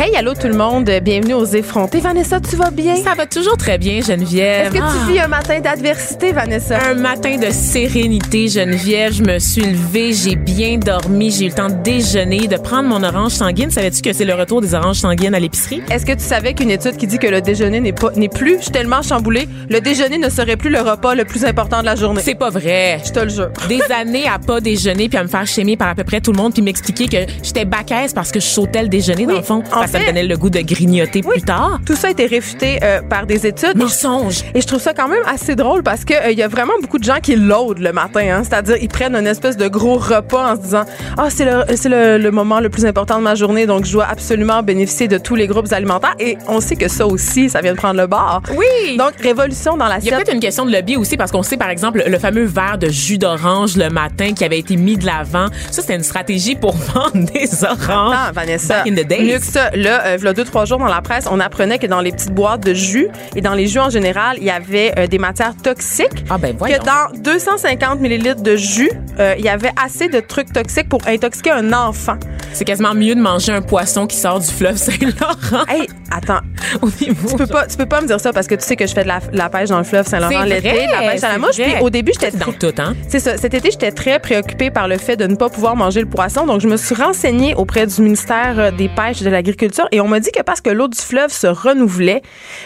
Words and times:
Hey, 0.00 0.14
allô 0.14 0.32
tout 0.34 0.46
le 0.46 0.54
monde, 0.54 0.88
bienvenue 1.02 1.34
aux 1.34 1.44
effrontés. 1.44 1.98
Vanessa, 1.98 2.38
tu 2.38 2.54
vas 2.54 2.70
bien? 2.70 2.94
Ça 2.96 3.14
va 3.16 3.26
toujours 3.26 3.56
très 3.56 3.78
bien, 3.78 4.00
Geneviève. 4.00 4.66
Est-ce 4.66 4.74
que 4.74 4.78
Ah. 4.80 4.92
tu 5.06 5.12
vis 5.12 5.18
un 5.18 5.26
matin 5.26 5.58
d'adversité, 5.58 6.30
Vanessa? 6.32 6.78
Un 6.90 6.94
matin 6.94 7.36
de 7.36 7.50
sérénité, 7.50 8.46
Geneviève. 8.46 9.12
Je 9.14 9.24
me 9.24 9.40
suis 9.40 9.62
levée, 9.62 10.12
j'ai 10.12 10.36
bien 10.36 10.78
dormi, 10.78 11.32
j'ai 11.32 11.46
eu 11.46 11.48
le 11.48 11.54
temps 11.54 11.68
de 11.68 11.82
déjeuner, 11.82 12.46
de 12.46 12.56
prendre 12.56 12.88
mon 12.88 13.02
orange 13.02 13.32
sanguine. 13.32 13.72
Savais-tu 13.72 14.00
que 14.02 14.12
c'est 14.12 14.24
le 14.24 14.34
retour 14.34 14.60
des 14.60 14.72
oranges 14.74 14.98
sanguines 14.98 15.34
à 15.34 15.40
l'épicerie? 15.40 15.82
Est-ce 15.90 16.06
que 16.06 16.12
tu 16.12 16.22
savais 16.22 16.54
qu'une 16.54 16.70
étude 16.70 16.96
qui 16.96 17.08
dit 17.08 17.18
que 17.18 17.26
le 17.26 17.40
déjeuner 17.40 17.80
n'est 17.80 17.92
pas 17.92 18.12
n'est 18.14 18.28
plus, 18.28 18.58
je 18.58 18.62
suis 18.64 18.70
tellement 18.72 19.02
chamboulée, 19.02 19.48
le 19.68 19.80
déjeuner 19.80 20.18
ne 20.18 20.28
serait 20.30 20.56
plus 20.56 20.70
le 20.70 20.80
repas 20.80 21.16
le 21.16 21.24
plus 21.24 21.44
important 21.44 21.80
de 21.80 21.86
la 21.86 21.96
journée? 21.96 22.22
C'est 22.24 22.36
pas 22.36 22.50
vrai. 22.50 23.00
Je 23.04 23.10
te 23.10 23.18
le 23.20 23.30
jure. 23.30 23.50
Des 23.68 23.82
années 23.92 24.28
à 24.28 24.38
pas 24.38 24.60
déjeuner 24.60 25.08
puis 25.08 25.18
à 25.18 25.24
me 25.24 25.28
faire 25.28 25.46
chémer 25.46 25.76
par 25.76 25.88
à 25.88 25.96
peu 25.96 26.04
près 26.04 26.20
tout 26.20 26.30
le 26.32 26.38
monde 26.38 26.52
puis 26.54 26.62
m'expliquer 26.62 27.08
que 27.08 27.32
j'étais 27.42 27.64
bacaise 27.64 28.12
parce 28.14 28.30
que 28.30 28.38
je 28.38 28.46
sautais 28.46 28.82
le 28.82 28.88
déjeuner 28.88 29.26
dans 29.26 29.34
le 29.34 29.42
fond. 29.42 29.64
en 29.74 29.87
Parce 29.88 30.02
que 30.02 30.06
ça 30.06 30.12
me 30.12 30.18
donnait 30.18 30.28
le 30.28 30.36
goût 30.36 30.50
de 30.50 30.60
grignoter 30.60 31.22
plus 31.22 31.42
tard. 31.42 31.80
Tout 31.86 31.96
ça 31.96 32.08
a 32.08 32.10
été 32.10 32.26
réfuté 32.26 32.78
euh, 32.82 33.00
par 33.00 33.26
des 33.26 33.46
études. 33.46 33.76
Mensonge. 33.76 34.42
Et 34.54 34.60
je 34.60 34.66
trouve 34.66 34.80
ça 34.80 34.92
quand 34.92 35.08
même 35.08 35.22
assez 35.26 35.56
drôle 35.56 35.82
parce 35.82 36.04
que 36.04 36.12
euh, 36.12 36.30
il 36.30 36.38
y 36.38 36.42
a 36.42 36.48
vraiment 36.48 36.74
beaucoup 36.82 36.98
de 36.98 37.04
gens 37.04 37.20
qui 37.22 37.36
l'audent 37.36 37.78
le 37.78 37.92
matin, 37.92 38.20
hein. 38.20 38.42
c'est-à-dire 38.44 38.76
ils 38.80 38.88
prennent 38.88 39.14
une 39.14 39.26
espèce 39.26 39.56
de 39.56 39.66
gros 39.68 39.96
repas 39.96 40.52
en 40.52 40.56
se 40.56 40.60
disant 40.60 40.84
ah 41.16 41.28
c'est 41.30 41.44
le 41.44 41.64
le, 41.88 42.18
le 42.18 42.30
moment 42.30 42.60
le 42.60 42.68
plus 42.68 42.84
important 42.84 43.18
de 43.18 43.22
ma 43.22 43.34
journée 43.34 43.66
donc 43.66 43.86
je 43.86 43.92
dois 43.92 44.06
absolument 44.06 44.62
bénéficier 44.62 45.08
de 45.08 45.16
tous 45.16 45.36
les 45.36 45.46
groupes 45.46 45.72
alimentaires 45.72 46.14
et 46.18 46.36
on 46.48 46.60
sait 46.60 46.76
que 46.76 46.88
ça 46.88 47.06
aussi 47.06 47.48
ça 47.48 47.60
vient 47.60 47.72
de 47.72 47.78
prendre 47.78 47.98
le 48.00 48.06
bord. 48.06 48.42
Oui. 48.56 48.96
Donc 48.98 49.12
révolution 49.22 49.76
dans 49.76 49.86
Il 49.98 50.04
y 50.04 50.12
a 50.12 50.16
peut-être 50.16 50.34
une 50.34 50.40
question 50.40 50.66
de 50.66 50.72
lobby 50.72 50.96
aussi 50.96 51.16
parce 51.16 51.30
qu'on 51.30 51.42
sait 51.42 51.56
par 51.56 51.70
exemple 51.70 52.02
le 52.06 52.18
fameux 52.18 52.44
verre 52.44 52.78
de 52.78 52.88
jus 52.88 53.18
d'orange 53.18 53.76
le 53.76 53.88
matin 53.88 54.32
qui 54.34 54.44
avait 54.44 54.58
été 54.58 54.76
mis 54.76 54.96
de 54.98 55.06
l'avant. 55.06 55.46
Ça 55.70 55.80
c'était 55.82 55.96
une 55.96 56.02
stratégie 56.02 56.56
pour 56.56 56.76
vendre 56.94 57.30
des 57.32 57.64
oranges. 57.64 58.14
Attends, 58.14 58.32
Vanessa. 58.34 58.82
Back 58.82 58.88
in 58.88 58.94
the 58.94 59.06
days. 59.06 59.24
Mieux 59.24 59.38
que 59.38 59.44
ça, 59.44 59.70
là, 59.78 60.04
euh, 60.06 60.16
v'là 60.16 60.32
deux, 60.32 60.44
trois 60.44 60.64
jours 60.64 60.78
dans 60.78 60.86
la 60.86 61.00
presse, 61.00 61.26
on 61.30 61.40
apprenait 61.40 61.78
que 61.78 61.86
dans 61.86 62.00
les 62.00 62.12
petites 62.12 62.32
boîtes 62.32 62.64
de 62.64 62.74
jus 62.74 63.08
et 63.36 63.40
dans 63.40 63.54
les 63.54 63.66
jus 63.66 63.78
en 63.78 63.90
général, 63.90 64.36
il 64.38 64.44
y 64.44 64.50
avait 64.50 64.92
euh, 64.98 65.06
des 65.06 65.18
matières 65.18 65.54
toxiques. 65.56 66.24
Ah 66.30 66.38
ben 66.38 66.54
voyons. 66.58 66.78
Que 66.78 66.84
dans 66.84 67.20
250 67.22 68.00
millilitres 68.00 68.42
de 68.42 68.56
jus, 68.56 68.90
euh, 69.18 69.34
il 69.38 69.44
y 69.44 69.48
avait 69.48 69.72
assez 69.82 70.08
de 70.08 70.20
trucs 70.20 70.52
toxiques 70.52 70.88
pour 70.88 71.00
intoxiquer 71.06 71.50
un 71.50 71.72
enfant. 71.72 72.16
C'est 72.52 72.64
quasiment 72.64 72.94
mieux 72.94 73.14
de 73.14 73.20
manger 73.20 73.52
un 73.52 73.62
poisson 73.62 74.06
qui 74.06 74.16
sort 74.16 74.40
du 74.40 74.46
fleuve 74.46 74.76
Saint-Laurent 74.76 75.64
Hey, 75.68 75.86
attends, 76.10 76.40
au 76.82 76.88
niveau. 77.00 77.28
tu 77.30 77.36
peux 77.36 77.46
pas, 77.46 77.66
tu 77.66 77.76
peux 77.76 77.86
pas 77.86 78.00
me 78.00 78.06
dire 78.06 78.20
ça 78.20 78.32
parce 78.32 78.46
que 78.46 78.54
tu 78.54 78.64
sais 78.64 78.76
que 78.76 78.86
je 78.86 78.92
fais 78.94 79.02
de 79.02 79.08
la, 79.08 79.20
la 79.32 79.48
pêche 79.48 79.68
dans 79.68 79.78
le 79.78 79.84
fleuve 79.84 80.06
Saint-Laurent 80.06 80.44
l'été, 80.44 80.86
de 80.86 80.92
la 80.92 81.10
pêche 81.10 81.22
à 81.22 81.32
la 81.32 81.38
mouche. 81.38 81.56
Puis 81.56 81.74
au 81.80 81.90
début, 81.90 82.12
j'étais 82.18 82.36
dans 82.36 82.52
tout, 82.52 82.72
hein? 82.78 82.94
C'est 83.08 83.20
ça. 83.20 83.36
Cet 83.36 83.54
été, 83.54 83.70
j'étais 83.70 83.92
très 83.92 84.18
préoccupée 84.18 84.70
par 84.70 84.88
le 84.88 84.98
fait 84.98 85.16
de 85.16 85.26
ne 85.26 85.36
pas 85.36 85.48
pouvoir 85.48 85.76
manger 85.76 86.00
le 86.00 86.08
poisson. 86.08 86.46
Donc, 86.46 86.60
je 86.60 86.68
me 86.68 86.76
suis 86.76 86.94
renseignée 86.94 87.54
auprès 87.54 87.86
du 87.86 88.00
ministère 88.02 88.54
euh, 88.58 88.70
des 88.70 88.88
Pêches 88.88 89.20
et 89.20 89.24
de 89.24 89.30
l'Agriculture 89.30 89.67
et 89.92 90.00
on 90.00 90.08
m'a 90.08 90.20
dit 90.20 90.30
que 90.30 90.42
parce 90.42 90.60
que 90.60 90.70
l'eau 90.70 90.88
du 90.88 90.98
fleuve 90.98 91.30
se 91.32 91.46
renouvelait, 91.46 92.22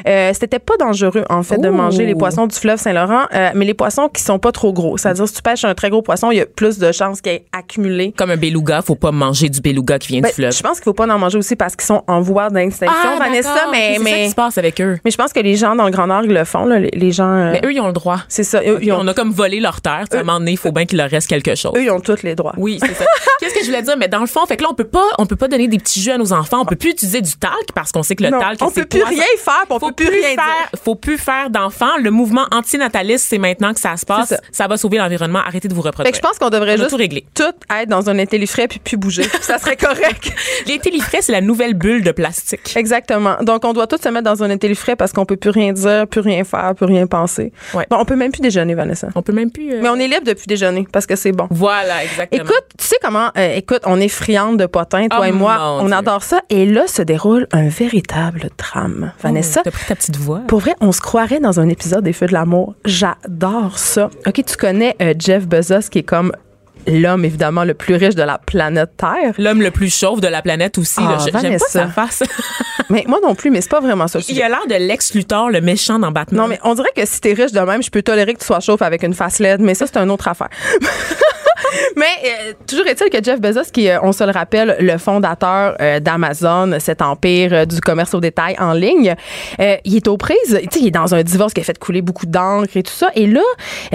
euh, 0.09 0.31
c'était 0.35 0.59
pas 0.59 0.77
dangereux, 0.79 1.25
en 1.31 1.43
fait, 1.43 1.59
de 1.59 1.69
manger 1.69 2.07
les 2.07 2.15
poissons 2.15 2.47
du 2.47 2.57
fleuve 2.57 2.79
Saint-Laurent, 2.79 3.25
euh, 3.35 3.51
mais 3.55 3.65
les 3.65 3.75
poissons 3.75 4.09
qui 4.09 4.23
sont 4.23 4.39
pas 4.39 4.53
trop 4.53 4.73
gros. 4.73 4.97
C'est-à-dire, 4.99 5.27
si 5.29 5.35
tu 5.35 5.43
pêches 5.43 5.65
un 5.65 5.75
très 5.75 5.91
gros 5.91 6.03
poisson, 6.03 6.31
il 6.31 6.39
y 6.39 6.41
a 6.41 6.47
plus 6.47 6.79
de 6.79 6.93
chances 6.93 7.21
qu'il 7.21 7.33
ait 7.33 7.45
accumulé. 7.53 8.13
Comme 8.17 8.31
un 8.31 8.37
beluga, 8.37 8.83
faut 8.83 8.95
pas 8.95 9.13
manger 9.13 9.49
du 9.49 9.61
beluga 9.61 9.99
qui 9.99 10.09
vient 10.09 10.21
Ben, 10.21 10.29
du 10.29 10.35
fleuve. 10.35 10.53
je 10.53 10.63
pense 10.63 10.79
qu'il 10.79 10.85
faut 10.85 10.93
pas 10.95 11.07
en 11.07 11.19
manger 11.19 11.39
aussi 11.39 11.57
parce 11.57 11.77
qu'ils 11.77 11.87
sont 11.87 12.03
en 12.07 12.21
voie 12.21 12.51
d'extinction, 12.51 12.95
Ah, 13.15 13.17
Vanessa, 13.19 13.67
mais, 13.71 13.95
C'est 13.97 13.99
ça 13.99 14.05
mais, 14.05 14.25
qui 14.25 14.31
se 14.31 14.35
passe 14.35 14.59
avec 14.59 14.81
eux. 14.81 14.99
mais 15.05 15.11
je 15.11 15.17
pense 15.17 15.33
que 15.33 15.41
les 15.41 15.57
gens 15.57 15.75
dans 15.77 15.85
le 15.85 15.91
Grand 15.91 16.07
Nord 16.07 16.25
ils 16.25 16.33
le 16.33 16.45
font, 16.45 16.65
là, 16.65 16.79
les, 16.79 16.91
les 16.93 17.13
gens. 17.13 17.29
euh, 17.33 17.53
Mais 17.53 17.61
eux, 17.65 17.73
ils 17.73 17.81
ont 17.81 17.87
le 17.87 17.93
droit. 17.93 18.19
c'est 18.29 18.45
ça. 18.45 18.61
Eux, 18.67 18.79
ils 18.83 18.93
ont, 18.93 18.99
On 19.01 19.09
a 19.09 19.15
comme 19.15 19.33
volé 19.33 19.61
leur 19.61 19.81
terre. 19.81 20.05
À 20.13 20.17
un 20.17 20.23
moment 20.23 20.39
donné, 20.39 20.53
il 20.53 20.57
faut 20.59 20.73
bien 20.73 20.85
qu'il 20.87 20.99
leur 20.99 21.11
reste 21.11 21.29
quelque 21.29 21.55
chose. 21.55 21.73
eux, 21.77 21.83
ils 21.83 21.91
ont 21.91 22.01
tous 22.01 22.23
les 22.23 22.35
droits. 22.35 22.53
Oui, 22.57 22.79
c'est 22.81 22.95
ça. 22.95 23.05
Qu'est-ce 23.41 23.55
que 23.55 23.61
je 23.61 23.67
voulais 23.67 23.83
dire? 23.83 23.97
Mais 23.99 24.09
dans 24.09 24.21
le 24.21 24.27
fond, 24.27 24.45
fait 24.47 24.57
que 24.57 24.63
là, 24.63 24.69
on 24.71 24.75
peut 24.75 24.85
pas, 24.85 25.05
on 25.19 25.27
peut 25.27 25.37
pas 25.37 25.49
donner 25.49 25.69
des 25.69 25.79
petits 25.79 26.01
jus 26.01 26.11
à 26.13 26.19
nos 26.19 26.33
enfants. 26.33 26.59
On 26.61 26.65
peut 26.65 26.77
plus 26.77 26.92
utiliser 26.93 27.21
du 27.21 27.33
talc 27.37 27.73
parce 27.75 27.93
qu'on 27.93 28.03
sait 28.03 28.15
que 28.15 28.23
le 28.25 28.31
Non, 28.31 28.41
talc, 28.41 28.59
on 28.63 28.71
peut 28.71 28.85
plus 28.85 29.03
rien 29.03 29.25
faire, 29.39 29.65
on 29.71 29.79
faut 29.79 29.89
peut 29.89 29.95
plus 30.05 30.09
rien 30.09 30.29
faire, 30.29 30.37
dire. 30.37 30.81
Faut 30.83 30.95
plus 30.95 31.19
faire 31.19 31.51
d'enfants. 31.51 31.97
Le 32.01 32.11
mouvement 32.11 32.47
antinataliste, 32.53 33.27
c'est 33.29 33.39
maintenant 33.39 33.75
que 33.75 33.81
ça 33.81 33.97
se 33.97 34.07
passe. 34.07 34.29
Ça. 34.31 34.37
ça. 34.53 34.67
va 34.69 34.77
sauver 34.77 34.99
l'environnement. 34.99 35.41
Arrêtez 35.41 35.69
de 35.69 35.75
vous 35.75 35.83
Fait 35.83 35.89
reproduire. 35.89 36.13
que 36.13 36.17
je 36.17 36.23
pense 36.23 36.39
qu'on 36.39 36.51
devrait 36.51 36.75
On 36.75 36.77
juste 36.79 36.91
tout 36.91 36.97
réglé. 36.97 37.25
tout 37.35 37.45
être 37.45 37.89
dans 37.89 38.09
un 38.09 38.19
intellifrais 38.19 38.69
puis 38.69 38.79
puis 38.79 38.97
bouger. 38.97 39.23
ça 39.41 39.59
serait 39.59 39.77
correct. 39.77 40.33
Les 40.67 40.79
télifrais, 40.79 41.23
c'est 41.23 41.33
la 41.33 41.41
nouvelle 41.41 41.75
bulle 41.75 42.03
de 42.03 42.13
plastique. 42.13 42.77
Exactement. 42.77 43.37
Donc 43.43 43.65
on 43.65 43.73
doit 43.73 43.87
tous 43.87 44.01
se 44.01 44.09
mettre 44.09 44.25
dans 44.25 44.43
un 44.43 44.51
intellifrais 44.51 44.97
parce 44.97 45.13
qu'on 45.13 45.25
peut 45.25 45.37
plus 45.37 45.51
rien 45.51 45.73
dire, 45.73 46.07
plus 46.07 46.21
rien 46.21 46.45
faire, 46.45 46.75
plus 46.75 46.87
rien 46.87 47.07
penser. 47.07 47.53
Ouais. 47.75 47.87
Bon, 47.91 47.97
on 48.01 48.05
peut 48.05 48.17
même 48.17 48.33
plus 48.33 48.41
déjeuner, 48.43 48.75
Vanessa. 48.75 49.09
On 49.15 49.23
peut 49.23 49.33
même 49.33 49.51
plus. 49.51 49.73
euh, 49.73 49.81
Mais 49.83 49.89
on 49.89 49.97
est 49.97 50.09
libre 50.09 50.25
depuis 50.27 50.47
déjeuner 50.47 50.87
parce 50.93 51.07
que 51.07 51.17
c'est 51.17 51.33
bon. 51.33 51.47
Voilà, 51.51 52.05
exactement. 52.05 52.43
Écoute, 52.45 52.65
tu 52.79 52.87
sais 52.87 52.97
comment 53.03 53.31
euh, 53.37 53.55
écoute, 53.57 53.81
on 53.85 54.01
est 54.01 54.09
friande 54.09 54.59
de 54.59 54.67
potins, 54.67 55.09
toi 55.09 55.21
Oh, 55.23 55.25
et 55.25 55.33
moi, 55.33 55.79
on 55.81 55.91
adore 55.93 56.23
ça 56.23 56.41
et 56.51 56.67
là 56.73 56.87
se 56.87 57.03
déroule 57.03 57.47
un 57.53 57.69
véritable 57.69 58.51
drame. 58.59 59.13
Vanessa, 59.23 59.61
Oh, 59.61 59.65
T'as 59.65 59.71
pris 59.71 59.85
ta 59.87 59.95
petite 59.95 60.17
voix. 60.17 60.41
Pour 60.49 60.61
vrai, 60.61 60.75
on 60.81 60.93
se 60.93 61.01
croirait 61.01 61.41
dans 61.41 61.61
un 61.61 61.69
épisode 61.69 62.05
des 62.05 62.13
Feux 62.13 62.27
de 62.27 62.33
l'amour. 62.33 62.75
J'adore 62.85 63.79
ça. 63.79 64.11
OK, 64.27 64.43
tu 64.45 64.57
connais 64.57 64.97
euh, 65.01 65.15
Jeff 65.19 65.47
Bezos, 65.47 65.89
qui 65.91 65.99
est 66.01 66.03
comme 66.03 66.33
l'homme, 66.87 67.25
évidemment, 67.25 67.63
le 67.65 67.75
plus 67.75 67.95
riche 67.95 68.15
de 68.17 68.23
la 68.23 68.39
planète 68.39 68.91
Terre. 68.97 69.35
L'homme 69.39 69.63
le 69.63 69.71
plus 69.71 69.95
chauve 69.95 70.21
de 70.21 70.27
la 70.29 70.43
planète 70.43 70.79
aussi. 70.79 71.01
Ah, 71.01 71.19
J'aime 71.41 71.59
pas 71.59 71.67
sa 71.69 71.87
face. 71.89 72.23
Mais 72.91 73.05
moi 73.07 73.21
non 73.23 73.35
plus, 73.35 73.51
mais 73.51 73.61
c'est 73.63 73.71
pas 73.71 73.81
vraiment 73.81 74.07
ça. 74.09 74.19
Il 74.29 74.43
a 74.43 74.49
l'air 74.49 74.67
de 74.69 74.75
Lex 74.75 75.15
Luthor, 75.15 75.49
le 75.51 75.61
méchant 75.63 75.99
dans 75.99 76.11
Batman. 76.13 76.43
Non, 76.43 76.49
mais 76.49 76.59
on 76.63 76.75
dirait 76.75 76.91
que 76.95 77.07
si 77.07 77.21
t'es 77.23 77.33
riche 77.33 77.53
de 77.53 77.61
même, 77.61 77.83
je 77.83 77.89
peux 77.91 78.03
tolérer 78.03 78.35
que 78.35 78.41
tu 78.41 78.45
sois 78.45 78.61
chauve 78.61 78.83
avec 78.83 79.03
une 79.03 79.15
face 79.15 79.39
laide, 79.39 79.61
mais 79.63 79.75
ça, 79.75 79.87
c'est 79.87 79.97
une 79.97 80.11
autre 80.11 80.29
affaire. 80.29 80.49
Mais 81.97 82.05
euh, 82.25 82.53
toujours 82.67 82.87
est-il 82.87 83.11
que 83.11 83.23
Jeff 83.23 83.41
Bezos, 83.41 83.71
qui, 83.73 83.89
euh, 83.89 83.99
on 84.03 84.13
se 84.13 84.25
le 84.25 84.31
rappelle, 84.31 84.77
le 84.81 84.99
fondateur 84.99 85.77
euh, 85.81 86.01
d'Amazon, 86.01 86.79
cet 86.79 87.03
empire 87.03 87.53
euh, 87.53 87.65
du 87.65 87.81
commerce 87.81 88.15
au 88.15 88.21
détail 88.21 88.57
en 88.59 88.73
ligne, 88.73 89.15
euh, 89.61 89.77
il 89.85 89.97
est 89.97 90.09
aux 90.09 90.17
prises. 90.17 90.39
Tu 90.63 90.69
sais, 90.71 90.81
il 90.81 90.87
est 90.89 90.91
dans 90.91 91.15
un 91.15 91.23
divorce 91.23 91.53
qui 91.55 91.61
a 91.61 91.65
fait 91.65 91.79
couler 91.79 92.03
beaucoup 92.03 92.27
d'encre 92.27 92.77
et 92.77 92.83
tout 92.83 92.93
ça. 92.93 93.11
Et 93.15 93.27
là, 93.27 93.41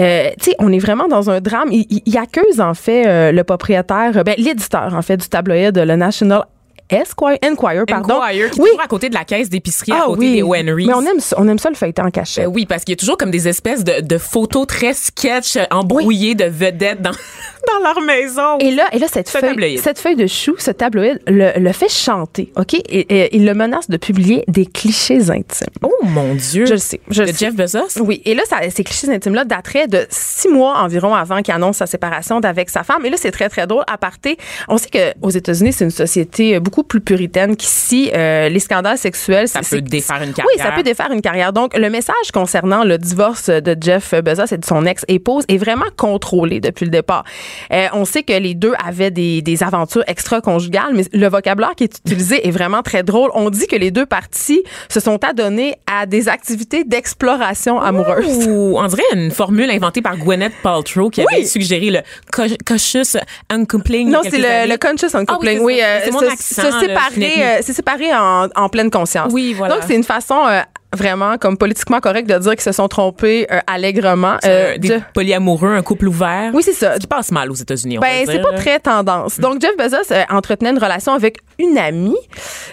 euh, 0.00 0.30
tu 0.40 0.50
sais, 0.50 0.56
on 0.58 0.72
est 0.72 0.78
vraiment 0.78 1.08
dans 1.08 1.30
un 1.30 1.40
drame. 1.40 1.68
Il, 1.72 1.86
il- 2.06 2.18
accuse 2.18 2.60
en 2.60 2.74
fait 2.74 3.30
le 3.32 3.42
propriétaire, 3.44 4.24
ben, 4.24 4.34
l'éditeur 4.38 4.92
en 4.92 5.02
fait 5.02 5.16
du 5.18 5.28
tabloïd, 5.28 5.78
le 5.78 5.94
National 5.94 6.42
Esquire, 6.90 7.38
Enquirer, 7.44 7.84
pardon. 7.86 8.14
Enquire, 8.22 8.50
qui 8.50 8.58
est 8.58 8.62
oui. 8.62 8.68
toujours 8.70 8.82
à 8.82 8.86
côté 8.88 9.08
de 9.08 9.14
la 9.14 9.24
caisse 9.24 9.48
d'épicerie, 9.48 9.92
à 9.92 10.00
Ah 10.02 10.06
côté 10.06 10.18
oui. 10.20 10.32
des 10.36 10.42
O'Henrys. 10.42 10.86
Mais 10.86 10.94
on 10.94 11.02
aime 11.04 11.20
ça, 11.20 11.36
on 11.38 11.46
aime 11.48 11.58
ça 11.58 11.68
le 11.68 11.74
feuilleter 11.74 12.02
en 12.02 12.10
cachette. 12.10 12.44
Euh, 12.44 12.48
oui, 12.48 12.66
parce 12.66 12.84
qu'il 12.84 12.92
y 12.92 12.96
a 12.96 12.96
toujours 12.96 13.16
comme 13.16 13.30
des 13.30 13.48
espèces 13.48 13.84
de, 13.84 14.00
de 14.00 14.18
photos 14.18 14.66
très 14.66 14.94
sketch 14.94 15.56
euh, 15.56 15.64
embrouillées 15.70 16.34
de 16.34 16.44
vedettes 16.44 17.02
dans, 17.02 17.10
dans 17.66 17.82
leur 17.84 18.00
maison. 18.00 18.58
Et 18.60 18.70
là, 18.70 18.84
et 18.92 18.98
là 18.98 19.06
cette, 19.10 19.28
Ce 19.28 19.38
feuille, 19.38 19.50
tabloïd. 19.50 19.80
cette 19.80 19.98
feuille 19.98 20.16
de 20.16 20.26
chou, 20.26 20.54
ce 20.58 20.70
tabloïd, 20.70 21.20
le, 21.26 21.58
le 21.58 21.72
fait 21.72 21.88
chanter, 21.90 22.52
OK? 22.56 22.74
Et, 22.74 22.82
et 22.88 23.36
il 23.36 23.44
le 23.44 23.54
menace 23.54 23.88
de 23.90 23.96
publier 23.96 24.44
des 24.48 24.66
clichés 24.66 25.30
intimes. 25.30 25.68
oh 25.82 25.92
mon 26.04 26.34
Dieu. 26.34 26.66
Je 26.66 26.72
le 26.72 26.78
sais. 26.78 27.00
Je 27.10 27.22
le 27.22 27.28
de 27.28 27.32
sais. 27.32 27.46
Jeff 27.46 27.54
Bezos? 27.54 28.00
Oui, 28.00 28.22
et 28.24 28.34
là, 28.34 28.42
ça, 28.48 28.58
ces 28.70 28.84
clichés 28.84 29.08
intimes-là 29.10 29.44
dateraient 29.44 29.88
de 29.88 30.06
six 30.10 30.48
mois 30.48 30.78
environ 30.78 31.14
avant 31.14 31.42
qu'il 31.42 31.52
annonce 31.54 31.76
sa 31.78 31.86
séparation 31.86 32.40
d'avec 32.40 32.70
sa 32.70 32.82
femme. 32.82 33.04
Et 33.04 33.10
là, 33.10 33.16
c'est 33.18 33.30
très, 33.30 33.48
très 33.48 33.66
drôle. 33.66 33.84
À 33.86 33.98
parté, 33.98 34.38
on 34.68 34.78
sait 34.78 34.88
qu'aux 34.90 35.30
États-Unis, 35.30 35.72
c'est 35.72 35.84
une 35.84 35.90
société 35.90 36.58
beaucoup 36.60 36.77
plus 36.82 37.00
puritaine 37.00 37.56
qu'ici. 37.56 38.10
Euh, 38.14 38.48
les 38.48 38.58
scandales 38.60 38.98
sexuels, 38.98 39.48
Ça 39.48 39.60
peut 39.68 39.80
défaire 39.80 40.22
une 40.22 40.28
Oui, 40.30 40.34
carrière. 40.34 40.66
ça 40.66 40.72
peut 40.72 40.82
défaire 40.82 41.10
une 41.12 41.20
carrière. 41.22 41.52
Donc, 41.52 41.76
le 41.76 41.90
message 41.90 42.14
concernant 42.32 42.84
le 42.84 42.98
divorce 42.98 43.48
de 43.50 43.76
Jeff 43.80 44.14
Bezos 44.22 44.52
et 44.54 44.58
de 44.58 44.64
son 44.64 44.84
ex-épouse 44.86 45.44
est 45.48 45.56
vraiment 45.58 45.84
contrôlé 45.96 46.60
depuis 46.60 46.84
le 46.84 46.90
départ. 46.90 47.24
Euh, 47.72 47.86
on 47.92 48.04
sait 48.04 48.22
que 48.22 48.32
les 48.32 48.54
deux 48.54 48.72
avaient 48.84 49.10
des, 49.10 49.42
des 49.42 49.62
aventures 49.62 50.04
extra-conjugales, 50.06 50.92
mais 50.94 51.04
le 51.12 51.28
vocabulaire 51.28 51.74
qui 51.76 51.84
est 51.84 51.98
utilisé 52.06 52.46
est 52.46 52.50
vraiment 52.50 52.82
très 52.82 53.02
drôle. 53.02 53.30
On 53.34 53.50
dit 53.50 53.66
que 53.66 53.76
les 53.76 53.90
deux 53.90 54.06
parties 54.06 54.62
se 54.88 55.00
sont 55.00 55.22
adonnées 55.24 55.74
à 55.86 56.06
des 56.06 56.28
activités 56.28 56.84
d'exploration 56.84 57.80
amoureuse. 57.80 58.46
Ou 58.48 58.78
on 58.78 58.86
dirait 58.86 59.02
une 59.14 59.30
formule 59.30 59.70
inventée 59.70 60.02
par 60.02 60.16
Gwyneth 60.16 60.52
Paltrow 60.62 61.10
qui 61.10 61.22
avait 61.22 61.44
suggéré 61.44 61.90
le 61.90 62.00
co- 62.32 62.42
cautious 62.66 63.16
uncoupling. 63.50 64.10
Non, 64.10 64.20
c'est 64.22 64.38
le, 64.38 64.68
le 64.70 64.76
conscious 64.76 65.14
uncoupling. 65.16 65.58
Ah 65.60 65.64
oui, 65.64 65.74
oui, 65.76 65.80
euh, 65.82 66.00
C'est 66.04 66.10
mon 66.10 66.20
accent, 66.20 66.67
séparer, 66.72 67.10
finalement. 67.12 67.42
euh, 67.58 67.62
se 67.62 67.72
séparer 67.72 68.14
en, 68.14 68.48
en 68.54 68.68
pleine 68.68 68.90
conscience. 68.90 69.32
Oui, 69.32 69.54
voilà. 69.54 69.74
Donc, 69.74 69.84
c'est 69.86 69.94
une 69.94 70.04
façon 70.04 70.46
euh, 70.46 70.60
vraiment 70.96 71.36
comme 71.38 71.56
politiquement 71.58 72.00
correct 72.00 72.28
de 72.28 72.38
dire 72.38 72.52
qu'ils 72.52 72.62
se 72.62 72.72
sont 72.72 72.88
trompés 72.88 73.46
euh, 73.50 73.58
allègrement. 73.66 74.36
Euh, 74.44 74.78
des 74.78 74.88
Jeff- 74.88 75.02
polyamoureux, 75.14 75.74
un 75.74 75.82
couple 75.82 76.08
ouvert. 76.08 76.50
Oui, 76.54 76.62
c'est 76.64 76.72
ça. 76.72 76.94
Ce 76.94 77.00
qui 77.00 77.06
passe 77.06 77.30
mal 77.30 77.50
aux 77.50 77.54
États-Unis. 77.54 77.98
Ben, 77.98 78.24
c'est 78.26 78.40
pas 78.40 78.52
très 78.54 78.78
tendance. 78.80 79.38
Donc, 79.38 79.60
Jeff 79.60 79.76
Bezos 79.76 80.12
euh, 80.12 80.22
entretenait 80.30 80.70
une 80.70 80.78
relation 80.78 81.12
avec 81.12 81.38
une 81.58 81.76
amie. 81.76 82.16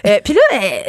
Euh, 0.06 0.18
Puis 0.24 0.34
là, 0.34 0.40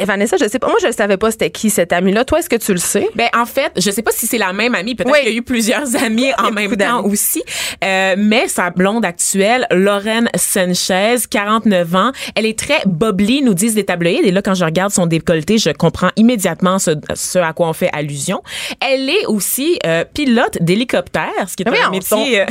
Vanessa, 0.04 0.36
je 0.40 0.48
sais 0.48 0.58
pas. 0.58 0.68
Moi, 0.68 0.76
je 0.82 0.92
savais 0.92 1.16
pas 1.16 1.30
c'était 1.30 1.50
qui 1.50 1.70
cette 1.70 1.92
amie-là. 1.92 2.24
Toi, 2.24 2.38
est-ce 2.38 2.48
que 2.48 2.56
tu 2.56 2.72
le 2.72 2.78
sais? 2.78 3.08
Ben 3.16 3.28
en 3.36 3.44
fait, 3.46 3.72
je 3.76 3.90
sais 3.90 4.02
pas 4.02 4.12
si 4.12 4.26
c'est 4.26 4.38
la 4.38 4.52
même 4.52 4.74
amie. 4.74 4.94
Peut-être 4.94 5.10
Oui. 5.12 5.18
qu'il 5.22 5.32
y 5.32 5.34
a 5.34 5.38
eu 5.38 5.42
plusieurs 5.42 5.84
amis 6.04 6.30
en 6.38 6.50
même 6.50 6.76
temps 6.76 7.04
aussi. 7.04 7.42
Mais 7.82 8.48
sa 8.48 8.70
blonde 8.70 9.04
actuelle, 9.04 9.66
Lauren 9.70 10.24
Sanchez, 10.36 11.16
49 11.30 11.94
ans, 11.94 12.12
elle 12.34 12.46
est 12.46 12.58
très 12.58 12.80
bubbly, 12.86 13.42
nous 13.42 13.54
disent 13.54 13.74
les 13.74 13.84
tabloïds. 13.84 14.20
Et 14.24 14.30
là, 14.30 14.42
quand 14.42 14.54
je 14.54 14.64
regarde 14.64 14.92
son 14.92 15.06
décolleté, 15.06 15.58
je 15.58 15.70
comprends 15.70 16.10
immédiatement 16.16 16.78
ce, 16.78 16.90
ce 17.18 17.38
à 17.38 17.52
quoi 17.52 17.68
on 17.68 17.72
fait 17.72 17.90
allusion. 17.92 18.42
Elle 18.80 19.08
est 19.10 19.26
aussi 19.26 19.78
euh, 19.86 20.04
pilote 20.04 20.58
d'hélicoptère, 20.60 21.30
ce 21.48 21.56
qui 21.56 21.62
est 21.64 21.70
Mais 21.70 21.80
un 21.80 21.90
métier. 21.90 22.40
euh, 22.42 22.46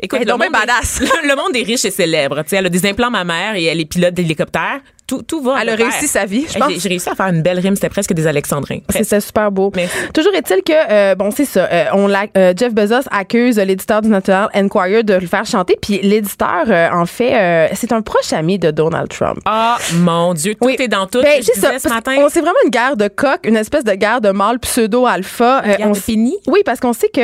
écoute, 0.00 0.18
Elle 0.22 0.28
est 0.28 0.32
le 0.32 0.32
monde 0.38 0.42
est- 0.46 0.50
badass. 0.50 1.00
le 1.00 1.36
monde 1.36 1.52
des 1.52 1.62
riches 1.62 1.84
et 1.84 1.90
célèbres. 1.90 2.42
Tu 2.42 2.50
sais, 2.50 2.56
elle 2.56 2.66
a 2.66 2.70
des 2.70 2.86
implants 2.86 3.10
mammaires 3.10 3.54
et 3.56 3.64
elle 3.64 3.80
est 3.80 3.84
pilote 3.84 4.14
d'hélicoptère. 4.14 4.80
Tout, 5.06 5.22
tout 5.22 5.40
va. 5.40 5.58
Elle 5.62 5.68
a 5.68 5.74
réussi 5.76 6.08
sa 6.08 6.24
vie, 6.24 6.46
je 6.52 6.58
pense. 6.58 6.72
J'ai 6.78 6.88
réussi 6.88 7.08
à 7.08 7.14
faire 7.14 7.26
une 7.26 7.42
belle 7.42 7.60
rime. 7.60 7.76
C'était 7.76 7.88
presque 7.88 8.12
des 8.12 8.26
alexandrins. 8.26 8.78
C'était 8.90 9.20
super 9.20 9.52
beau. 9.52 9.70
Merci. 9.74 9.96
Toujours 10.12 10.34
est-il 10.34 10.62
que, 10.62 10.72
euh, 10.90 11.14
bon, 11.14 11.30
c'est 11.30 11.44
ça. 11.44 11.68
euh, 11.70 11.84
on 11.92 12.08
euh, 12.36 12.52
Jeff 12.56 12.74
Bezos 12.74 13.08
accuse 13.10 13.56
l'éditeur 13.58 14.02
du 14.02 14.08
National 14.08 14.48
Enquirer 14.54 15.02
de 15.02 15.14
le 15.14 15.26
faire 15.26 15.44
chanter. 15.46 15.76
Puis 15.80 16.00
l'éditeur, 16.02 16.66
en 16.92 17.06
fait, 17.06 17.70
c'est 17.74 17.92
un 17.92 18.02
proche 18.02 18.32
ami 18.32 18.58
de 18.58 18.70
Donald 18.70 19.08
Trump. 19.08 19.38
Ah, 19.44 19.76
mon 19.94 20.34
Dieu, 20.34 20.54
tout 20.54 20.68
est 20.68 20.88
dans 20.88 21.06
tout. 21.06 21.22
Ben, 21.22 21.40
c'est 21.42 21.58
ça. 21.58 21.78
ce 21.78 21.88
matin. 21.88 22.16
C'est 22.28 22.40
vraiment 22.40 22.56
une 22.64 22.70
guerre 22.70 22.96
de 22.96 23.08
coq, 23.08 23.40
une 23.44 23.56
espèce 23.56 23.84
de 23.84 23.92
guerre 23.92 24.20
de 24.20 24.30
mâle 24.30 24.58
pseudo-alpha. 24.58 25.62
On 25.80 25.92
Penny? 25.92 26.36
Oui, 26.46 26.60
parce 26.64 26.80
qu'on 26.80 26.92
sait 26.92 27.08
que 27.08 27.20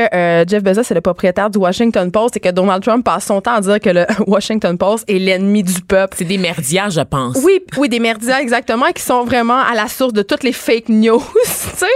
Jeff 0.49 0.63
Bezos 0.63 0.83
est 0.83 0.95
le 0.95 1.01
propriétaire 1.01 1.51
du 1.51 1.59
Washington 1.59 2.11
Post 2.11 2.37
et 2.37 2.41
que 2.41 2.51
Donald 2.51 2.83
Trump 2.83 3.05
passe 3.05 3.27
son 3.27 3.41
temps 3.41 3.55
à 3.55 3.61
dire 3.61 3.81
que 3.81 3.91
le 3.91 4.07
Washington 4.27 4.77
Post 4.79 5.05
est 5.09 5.19
l'ennemi 5.19 5.63
du 5.63 5.81
peuple. 5.81 6.15
C'est 6.19 6.25
des 6.25 6.39
merdias, 6.39 6.91
je 6.91 7.01
pense. 7.01 7.39
Oui, 7.43 7.61
oui, 7.79 7.89
des 7.89 7.99
merdias 8.01 8.41
exactement 8.41 8.87
qui 8.95 9.03
sont 9.03 9.25
vraiment 9.25 9.59
à 9.61 9.75
la 9.75 9.89
source 9.89 10.13
de 10.13 10.23
toutes 10.23 10.43
les 10.43 10.53
fake 10.53 10.89
news. 10.89 11.23
tu 11.45 11.49
sais. 11.77 11.87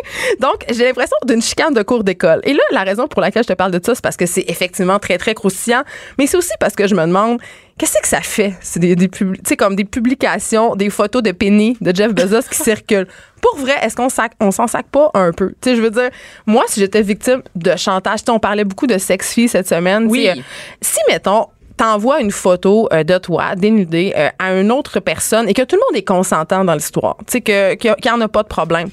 Donc, 0.41 0.65
j'ai 0.71 0.85
l'impression 0.85 1.17
d'une 1.27 1.43
chicane 1.43 1.75
de 1.75 1.83
cours 1.83 2.03
d'école. 2.05 2.41
Et 2.45 2.53
là, 2.55 2.63
la 2.73 2.83
raison 2.83 3.07
pour 3.09 3.21
laquelle 3.21 3.43
je 3.43 3.49
te 3.49 3.53
parle 3.53 3.71
de 3.73 3.81
ça, 3.85 3.95
c'est 3.95 4.03
parce 4.03 4.17
que 4.17 4.27
c'est 4.27 4.45
effectivement 4.49 4.99
très, 4.99 5.19
très 5.19 5.35
croustillant. 5.35 5.83
Mais 6.19 6.27
c'est 6.27 6.37
aussi 6.37 6.53
parce 6.61 6.75
que 6.75 6.87
je 6.87 6.95
me 6.95 7.03
demande, 7.03 7.41
qu'est-ce 7.79 7.99
que 8.01 8.09
ça 8.09 8.21
fait? 8.23 8.55
C'est 8.61 8.81
des, 8.81 8.97
des 8.97 9.09
publi- 9.09 9.37
tu 9.37 9.43
sais, 9.49 9.57
comme 9.57 9.77
des 9.77 9.85
publications, 9.85 10.75
des 10.77 10.91
photos 10.91 11.23
de 11.23 11.33
Penny, 11.33 11.77
de 11.81 11.95
Jeff 11.95 12.15
Bezos 12.15 12.49
qui 12.51 12.57
circulent. 12.63 13.07
Pour 13.43 13.57
vrai, 13.59 13.75
est-ce 13.83 13.95
qu'on 13.97 14.09
sac, 14.09 14.33
on 14.41 14.51
s'en 14.51 14.67
sac 14.67 14.87
pas 14.91 15.11
un 15.15 15.31
peu? 15.33 15.51
Tu 15.61 15.71
sais, 15.71 15.77
je 15.77 15.83
veux 15.83 15.91
dire, 15.91 16.09
moi, 16.47 16.65
si 16.69 16.81
j'étais 16.81 17.03
victime 17.03 17.43
de 17.55 17.77
chantage, 17.77 18.21
on 18.29 18.39
parlait 18.39 18.65
beaucoup 18.65 18.87
de 18.87 18.99
sex-fille 18.99 19.49
cette 19.49 19.69
semaine. 19.69 20.07
Oui. 20.09 20.29
euh, 20.29 20.35
si, 20.81 20.99
mettons, 21.09 21.47
t'envoies 21.77 22.21
une 22.21 22.31
photo 22.31 22.89
euh, 22.93 23.05
de 23.05 23.19
toi 23.19 23.55
dénudée 23.55 24.13
euh, 24.17 24.29
à 24.39 24.55
une 24.59 24.73
autre 24.73 25.01
personne 25.01 25.49
et 25.49 25.55
que 25.55 25.63
tout 25.63 25.77
le 25.77 25.83
monde 25.89 25.97
est 25.97 26.07
consentant 26.07 26.65
dans 26.65 26.75
l'histoire, 26.75 27.17
tu 27.27 27.43
sais, 27.45 27.77
qu'il 27.77 27.95
n'y 28.05 28.11
en 28.11 28.21
a 28.21 28.29
pas 28.29 28.43
de 28.43 28.49
problème. 28.49 28.89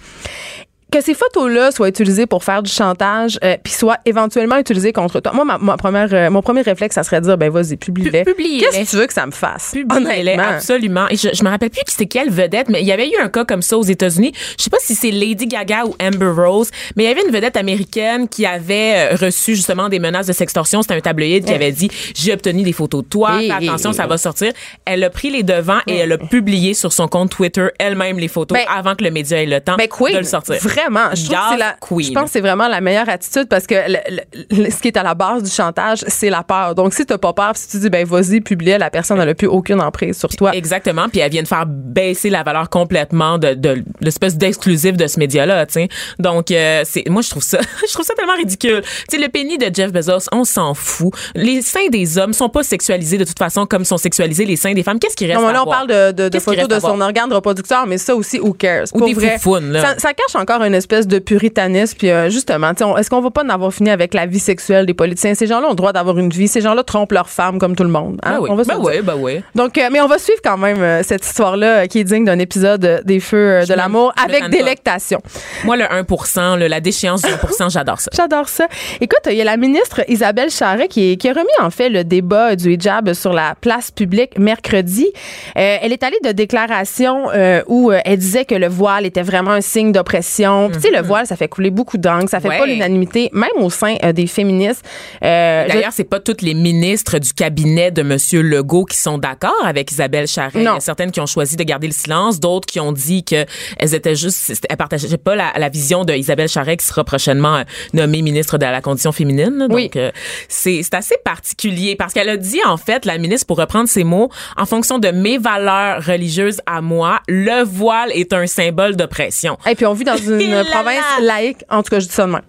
Que 0.93 1.01
ces 1.01 1.15
photos-là 1.15 1.71
soient 1.71 1.87
utilisées 1.87 2.27
pour 2.27 2.43
faire 2.43 2.61
du 2.61 2.71
chantage, 2.71 3.39
euh, 3.43 3.57
puis 3.63 3.73
soient 3.73 3.97
éventuellement 4.05 4.57
utilisées 4.57 4.93
contre 4.93 5.19
toi. 5.21 5.31
Moi, 5.33 5.43
ma, 5.43 5.57
ma 5.57 5.75
première, 5.75 6.07
euh, 6.13 6.29
mon 6.29 6.41
premier 6.43 6.61
réflexe, 6.61 6.93
ça 6.93 7.01
serait 7.03 7.19
de 7.19 7.25
dire, 7.25 7.37
ben 7.37 7.49
vas-y, 7.49 7.77
publie-les. 7.77 8.23
Pu- 8.23 8.31
publie-les. 8.35 8.59
Qu'est-ce 8.59 8.79
que 8.85 8.89
tu 8.91 8.95
veux 8.97 9.07
que 9.07 9.13
ça 9.13 9.25
me 9.25 9.31
fasse? 9.31 9.73
Honnêtement? 9.89 10.43
absolument. 10.43 11.07
Et 11.09 11.15
je, 11.17 11.29
je 11.33 11.43
me 11.43 11.49
rappelle 11.49 11.71
plus 11.71 11.81
c'était 11.87 12.05
quelle 12.05 12.29
vedette, 12.29 12.69
mais 12.69 12.81
il 12.81 12.85
y 12.87 12.91
avait 12.91 13.09
eu 13.09 13.15
un 13.19 13.27
cas 13.29 13.43
comme 13.43 13.63
ça 13.63 13.75
aux 13.77 13.83
États-Unis. 13.83 14.33
Je 14.57 14.63
sais 14.63 14.69
pas 14.69 14.77
si 14.81 14.93
c'est 14.93 15.09
Lady 15.09 15.47
Gaga 15.47 15.85
ou 15.85 15.95
Amber 15.99 16.29
Rose, 16.39 16.69
mais 16.95 17.05
il 17.05 17.07
y 17.07 17.11
avait 17.11 17.23
une 17.25 17.33
vedette 17.33 17.57
américaine 17.57 18.27
qui 18.29 18.45
avait 18.45 19.13
euh, 19.13 19.15
reçu 19.15 19.55
justement 19.55 19.89
des 19.89 19.97
menaces 19.99 20.27
de 20.27 20.33
sextorsion. 20.33 20.83
C'était 20.83 20.93
un 20.93 20.99
tabloïd 21.01 21.43
qui 21.45 21.53
avait 21.53 21.71
dit 21.71 21.89
j'ai 22.15 22.33
obtenu 22.33 22.61
des 22.61 22.71
photos 22.73 23.03
de 23.03 23.09
toi, 23.09 23.39
fais 23.39 23.49
attention, 23.69 23.93
ça 23.93 24.05
va 24.05 24.17
sortir. 24.19 24.53
Elle 24.85 25.03
a 25.03 25.09
pris 25.09 25.31
les 25.31 25.41
devants 25.43 25.79
et 25.87 25.95
elle 25.97 26.11
a 26.11 26.17
publié 26.19 26.75
sur 26.75 26.93
son 26.93 27.07
compte 27.07 27.31
Twitter 27.31 27.67
elle-même 27.79 28.19
les 28.19 28.27
photos 28.27 28.57
Ben, 28.59 28.65
avant 28.71 28.93
que 28.95 29.03
le 29.03 29.09
média 29.09 29.41
ait 29.41 29.45
le 29.47 29.59
temps 29.59 29.75
Ben, 29.75 29.87
de 29.87 30.17
le 30.19 30.23
sortir. 30.23 30.55
Vraiment. 30.83 31.09
Je 31.15 31.25
trouve 31.25 31.35
que 31.37 31.43
c'est 31.51 31.57
la, 31.57 31.65
Yes, 31.67 31.75
queen. 31.81 32.03
je 32.07 32.11
pense 32.13 32.23
que 32.25 32.29
c'est 32.31 32.41
vraiment 32.41 32.67
la 32.67 32.81
meilleure 32.81 33.07
attitude 33.09 33.47
parce 33.47 33.65
que 33.67 33.75
le- 33.75 33.97
le- 34.09 34.63
le- 34.63 34.69
ce 34.71 34.77
qui 34.81 34.87
est 34.89 34.97
à 34.97 35.03
la 35.03 35.13
base 35.13 35.43
du 35.43 35.49
chantage, 35.49 36.03
c'est 36.07 36.29
la 36.29 36.43
peur. 36.43 36.75
Donc, 36.75 36.93
si 36.93 37.05
t'as 37.05 37.17
pas 37.17 37.33
peur, 37.33 37.51
si 37.55 37.67
tu 37.69 37.77
dis, 37.79 37.89
ben, 37.89 38.05
vas-y, 38.05 38.41
publie, 38.41 38.77
la 38.77 38.89
personne, 38.89 39.19
elle 39.19 39.29
a 39.29 39.35
plus 39.35 39.47
aucune 39.47 39.81
emprise 39.81 40.17
sur 40.17 40.29
toi. 40.29 40.51
Exactement. 40.55 41.07
Puis 41.09 41.19
elle 41.19 41.31
vient 41.31 41.43
de 41.43 41.47
faire 41.47 41.65
baisser 41.67 42.29
la 42.29 42.43
valeur 42.43 42.69
complètement 42.69 43.37
de, 43.37 43.53
de 43.53 43.83
l'espèce 44.01 44.37
d'exclusif 44.37 44.97
de 44.97 45.07
ce 45.07 45.19
média-là, 45.19 45.65
tu. 45.65 45.87
Donc, 46.19 46.51
euh, 46.51 46.81
c'est, 46.85 47.07
moi, 47.09 47.21
je 47.21 47.29
trouve 47.29 47.43
ça, 47.43 47.59
je 47.87 47.93
trouve 47.93 48.05
ça 48.05 48.13
tellement 48.15 48.35
ridicule. 48.35 48.81
Tu 49.09 49.17
sais, 49.17 49.17
le 49.23 49.29
penny 49.29 49.57
de 49.57 49.69
Jeff 49.73 49.91
Bezos, 49.91 50.27
on 50.31 50.43
s'en 50.43 50.73
fout. 50.73 51.13
Les 51.35 51.61
seins 51.61 51.87
des 51.89 52.17
hommes 52.17 52.33
sont 52.33 52.49
pas 52.49 52.63
sexualisés 52.63 53.17
de 53.17 53.23
toute 53.25 53.39
façon 53.39 53.65
comme 53.65 53.85
sont 53.85 53.97
sexualisés 53.97 54.45
les 54.45 54.55
seins 54.55 54.73
des 54.73 54.83
femmes. 54.83 54.99
Qu'est-ce 54.99 55.15
qui 55.15 55.25
reste 55.25 55.37
Non, 55.39 55.45
mais 55.45 55.51
à 55.51 55.53
là, 55.53 55.61
on 55.61 55.65
voir? 55.65 55.85
parle 55.85 56.13
de, 56.13 56.23
de, 56.23 56.29
de 56.29 56.39
photos 56.39 56.67
de 56.67 56.79
son 56.79 56.99
organe 57.01 57.31
reproducteur, 57.33 57.85
mais 57.87 57.97
ça 57.97 58.15
aussi, 58.15 58.39
who 58.39 58.53
cares? 58.53 58.85
Ou 58.93 58.99
Pour 58.99 59.07
des 59.07 59.13
vrai, 59.13 59.37
foufounes, 59.37 59.71
là. 59.71 59.81
Ça, 59.81 59.99
ça 59.99 60.13
cache 60.13 60.35
encore 60.35 60.63
une 60.63 60.72
espèce 60.73 61.07
de 61.07 61.19
puritanisme. 61.19 61.97
Puis 61.97 62.09
euh, 62.09 62.29
justement, 62.29 62.71
est-ce 62.97 63.09
qu'on 63.09 63.21
va 63.21 63.31
pas 63.31 63.43
en 63.43 63.49
avoir 63.49 63.73
fini 63.73 63.89
avec 63.89 64.13
la 64.13 64.25
vie 64.25 64.39
sexuelle 64.39 64.85
des 64.85 64.93
politiciens? 64.93 65.33
Ces 65.35 65.47
gens-là 65.47 65.67
ont 65.67 65.71
le 65.71 65.75
droit 65.75 65.93
d'avoir 65.93 66.17
une 66.17 66.29
vie. 66.29 66.47
Ces 66.47 66.61
gens-là 66.61 66.83
trompent 66.83 67.11
leurs 67.11 67.29
femmes 67.29 67.59
comme 67.59 67.75
tout 67.75 67.83
le 67.83 67.89
monde. 67.89 68.19
hein? 68.23 68.33
Ben 68.33 68.39
oui, 68.41 68.49
On 68.51 68.55
va 68.55 68.63
ben 68.63 68.75
le 68.75 68.79
oui, 68.81 68.93
ben 69.03 69.15
oui. 69.17 69.41
Donc, 69.55 69.77
euh, 69.77 69.89
mais 69.91 70.01
on 70.01 70.07
va 70.07 70.17
suivre 70.17 70.39
quand 70.43 70.57
même 70.57 70.81
euh, 70.81 71.03
cette 71.03 71.25
histoire-là 71.25 71.83
euh, 71.83 71.85
qui 71.85 71.99
est 71.99 72.03
digne 72.03 72.25
d'un 72.25 72.39
épisode 72.39 73.01
des 73.05 73.19
Feux 73.19 73.61
de 73.67 73.73
l'amour 73.73 74.13
avec 74.23 74.49
délectation. 74.49 75.21
Moi, 75.63 75.77
le 75.77 75.85
1 75.91 76.57
là, 76.57 76.67
la 76.67 76.79
déchéance 76.79 77.21
du 77.21 77.29
1 77.59 77.69
j'adore 77.69 77.99
ça. 77.99 78.09
J'adore 78.13 78.49
ça. 78.49 78.67
Écoute, 79.01 79.19
il 79.29 79.35
y 79.37 79.41
a 79.41 79.45
la 79.45 79.57
ministre 79.57 80.01
Isabelle 80.07 80.49
Charret 80.49 80.87
qui, 80.87 81.11
est- 81.11 81.17
qui 81.17 81.29
a 81.29 81.33
remis 81.33 81.47
en 81.61 81.69
fait 81.69 81.89
le 81.89 82.03
débat 82.03 82.55
du 82.55 82.73
hijab 82.73 83.13
sur 83.13 83.33
la 83.33 83.55
place 83.59 83.91
publique 83.91 84.37
mercredi. 84.37 85.07
Elle 85.55 85.91
est 85.91 86.03
allée 86.03 86.19
de 86.23 86.31
déclarations 86.31 87.29
euh, 87.33 87.61
où 87.67 87.91
elle 87.91 88.17
disait 88.17 88.45
que 88.45 88.55
le 88.55 88.67
voile 88.67 89.05
était 89.05 89.21
vraiment 89.21 89.51
un 89.51 89.61
signe 89.61 89.91
d'oppression. 89.91 90.62
Puis, 90.69 90.81
Tu 90.81 90.87
sais, 90.89 90.95
le 90.95 91.01
voile, 91.05 91.25
ça 91.27 91.35
fait 91.35 91.47
couler 91.47 91.69
beaucoup 91.69 91.97
d'encre, 91.97 92.29
ça 92.29 92.39
fait 92.39 92.49
Ouais. 92.49 92.57
pas 92.59 92.65
l'unanimité, 92.65 93.29
même 93.33 93.49
au 93.57 93.69
sein 93.69 93.95
euh, 94.03 94.11
des 94.13 94.27
féministes. 94.27 94.83
Euh, 95.23 95.65
je- 95.67 95.73
D'ailleurs, 95.73 95.91
c'est 95.93 96.03
pas 96.03 96.19
toutes 96.19 96.41
les 96.41 96.53
ministres 96.53 97.19
du 97.19 97.33
cabinet 97.33 97.91
de 97.91 98.03
Monsieur 98.03 98.41
Legault 98.41 98.85
qui 98.85 98.97
sont 98.97 99.17
d'accord 99.17 99.53
avec 99.65 99.91
Isabelle 99.91 100.27
Charret. 100.27 100.51
Il 100.55 100.63
y 100.63 100.67
a 100.67 100.79
certaines 100.79 101.11
qui 101.11 101.19
ont 101.21 101.25
choisi 101.25 101.55
de 101.55 101.63
garder 101.63 101.87
le 101.87 101.93
silence, 101.93 102.39
d'autres 102.39 102.65
qui 102.67 102.79
ont 102.79 102.91
dit 102.91 103.23
que 103.23 103.45
elles 103.77 103.93
étaient 103.95 104.15
juste, 104.15 104.65
elles 104.69 104.77
partageaient 104.77 105.17
pas 105.17 105.35
la, 105.35 105.51
la 105.57 105.69
vision 105.69 106.03
de 106.05 106.13
Isabelle 106.13 106.49
Charret 106.49 106.77
qui 106.77 106.85
sera 106.85 107.03
prochainement 107.03 107.57
euh, 107.57 107.63
nommée 107.93 108.21
ministre 108.21 108.57
de 108.57 108.65
la 108.65 108.81
condition 108.81 109.11
féminine. 109.11 109.57
là. 109.57 109.67
Oui. 109.69 109.83
Donc, 109.83 109.95
euh, 109.97 110.11
c'est 110.49 110.81
c'est 110.83 110.95
assez 110.95 111.15
particulier 111.23 111.95
parce 111.95 112.13
qu'elle 112.13 112.29
a 112.29 112.37
dit 112.37 112.59
en 112.65 112.77
fait, 112.77 113.05
la 113.05 113.17
ministre, 113.17 113.47
pour 113.47 113.57
reprendre 113.57 113.87
ses 113.89 114.03
mots, 114.03 114.29
en 114.57 114.65
fonction 114.65 114.99
de 114.99 115.09
mes 115.09 115.37
valeurs 115.37 116.03
religieuses 116.03 116.61
à 116.65 116.81
moi, 116.81 117.19
le 117.27 117.63
voile 117.63 118.11
est 118.13 118.33
un 118.33 118.47
symbole 118.47 118.95
d'oppression. 118.95 119.57
Et 119.69 119.75
puis 119.75 119.85
on 119.85 119.93
vit 119.93 120.03
dans 120.03 120.15
Et 120.15 120.17
une 120.61 120.65
province 120.65 121.03
laïque. 121.21 121.63
En 121.69 121.83
tout 121.83 121.89
cas, 121.89 121.99
je 121.99 122.07
dis 122.07 122.13
ça 122.13 122.25
de 122.25 122.31
même. 122.31 122.41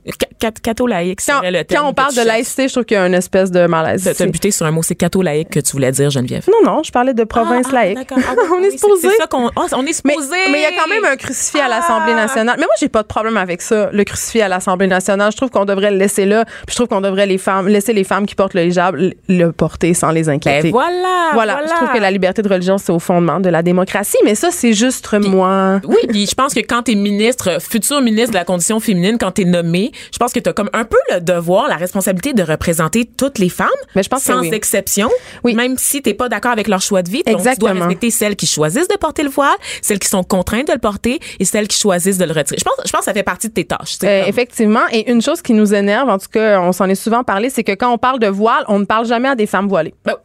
Catholaïque, 0.63 1.21
Quand, 1.27 1.39
serait 1.39 1.51
le 1.51 1.65
terme 1.65 1.85
quand 1.85 1.91
on 1.91 1.95
parle 1.95 2.13
tu 2.13 2.21
de 2.21 2.25
laïcité, 2.27 2.69
je 2.69 2.73
trouve 2.75 2.85
qu'il 2.85 2.97
y 2.97 3.01
a 3.01 3.07
une 3.07 3.15
espèce 3.15 3.51
de 3.51 3.67
malaise. 3.67 4.05
T'as 4.05 4.13
ici. 4.13 4.27
buté 4.27 4.51
sur 4.51 4.67
un 4.67 4.71
mot, 4.71 4.83
c'est 4.83 4.95
catholaïque 4.95 5.51
que 5.51 5.61
tu 5.61 5.73
voulais 5.73 5.91
dire, 5.91 6.11
Geneviève. 6.11 6.45
Non, 6.51 6.71
non, 6.71 6.83
je 6.83 6.93
parlais 6.93 7.15
de 7.15 7.25
province 7.25 7.67
Ah, 7.69 7.71
ah, 7.73 7.75
laïque. 7.85 7.97
d'accord. 7.99 8.19
Ah 8.29 8.35
on 8.55 8.63
est 8.63 8.71
c'est- 8.73 8.79
supposé. 8.79 9.09
C'est 9.11 9.17
ça 9.17 9.27
qu'on. 9.27 9.51
on 9.57 9.83
est 9.83 9.87
Mais 9.87 9.93
supposé. 9.93 10.37
mais 10.51 10.59
il 10.59 10.63
y 10.63 10.67
a 10.67 10.73
quand 10.83 10.89
même 10.89 11.05
un 11.05 11.17
crucifix 11.17 11.61
à 11.61 11.69
l'Assemblée 11.69 12.15
nationale. 12.15 12.57
Mais 12.59 12.65
moi, 12.67 12.75
j'ai 12.79 12.89
pas 12.89 13.03
de 13.03 13.07
problème 13.09 13.37
avec 13.37 13.63
ça, 13.63 13.89
le 13.93 14.05
crucifix 14.05 14.43
à 14.43 14.49
l'Assemblée 14.49 14.87
nationale. 14.87 15.33
Je 15.33 15.37
trouve 15.37 15.51
qu'on 15.51 15.65
devrait 15.65 15.91
le 15.91 15.97
laisser 15.97 16.27
là. 16.27 16.45
Puis 16.45 16.71
je 16.71 16.75
trouve 16.77 16.89
qu'on 16.89 17.01
devrait 17.01 17.27
les 17.27 17.39
femmes, 17.39 17.69
laisser 17.69 17.93
les 17.93 18.05
femmes 18.05 18.27
qui 18.27 18.35
portent 18.35 18.55
le 18.55 18.65
hijab 18.67 18.97
le- 19.29 19.51
porter 19.53 19.95
sans 19.95 20.11
les 20.11 20.29
inquiéter. 20.29 20.69
Ben 20.69 20.71
voilà, 20.73 21.31
voilà. 21.33 21.53
voilà. 21.55 21.69
Je 21.69 21.73
trouve 21.75 21.91
que 21.93 21.99
la 21.99 22.11
liberté 22.11 22.43
de 22.43 22.49
religion, 22.49 22.77
c'est 22.79 22.93
au 22.93 22.99
fondement 22.99 23.41
de 23.41 23.49
la 23.49 23.63
démocratie. 23.63 24.19
Mais 24.25 24.35
ça, 24.35 24.51
c'est 24.51 24.73
juste 24.75 25.11
moi. 25.21 25.81
Oui, 25.85 25.97
puis 26.09 26.27
je 26.27 26.35
pense 26.35 26.53
que 26.55 26.61
quand 26.61 26.83
t'es 26.83 26.95
ministre, 26.95 27.61
futur 27.61 27.84
ministre 28.03 28.31
de 28.31 28.37
la 28.37 28.45
condition 28.45 28.81
féminine, 28.81 29.17
quand 29.19 29.33
t'es 29.33 29.45
nommé, 29.45 29.93
je 30.13 30.19
pense 30.19 30.33
que 30.33 30.41
t'as 30.41 30.53
comme 30.53 30.71
un 30.73 30.85
peu 30.85 30.97
le 31.13 31.21
devoir, 31.21 31.69
la 31.69 31.77
responsabilité 31.77 32.33
de 32.33 32.43
représenter 32.43 33.05
toutes 33.17 33.39
les 33.39 33.49
femmes, 33.49 33.69
Mais 33.95 34.03
je 34.03 34.09
pense 34.09 34.21
que 34.25 34.33
sans 34.33 34.41
oui. 34.41 34.51
exception, 34.53 35.11
Oui. 35.45 35.55
même 35.55 35.77
si 35.79 36.03
t'es 36.03 36.15
pas 36.15 36.29
d'accord 36.29 36.53
avec 36.53 36.69
leur 36.69 36.81
choix 36.81 37.03
de 37.03 37.11
vie. 37.11 37.23
Donc, 37.25 37.43
tu 37.43 37.57
dois 37.59 37.73
respecter 37.73 38.11
celles 38.11 38.37
qui 38.37 38.47
choisissent 38.47 38.89
de 38.89 38.97
porter 38.97 39.23
le 39.23 39.31
voile, 39.31 39.55
celles 39.83 39.99
qui 39.99 40.09
sont 40.09 40.23
contraintes 40.25 40.69
de 40.69 40.73
le 40.73 40.79
porter 40.79 41.21
et 41.39 41.45
celles 41.45 41.69
qui 41.69 41.79
choisissent 41.79 42.19
de 42.19 42.25
le 42.25 42.33
retirer. 42.33 42.59
Je 42.59 42.65
pense, 42.65 42.75
je 42.85 42.91
pense 42.91 43.01
que 43.01 43.05
ça 43.07 43.13
fait 43.15 43.23
partie 43.23 43.49
de 43.49 43.55
tes 43.55 43.65
tâches. 43.65 43.99
tu 43.99 44.07
Euh, 44.07 44.25
effectivement. 44.27 44.83
Et 44.93 45.11
une 45.11 45.23
chose 45.23 45.43
qui 45.43 45.53
nous 45.53 45.75
énerve, 45.75 46.09
en 46.09 46.19
tout 46.19 46.29
cas, 46.33 46.61
on 46.61 46.73
s'en 46.73 46.89
est 46.89 46.95
souvent 46.95 47.25
parlé, 47.25 47.51
c'est 47.51 47.65
que 47.65 47.73
quand 47.73 47.91
on 47.93 47.99
parle 47.99 48.19
de 48.19 48.29
voile, 48.29 48.65
on 48.69 48.79
ne 48.79 48.85
parle 48.85 49.07
jamais 49.07 49.29
à 49.29 49.35
des 49.35 49.47
femmes 49.47 49.69
voilées. 49.69 49.95
Ben- 50.05 50.17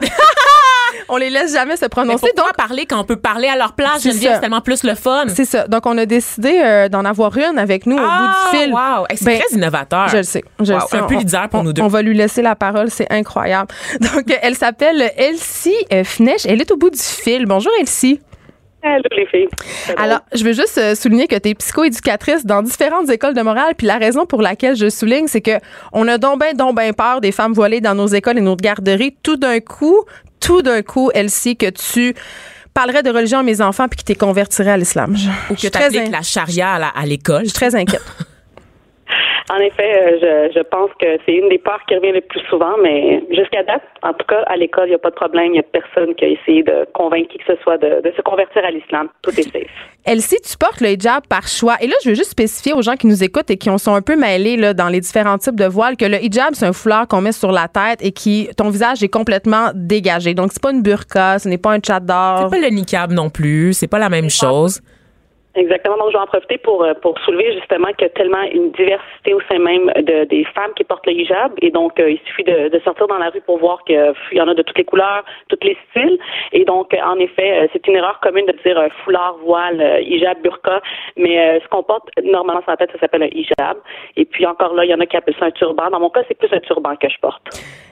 on 1.08 1.16
les 1.16 1.30
laisse 1.30 1.52
jamais 1.52 1.76
se 1.76 1.82
Mais 1.84 1.88
prononcer. 1.88 2.18
pourquoi 2.34 2.44
Donc, 2.50 2.56
parler 2.56 2.86
quand 2.86 3.00
on 3.00 3.04
peut 3.04 3.16
parler 3.16 3.48
à 3.48 3.56
leur 3.56 3.72
place, 3.72 4.00
C'est 4.00 4.40
tellement 4.40 4.60
plus 4.60 4.82
le 4.84 4.94
fun. 4.94 5.24
c'est 5.28 5.44
ça. 5.44 5.66
Donc, 5.68 5.86
on 5.86 5.96
a 5.98 6.06
décidé 6.06 6.60
euh, 6.64 6.88
d'en 6.88 7.04
avoir 7.04 7.36
une 7.36 7.58
avec 7.58 7.86
nous 7.86 7.96
au 7.96 8.00
Ah, 8.02 8.46
bout 8.50 8.56
du 8.56 8.62
fil. 8.64 8.72
wow. 8.72 9.06
Hey, 9.08 9.16
c'est 9.16 9.24
Ben, 9.24 9.40
très 9.40 9.56
innovateur. 9.56 10.08
Je 10.08 10.16
le 10.18 10.22
sais. 10.22 10.44
Je 10.60 10.72
Wow, 10.72 10.78
le 10.80 10.86
sais. 10.88 10.96
Un 10.98 11.02
peu 11.04 11.14
leader 11.16 11.48
pour 11.48 11.60
on- 11.60 11.64
nous 11.64 11.72
deux. 11.72 11.82
On 11.82 11.88
va 11.88 12.02
lui 12.02 12.14
laisser 12.16 12.42
la 12.42 12.54
parole, 12.54 12.90
c'est 12.90 13.10
incroyable. 13.12 13.68
Donc, 14.00 14.24
elle 14.42 14.56
s'appelle 14.56 15.10
Elsie 15.16 15.74
Fnech. 16.04 16.46
Elle 16.46 16.60
est 16.60 16.70
au 16.70 16.76
bout 16.76 16.90
du 16.90 16.98
fil. 16.98 17.46
Bonjour, 17.46 17.72
Elsie. 17.80 18.20
Allô, 18.82 19.02
les 19.16 19.26
filles. 19.26 19.48
Alors, 19.96 20.20
je 20.32 20.42
veux 20.42 20.52
juste 20.52 20.78
euh, 20.78 20.94
souligner 20.94 21.26
que 21.26 21.36
tu 21.36 21.50
es 21.50 21.54
psychoéducatrice 21.54 22.46
dans 22.46 22.62
différentes 22.62 23.10
écoles 23.10 23.34
de 23.34 23.42
morale. 23.42 23.74
Puis 23.76 23.86
la 23.86 23.98
raison 23.98 24.24
pour 24.24 24.40
laquelle 24.40 24.74
je 24.74 24.88
souligne, 24.88 25.26
c'est 25.26 25.42
que 25.42 25.58
on 25.92 26.08
a 26.08 26.16
donc 26.16 26.38
ben, 26.38 26.56
donc 26.56 26.76
ben 26.76 26.92
peur 26.94 27.20
des 27.20 27.32
femmes 27.32 27.52
voilées 27.52 27.80
dans 27.80 27.94
nos 27.94 28.06
écoles 28.06 28.38
et 28.38 28.42
nos 28.42 28.56
garderies. 28.56 29.14
Tout 29.22 29.36
d'un 29.36 29.60
coup, 29.60 30.04
tout 30.40 30.62
d'un 30.62 30.82
coup, 30.82 31.10
Elsie, 31.12 31.56
que 31.56 31.68
tu 31.68 32.14
parlerais 32.72 33.02
de 33.02 33.10
religion 33.10 33.38
à 33.38 33.42
mes 33.42 33.60
enfants 33.60 33.88
puis 33.88 34.02
que 34.02 34.12
tu 34.12 34.18
convertirais 34.18 34.70
à 34.70 34.76
l'islam. 34.76 35.14
Ou 35.50 35.54
que 35.54 35.60
tu 35.60 35.66
appliques 35.66 36.10
la 36.10 36.22
charia 36.22 36.72
à 36.72 37.06
l'école. 37.06 37.40
Je 37.40 37.50
suis 37.50 37.54
très 37.54 37.74
inquiète. 37.74 38.02
En 39.52 39.58
effet, 39.58 39.82
euh, 39.82 40.48
je, 40.52 40.58
je 40.58 40.62
pense 40.62 40.90
que 41.00 41.18
c'est 41.26 41.34
une 41.34 41.48
des 41.48 41.58
peurs 41.58 41.80
qui 41.88 41.96
revient 41.96 42.12
le 42.12 42.20
plus 42.20 42.40
souvent, 42.48 42.76
mais 42.80 43.20
jusqu'à 43.30 43.64
date, 43.64 43.82
en 44.02 44.12
tout 44.12 44.26
cas, 44.28 44.44
à 44.46 44.56
l'école, 44.56 44.84
il 44.86 44.90
n'y 44.90 44.94
a 44.94 44.98
pas 44.98 45.10
de 45.10 45.16
problème. 45.16 45.46
Il 45.46 45.52
n'y 45.52 45.58
a 45.58 45.64
personne 45.64 46.14
qui 46.14 46.24
a 46.24 46.28
essayé 46.28 46.62
de 46.62 46.86
convaincre 46.94 47.30
qui 47.32 47.38
que 47.38 47.44
ce 47.48 47.60
soit 47.62 47.76
de, 47.78 48.00
se 48.16 48.22
convertir 48.22 48.64
à 48.64 48.70
l'islam. 48.70 49.08
Tout 49.22 49.30
est 49.30 49.42
safe. 49.42 49.66
Elsie, 50.06 50.36
tu 50.48 50.56
portes 50.56 50.80
le 50.80 50.90
hijab 50.90 51.26
par 51.28 51.48
choix. 51.48 51.74
Et 51.80 51.88
là, 51.88 51.94
je 52.04 52.10
veux 52.10 52.14
juste 52.14 52.30
spécifier 52.30 52.74
aux 52.74 52.82
gens 52.82 52.94
qui 52.94 53.08
nous 53.08 53.24
écoutent 53.24 53.50
et 53.50 53.56
qui 53.56 53.68
sont 53.76 53.94
un 53.94 54.02
peu 54.02 54.14
mêlés 54.14 54.56
là, 54.56 54.72
dans 54.72 54.88
les 54.88 55.00
différents 55.00 55.38
types 55.38 55.58
de 55.58 55.66
voiles 55.66 55.96
que 55.96 56.04
le 56.04 56.22
hijab, 56.22 56.54
c'est 56.54 56.66
un 56.66 56.72
foulard 56.72 57.08
qu'on 57.08 57.20
met 57.20 57.32
sur 57.32 57.50
la 57.50 57.66
tête 57.66 58.04
et 58.04 58.12
qui, 58.12 58.48
ton 58.56 58.70
visage 58.70 59.02
est 59.02 59.08
complètement 59.08 59.72
dégagé. 59.74 60.32
Donc, 60.32 60.52
c'est 60.52 60.62
pas 60.62 60.70
une 60.70 60.82
burqa, 60.82 61.40
ce 61.40 61.48
n'est 61.48 61.58
pas 61.58 61.72
un 61.72 61.78
d'or. 61.78 62.48
C'est 62.50 62.60
pas 62.60 62.68
le 62.68 62.72
niqab 62.72 63.10
non 63.10 63.30
plus. 63.30 63.72
C'est 63.72 63.88
pas 63.88 63.98
la 63.98 64.10
même 64.10 64.30
chose. 64.30 64.80
Exactement. 65.56 65.96
Donc, 65.96 66.12
je 66.12 66.12
vais 66.12 66.22
en 66.22 66.26
profiter 66.26 66.58
pour, 66.58 66.84
euh, 66.84 66.94
pour 66.94 67.18
soulever 67.20 67.52
justement 67.54 67.88
qu'il 67.94 68.02
y 68.02 68.10
a 68.10 68.10
tellement 68.10 68.42
une 68.42 68.70
diversité 68.70 69.34
au 69.34 69.40
sein 69.50 69.58
même 69.58 69.86
de, 69.96 70.24
des 70.24 70.44
femmes 70.54 70.72
qui 70.76 70.84
portent 70.84 71.06
le 71.06 71.12
hijab. 71.12 71.52
Et 71.60 71.70
donc, 71.70 71.98
euh, 71.98 72.10
il 72.10 72.20
suffit 72.20 72.44
de, 72.44 72.68
de, 72.68 72.78
sortir 72.80 73.08
dans 73.08 73.18
la 73.18 73.30
rue 73.30 73.40
pour 73.40 73.58
voir 73.58 73.82
qu'il 73.84 74.14
y 74.32 74.40
en 74.40 74.46
a 74.46 74.54
de 74.54 74.62
toutes 74.62 74.78
les 74.78 74.84
couleurs, 74.84 75.24
tous 75.48 75.58
les 75.62 75.76
styles. 75.90 76.18
Et 76.52 76.64
donc, 76.64 76.94
en 76.94 77.18
effet, 77.18 77.64
euh, 77.64 77.66
c'est 77.72 77.84
une 77.88 77.96
erreur 77.96 78.20
commune 78.20 78.46
de 78.46 78.54
dire 78.64 78.80
foulard, 79.04 79.38
voile, 79.44 80.00
hijab, 80.06 80.40
burqa. 80.40 80.80
Mais 81.16 81.60
ce 81.60 81.68
qu'on 81.68 81.82
porte 81.82 82.08
normalement 82.22 82.62
sur 82.62 82.70
la 82.70 82.76
tête, 82.76 82.92
ça 82.92 83.00
s'appelle 83.00 83.24
un 83.24 83.30
hijab. 83.32 83.78
Et 84.16 84.26
puis, 84.26 84.46
encore 84.46 84.74
là, 84.74 84.84
il 84.84 84.90
y 84.90 84.94
en 84.94 85.00
a 85.00 85.06
qui 85.06 85.16
appellent 85.16 85.34
ça 85.40 85.46
un 85.46 85.50
turban. 85.50 85.90
Dans 85.90 86.00
mon 86.00 86.10
cas, 86.10 86.22
c'est 86.28 86.38
plus 86.38 86.52
un 86.52 86.60
turban 86.60 86.94
que 86.94 87.08
je 87.08 87.18
porte. 87.20 87.42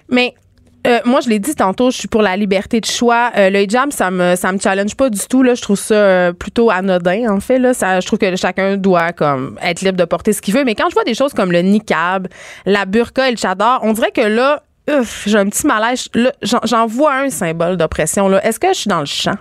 Mais 0.08 0.32
euh, 0.86 1.00
moi, 1.04 1.20
je 1.20 1.28
l'ai 1.28 1.38
dit 1.38 1.54
tantôt, 1.54 1.90
je 1.90 1.98
suis 1.98 2.08
pour 2.08 2.22
la 2.22 2.36
liberté 2.36 2.80
de 2.80 2.86
choix. 2.86 3.30
Euh, 3.36 3.50
le 3.50 3.62
hijab, 3.62 3.90
ça 3.92 4.10
me 4.10 4.36
ça 4.36 4.52
me 4.52 4.58
challenge 4.58 4.94
pas 4.94 5.10
du 5.10 5.20
tout. 5.28 5.42
Là, 5.42 5.54
je 5.54 5.62
trouve 5.62 5.78
ça 5.78 5.94
euh, 5.94 6.32
plutôt 6.32 6.70
anodin. 6.70 7.28
En 7.28 7.40
fait, 7.40 7.58
là, 7.58 7.74
ça, 7.74 8.00
je 8.00 8.06
trouve 8.06 8.18
que 8.18 8.36
chacun 8.36 8.76
doit 8.76 9.12
comme 9.12 9.58
être 9.62 9.82
libre 9.82 9.98
de 9.98 10.04
porter 10.04 10.32
ce 10.32 10.40
qu'il 10.40 10.54
veut. 10.54 10.64
Mais 10.64 10.74
quand 10.74 10.88
je 10.88 10.94
vois 10.94 11.04
des 11.04 11.14
choses 11.14 11.32
comme 11.32 11.52
le 11.52 11.60
niqab, 11.60 12.28
la 12.64 12.84
burqa 12.84 13.28
et 13.28 13.32
le 13.32 13.36
chador, 13.36 13.80
on 13.82 13.92
dirait 13.92 14.12
que 14.12 14.20
là, 14.20 14.62
j'ai 15.26 15.36
un 15.36 15.48
petit 15.48 15.66
malaise. 15.66 16.08
J'en 16.42 16.86
vois 16.86 17.14
un 17.14 17.30
symbole 17.30 17.76
d'oppression. 17.76 18.30
Est-ce 18.38 18.60
que 18.60 18.68
je 18.68 18.78
suis 18.78 18.88
dans 18.88 19.00
le 19.00 19.06
champ? 19.06 19.36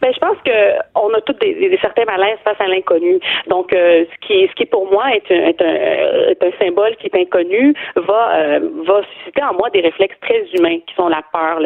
Ben, 0.00 0.12
je 0.12 0.18
pense 0.18 0.36
que 0.44 0.52
on 0.94 1.12
a 1.14 1.20
tous 1.22 1.34
des, 1.34 1.54
des, 1.54 1.78
certains 1.78 2.04
malaises 2.04 2.38
face 2.44 2.60
à 2.60 2.66
l'inconnu. 2.66 3.18
Donc, 3.48 3.72
euh, 3.72 4.04
ce 4.04 4.26
qui, 4.26 4.46
ce 4.48 4.54
qui 4.54 4.66
pour 4.66 4.90
moi 4.90 5.04
est 5.14 5.30
un, 5.30 5.46
est 5.48 5.62
un, 5.62 6.30
est 6.30 6.42
un 6.42 6.52
symbole 6.58 6.96
qui 6.96 7.06
est 7.06 7.16
inconnu 7.16 7.74
va, 7.96 8.36
euh, 8.36 8.60
va 8.86 9.02
susciter 9.14 9.42
en 9.42 9.54
moi 9.54 9.70
des 9.70 9.80
réflexes 9.80 10.16
très 10.20 10.44
humains 10.54 10.78
qui 10.86 10.94
sont 10.94 11.08
la 11.08 11.22
peur, 11.32 11.60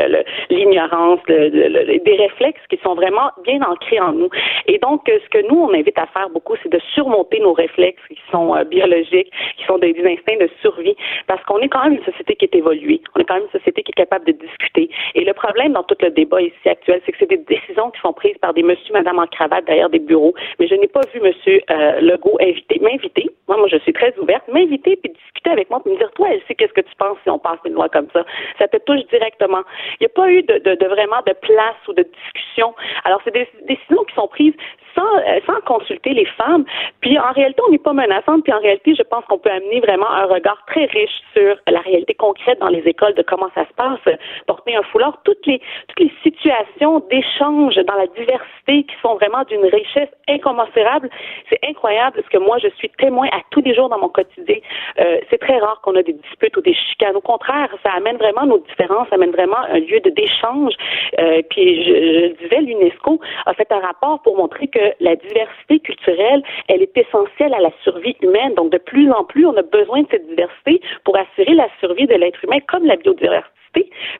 l'ignorance, 0.51 1.21
le, 1.29 1.99
des 1.99 2.17
réflexes 2.17 2.61
qui 2.69 2.79
sont 2.83 2.95
vraiment 2.95 3.31
bien 3.45 3.61
ancrés 3.63 4.01
en 4.01 4.13
nous. 4.13 4.31
Et 4.67 4.79
donc, 4.79 5.03
ce 5.07 5.29
que 5.29 5.47
nous 5.49 5.61
on 5.61 5.75
invite 5.75 5.99
à 5.99 6.07
faire 6.07 6.31
beaucoup, 6.31 6.55
c'est 6.63 6.73
de 6.73 6.81
surmonter 6.95 7.41
nos 7.41 7.53
réflexes 7.53 8.03
qui 8.09 8.19
sont 8.31 8.55
euh, 8.55 8.65
biologiques, 8.65 9.31
qui 9.57 9.65
sont 9.65 9.79
des, 9.79 9.95
instincts 10.01 10.39
de 10.41 10.49
survie, 10.61 10.97
parce 11.27 11.43
qu'on 11.45 11.59
est 11.59 11.69
quand 11.69 11.85
même 11.85 11.95
une 11.95 12.05
société 12.05 12.37
qui 12.37 12.45
est 12.47 12.55
évoluée. 12.55 13.01
On 13.15 13.21
est 13.21 13.25
quand 13.25 13.35
même 13.35 13.45
une 13.53 13.59
société 13.59 13.83
qui 13.83 13.91
est 13.91 14.01
capable 14.01 14.27
de 14.27 14.33
discuter. 14.33 14.89
Et 15.15 15.25
le 15.25 15.33
problème 15.33 15.73
dans 15.73 15.83
tout 15.83 15.97
le 16.01 16.11
débat 16.11 16.41
ici 16.41 16.69
actuel, 16.69 17.01
c'est 17.05 17.13
que 17.13 17.19
c'est 17.19 17.31
des 17.31 17.37
décisions 17.37 17.91
qui 17.91 18.01
sont 18.01 18.13
par 18.41 18.55
des 18.55 18.63
monsieur, 18.63 18.93
madame 18.93 19.19
en 19.19 19.27
cravate 19.27 19.65
derrière 19.65 19.91
des 19.91 19.99
bureaux. 19.99 20.35
Mais 20.59 20.67
je 20.67 20.75
n'ai 20.75 20.89
pas 20.89 21.01
vu 21.13 21.21
monsieur 21.21 21.61
euh, 21.71 22.01
Legault 22.01 22.39
inviter, 22.41 22.79
m'inviter. 22.81 23.31
Moi, 23.49 23.57
moi, 23.57 23.69
je 23.69 23.79
suis 23.79 23.93
très 23.93 24.17
ouverte, 24.19 24.47
m'inviter 24.49 24.97
puis 24.97 25.13
discuter 25.13 25.51
avec 25.51 25.71
moi 25.71 25.81
puis 25.83 25.93
me 25.93 25.99
dire, 25.99 26.11
toi, 26.13 26.29
elle 26.31 26.41
sait 26.47 26.55
qu'est-ce 26.55 26.73
que 26.73 26.81
tu 26.81 26.95
penses 26.99 27.19
si 27.23 27.31
on 27.31 27.39
passe 27.39 27.59
une 27.65 27.75
loi 27.75 27.89
comme 27.89 28.09
ça. 28.13 28.25
Ça 28.59 28.69
te 28.69 28.77
touche 28.79 29.05
directement. 29.11 29.63
Il 30.01 30.05
n'y 30.05 30.07
a 30.07 30.11
pas 30.11 30.31
eu 30.31 30.43
de, 30.43 30.59
de, 30.59 30.75
de, 30.75 30.87
vraiment 30.87 31.21
de 31.27 31.33
place 31.33 31.81
ou 31.89 31.93
de 31.93 32.03
discussion. 32.03 32.75
Alors, 33.05 33.21
c'est 33.25 33.35
des 33.35 33.49
décisions 33.67 34.05
qui 34.05 34.15
sont 34.15 34.29
prises 34.29 34.55
sans, 34.95 35.17
euh, 35.19 35.41
sans 35.47 35.61
consulter 35.67 36.13
les 36.13 36.27
femmes. 36.27 36.65
Puis 37.01 37.19
en 37.19 37.33
réalité, 37.33 37.61
on 37.67 37.71
n'est 37.71 37.79
pas 37.79 37.93
menaçante. 37.93 38.45
Puis 38.45 38.53
en 38.53 38.61
réalité, 38.61 38.95
je 38.95 39.03
pense 39.03 39.25
qu'on 39.27 39.39
peut 39.39 39.51
amener 39.51 39.81
vraiment 39.81 40.11
un 40.11 40.27
regard 40.27 40.63
très 40.67 40.87
riche 40.87 41.21
sur 41.35 41.57
la 41.69 41.81
réalité 41.81 42.15
concrète 42.15 42.59
dans 42.61 42.69
les 42.69 42.83
écoles 42.87 43.15
de 43.15 43.23
comment 43.23 43.51
ça 43.55 43.65
se 43.67 43.73
passe. 43.75 44.17
Porter 44.47 44.77
un 44.77 44.83
foulard, 44.83 45.21
toutes 45.25 45.45
les 45.47 45.61
toutes 45.89 46.01
les 46.01 46.13
situations 46.23 47.01
d'échange 47.11 47.77
dans 47.77 47.95
la 47.95 48.07
diversité 48.17 48.85
qui 48.85 48.95
sont 49.03 49.15
vraiment 49.15 49.45
d'une 49.45 49.65
richesse 49.65 50.09
incommensurable. 50.29 51.11
C'est 51.49 51.59
incroyable 51.69 52.17
parce 52.17 52.29
que 52.29 52.39
moi, 52.39 52.59
je 52.59 52.69
suis 52.77 52.91
témoin 52.99 53.29
à 53.33 53.41
tous 53.51 53.63
les 53.63 53.75
jours 53.75 53.89
dans 53.89 53.99
mon 53.99 54.09
quotidien. 54.09 54.57
Euh, 54.99 55.19
c'est 55.31 55.39
très 55.39 55.59
rare 55.59 55.81
qu'on 55.83 55.95
ait 55.95 56.03
des 56.03 56.13
disputes 56.15 56.57
ou 56.57 56.61
des 56.61 56.75
chicanes. 56.75 57.17
Au 57.17 57.21
contraire, 57.21 57.69
ça 57.83 57.91
amène 57.97 58.17
vraiment 58.17 58.47
nos 58.47 58.59
différences, 58.59 59.09
ça 59.09 59.17
amène 59.17 59.33
vraiment 59.33 59.59
un 59.59 59.79
lieu 59.79 60.01
d'échange. 60.01 60.75
Euh, 61.19 61.43
puis 61.51 61.85
je, 61.85 61.91
je 61.91 62.43
disais, 62.43 62.61
l'UNESCO 62.61 63.21
a 63.47 63.55
fait 63.55 63.71
un 63.73 63.81
rapport 63.81 64.21
pour 64.23 64.37
montrer 64.37 64.69
que 64.69 64.95
la 65.01 65.17
diversité 65.17 65.81
culturelle, 65.81 66.43
elle 66.69 66.83
est 66.83 66.97
essentielle 66.97 67.55
à 67.55 67.61
la 67.61 67.71
survie 67.83 68.17
humaine. 68.23 68.55
Donc, 68.55 68.71
de 68.71 68.79
plus 68.79 69.11
en 69.11 69.25
plus, 69.25 69.47
on 69.47 69.57
a 69.57 69.63
besoin 69.63 70.03
de 70.03 70.09
cette 70.11 70.27
diversité 70.29 70.81
pour 71.05 71.17
assurer 71.17 71.55
la 71.55 71.69
survie 71.81 72.07
de 72.07 72.15
l'être 72.15 72.43
humain 72.45 72.59
comme 72.69 72.87
la 72.87 72.97
biodiversité 72.97 73.51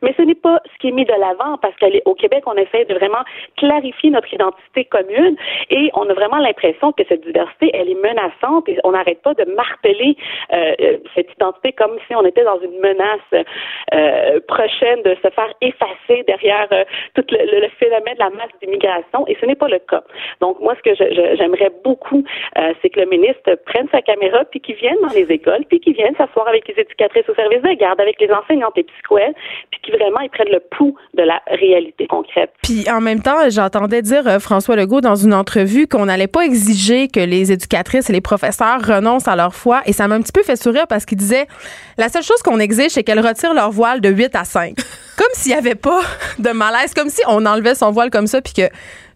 mais 0.03 0.15
ce 0.17 0.23
n'est 0.23 0.35
pas 0.35 0.61
ce 0.73 0.79
qui 0.79 0.89
est 0.89 0.93
mis 0.93 1.05
de 1.05 1.13
l'avant 1.13 1.59
parce 1.59 1.75
qu'au 1.77 2.15
Québec, 2.15 2.45
on 2.47 2.55
essaie 2.55 2.85
de 2.85 2.95
vraiment 2.95 3.23
clarifier 3.57 4.11
notre 4.11 4.33
identité 4.33 4.85
commune 4.85 5.37
et 5.71 5.91
on 5.95 6.09
a 6.09 6.15
vraiment 6.15 6.39
l'impression 6.39 6.93
que 6.93 7.03
cette 7.09 7.23
diversité, 7.23 7.71
elle 7.75 7.91
est 7.91 8.01
menaçante 8.03 8.69
et 8.69 8.79
on 8.85 8.93
n'arrête 8.93 9.23
pas 9.23 9.35
de 9.35 9.45
marteler 9.55 10.17
euh, 10.53 10.75
euh, 10.81 10.97
cette 11.15 11.33
identité 11.33 11.73
comme 11.73 11.97
si 12.07 12.15
on 12.15 12.25
était 12.25 12.45
dans 12.45 12.61
une 12.61 12.79
menace 12.81 13.45
euh, 13.95 14.41
prochaine 14.49 15.03
de 15.03 15.17
se 15.23 15.31
faire 15.31 15.53
effacer 15.61 16.23
derrière 16.27 16.69
tout 17.15 17.25
le, 17.31 17.69
phénomène 17.79 18.15
de 18.15 18.19
la 18.19 18.31
masse 18.31 18.51
d'immigration 18.63 19.27
et 19.27 19.37
ce 19.41 19.47
n'est 19.47 19.55
pas 19.55 19.69
le 19.69 19.79
cas. 19.79 20.03
Donc 20.41 20.61
moi, 20.61 20.75
ce 20.77 20.91
que 20.91 20.95
j'aimerais 21.37 21.71
beaucoup, 21.85 22.25
c'est 22.83 22.91
que 22.91 23.01
le 23.01 23.07
ministre 23.07 23.55
prenne 23.67 23.89
sa 23.91 24.03
caméra 24.03 24.45
puis 24.45 24.61
qu'il 24.61 24.77
vienne 24.77 24.97
dans 25.03 25.15
les 25.15 25.31
écoles 25.31 25.65
puis 25.69 25.81
qu'il 25.81 25.95
vienne 25.95 26.15
s'asseoir 26.17 26.49
avec 26.49 26.67
les 26.69 26.81
éducatrices 26.81 27.29
au 27.29 27.35
service 27.35 27.63
de 27.63 27.73
garde, 27.75 28.01
avec 28.01 28.21
les 28.21 28.31
enseignantes 28.31 28.77
et 28.77 28.85
psychoèdes 28.85 29.35
puis 29.71 29.81
qui 29.83 29.91
vraiment 29.91 30.21
ils 30.21 30.31
prennent 30.31 30.53
le 30.53 30.61
pouls 30.61 30.97
de 31.15 31.23
la 31.23 31.41
réalité 31.47 32.07
concrète. 32.07 32.51
Puis 32.63 32.89
en 32.91 33.01
même 33.01 33.23
temps, 33.23 33.49
j'entendais 33.49 34.03
dire 34.03 34.27
euh, 34.27 34.39
François 34.39 34.77
Legault 34.77 35.01
dans 35.01 35.17
une 35.17 35.35
entrevue 35.35 35.87
qu'on 35.87 36.07
n'allait 36.07 36.27
pas 36.27 36.45
exiger 36.45 37.09
que 37.09 37.21
les 37.21 37.53
éducatrices 37.53 38.11
et 38.11 38.13
les 38.13 38.21
professeurs 38.21 38.81
renoncent 38.85 39.29
à 39.29 39.37
leur 39.37 39.55
foi 39.55 39.83
et 39.87 39.93
ça 39.93 40.09
m'a 40.09 40.15
un 40.15 40.23
petit 40.23 40.33
peu 40.33 40.43
fait 40.43 40.57
sourire 40.57 40.87
parce 40.89 41.05
qu'il 41.05 41.19
disait 41.19 41.47
la 41.99 42.09
seule 42.09 42.23
chose 42.23 42.43
qu'on 42.43 42.59
exige 42.59 42.91
c'est 42.91 43.05
qu'elles 43.05 43.27
retirent 43.27 43.55
leur 43.55 43.71
voile 43.71 44.01
de 44.01 44.09
8 44.09 44.35
à 44.37 44.45
5. 44.45 44.75
Comme 45.21 45.29
s'il 45.35 45.53
n'y 45.53 45.59
avait 45.59 45.75
pas 45.75 46.01
de 46.39 46.51
malaise, 46.51 46.95
comme 46.95 47.11
si 47.11 47.21
on 47.29 47.45
enlevait 47.45 47.75
son 47.75 47.91
voile 47.91 48.09
comme 48.09 48.27
ça 48.27 48.41
puis 48.41 48.55
que 48.55 48.69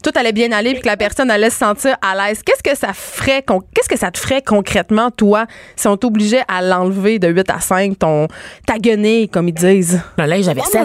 tout 0.02 0.10
allait 0.16 0.32
bien 0.32 0.52
aller 0.52 0.72
puis 0.72 0.82
que 0.82 0.86
la 0.86 0.98
personne 0.98 1.30
allait 1.30 1.48
se 1.48 1.56
sentir 1.56 1.96
à 2.02 2.14
l'aise. 2.14 2.42
Qu'est-ce 2.42 2.62
que 2.62 2.76
ça 2.76 2.92
ferait 2.92 3.42
qu'est-ce 3.74 3.88
que 3.88 3.96
ça 3.96 4.10
te 4.10 4.18
ferait 4.18 4.42
concrètement 4.42 5.10
toi 5.10 5.46
si 5.76 5.88
on 5.88 5.96
t'obligeait 5.96 6.42
à 6.46 6.60
l'enlever 6.60 7.18
de 7.18 7.28
8 7.28 7.50
à 7.50 7.60
5 7.60 7.98
ton 7.98 8.28
ta 8.66 8.76
guenille 8.76 9.30
comme 9.30 9.48
ils 9.48 9.54
disent? 9.54 10.02
Ben 10.18 10.26
là, 10.26 10.42
j'avais 10.42 10.60
ça. 10.60 10.84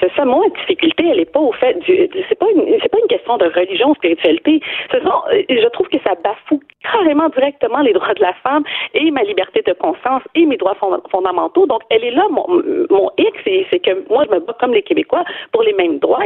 C'est 0.00 0.12
ça, 0.14 0.24
mon 0.24 0.46
difficulté, 0.48 1.08
elle 1.08 1.20
est 1.20 1.32
pas 1.32 1.40
au 1.40 1.52
fait 1.52 1.74
du, 1.80 2.08
c'est 2.28 2.38
pas 2.38 2.46
une, 2.54 2.78
c'est 2.80 2.88
pas 2.88 2.98
une 2.98 3.08
question 3.08 3.36
de 3.36 3.46
religion, 3.46 3.94
spiritualité. 3.94 4.60
Ce 4.92 5.00
sont, 5.00 5.22
je 5.32 5.68
trouve 5.68 5.88
que 5.88 5.98
ça 6.04 6.14
bafoue 6.22 6.60
carrément 6.82 7.28
directement 7.30 7.80
les 7.80 7.92
droits 7.92 8.14
de 8.14 8.22
la 8.22 8.34
femme 8.34 8.64
et 8.94 9.10
ma 9.10 9.22
liberté 9.22 9.62
de 9.66 9.72
conscience 9.72 10.22
et 10.34 10.46
mes 10.46 10.56
droits 10.56 10.76
fondamentaux. 11.10 11.66
Donc, 11.66 11.82
elle 11.90 12.04
est 12.04 12.12
là, 12.12 12.26
mon, 12.30 12.46
mon 12.90 13.10
X, 13.18 13.32
c'est 13.70 13.80
que 13.80 14.08
moi, 14.08 14.24
je 14.28 14.34
me 14.34 14.40
bats 14.40 14.56
comme 14.60 14.72
les 14.72 14.82
Québécois 14.82 15.24
pour 15.52 15.62
les 15.62 15.72
mêmes 15.72 15.98
droits 15.98 16.24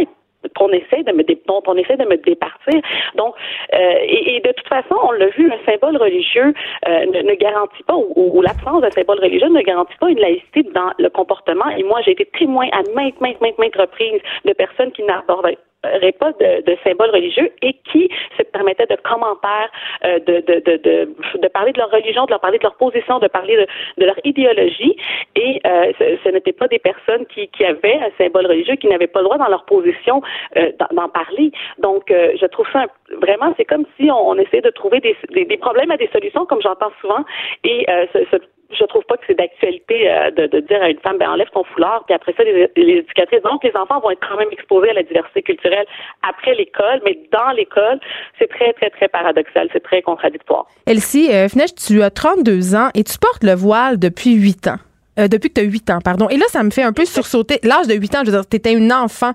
qu'on 0.56 0.68
essaie 0.70 1.02
de 1.02 1.12
me 1.12 1.22
on 1.66 1.76
essaie 1.76 1.96
de 1.96 2.04
me 2.04 2.16
départir. 2.16 2.80
Donc, 3.16 3.34
euh, 3.74 3.94
et, 4.02 4.40
de 4.44 4.52
toute 4.52 4.68
façon, 4.68 4.96
on 5.02 5.12
l'a 5.12 5.28
vu, 5.28 5.50
un 5.50 5.70
symbole 5.70 5.96
religieux 5.96 6.52
euh, 6.88 7.06
ne, 7.06 7.34
garantit 7.34 7.82
pas, 7.84 7.94
ou, 7.96 8.42
l'absence 8.42 8.82
d'un 8.82 8.90
symbole 8.90 9.20
religieux 9.20 9.48
ne 9.48 9.62
garantit 9.62 9.96
pas 9.98 10.08
une 10.08 10.20
laïcité 10.20 10.62
dans 10.74 10.92
le 10.98 11.08
comportement. 11.10 11.68
Et 11.76 11.82
moi, 11.82 12.00
j'ai 12.04 12.12
été 12.12 12.26
témoin 12.38 12.66
à 12.72 12.82
maintes, 12.94 13.20
maintes, 13.20 13.40
maintes, 13.40 13.58
maintes 13.58 13.76
reprises 13.76 14.20
de 14.44 14.52
personnes 14.52 14.92
qui 14.92 15.02
n'abordaient 15.02 15.58
pas 15.82 16.32
de, 16.32 16.62
de, 16.62 16.76
symboles 16.84 17.10
religieux 17.10 17.50
et 17.62 17.74
qui 17.90 18.08
se 18.38 18.42
permettaient 18.44 18.86
de 18.86 18.96
commentaires, 19.02 19.70
euh, 20.04 20.18
de, 20.20 21.48
parler 21.48 21.72
de 21.72 21.78
leur 21.78 21.90
religion, 21.90 22.24
de 22.24 22.30
leur 22.30 22.40
parler 22.40 22.58
de 22.58 22.62
leur 22.62 22.76
position, 22.76 23.18
de 23.18 23.28
parler 23.28 23.56
de, 23.56 23.66
de 23.98 24.06
leur 24.06 24.16
idéologie. 24.24 24.96
Et 25.36 25.60
euh, 25.66 25.92
ce, 25.98 26.18
ce 26.24 26.28
n'étaient 26.30 26.52
pas 26.52 26.68
des 26.68 26.78
personnes 26.78 27.26
qui, 27.26 27.48
qui 27.48 27.64
avaient 27.64 27.98
un 27.98 28.10
symbole 28.18 28.46
religieux, 28.46 28.76
qui 28.76 28.88
n'avaient 28.88 29.06
pas 29.06 29.20
le 29.20 29.24
droit 29.24 29.38
dans 29.38 29.48
leur 29.48 29.64
position 29.64 30.22
euh, 30.56 30.70
d'en 30.92 31.08
parler. 31.08 31.52
Donc, 31.78 32.10
euh, 32.10 32.32
je 32.40 32.46
trouve 32.46 32.66
ça 32.72 32.86
vraiment, 33.20 33.54
c'est 33.56 33.64
comme 33.64 33.86
si 33.98 34.10
on, 34.10 34.30
on 34.30 34.38
essayait 34.38 34.62
de 34.62 34.70
trouver 34.70 35.00
des, 35.00 35.16
des, 35.30 35.44
des, 35.44 35.56
problèmes 35.56 35.90
à 35.90 35.96
des 35.96 36.08
solutions, 36.08 36.46
comme 36.46 36.62
j'entends 36.62 36.92
souvent, 37.00 37.24
et 37.64 37.86
ce, 38.12 38.18
ce 38.30 38.36
je 38.78 38.84
trouve 38.84 39.04
pas 39.04 39.16
que 39.16 39.24
c'est 39.26 39.36
d'actualité 39.36 40.10
euh, 40.10 40.30
de, 40.30 40.46
de, 40.46 40.60
dire 40.60 40.82
à 40.82 40.90
une 40.90 40.98
femme, 41.00 41.18
ben 41.18 41.28
enlève 41.30 41.48
ton 41.52 41.64
foulard, 41.64 42.04
puis 42.06 42.14
après 42.14 42.32
ça, 42.36 42.44
les, 42.44 42.70
les, 42.76 42.98
éducatrices. 42.98 43.42
Donc, 43.42 43.62
les 43.64 43.74
enfants 43.76 44.00
vont 44.00 44.10
être 44.10 44.26
quand 44.26 44.36
même 44.36 44.48
exposés 44.52 44.90
à 44.90 44.94
la 44.94 45.02
diversité 45.02 45.42
culturelle 45.42 45.86
après 46.22 46.54
l'école, 46.54 47.00
mais 47.04 47.18
dans 47.32 47.50
l'école, 47.52 48.00
c'est 48.38 48.48
très, 48.48 48.72
très, 48.74 48.90
très 48.90 49.08
paradoxal, 49.08 49.68
c'est 49.72 49.82
très 49.82 50.02
contradictoire. 50.02 50.66
Elsie, 50.86 51.28
euh, 51.32 51.48
tu 51.76 52.02
as 52.02 52.10
32 52.10 52.74
ans 52.74 52.88
et 52.94 53.04
tu 53.04 53.18
portes 53.18 53.44
le 53.44 53.54
voile 53.54 53.98
depuis 53.98 54.34
8 54.34 54.68
ans. 54.68 54.78
Euh, 55.18 55.28
depuis 55.28 55.50
que 55.50 55.60
tu 55.60 55.60
as 55.60 55.64
8 55.64 55.90
ans, 55.90 55.98
pardon. 56.02 56.28
Et 56.30 56.38
là, 56.38 56.46
ça 56.48 56.62
me 56.62 56.70
fait 56.70 56.82
un 56.82 56.92
peu 56.92 57.04
sursauter. 57.04 57.58
L'âge 57.62 57.86
de 57.86 57.94
8 57.94 58.14
ans, 58.14 58.18
je 58.24 58.30
veux 58.30 58.36
dire, 58.36 58.48
tu 58.48 58.56
étais 58.56 58.72
une 58.72 58.92
enfant. 58.92 59.32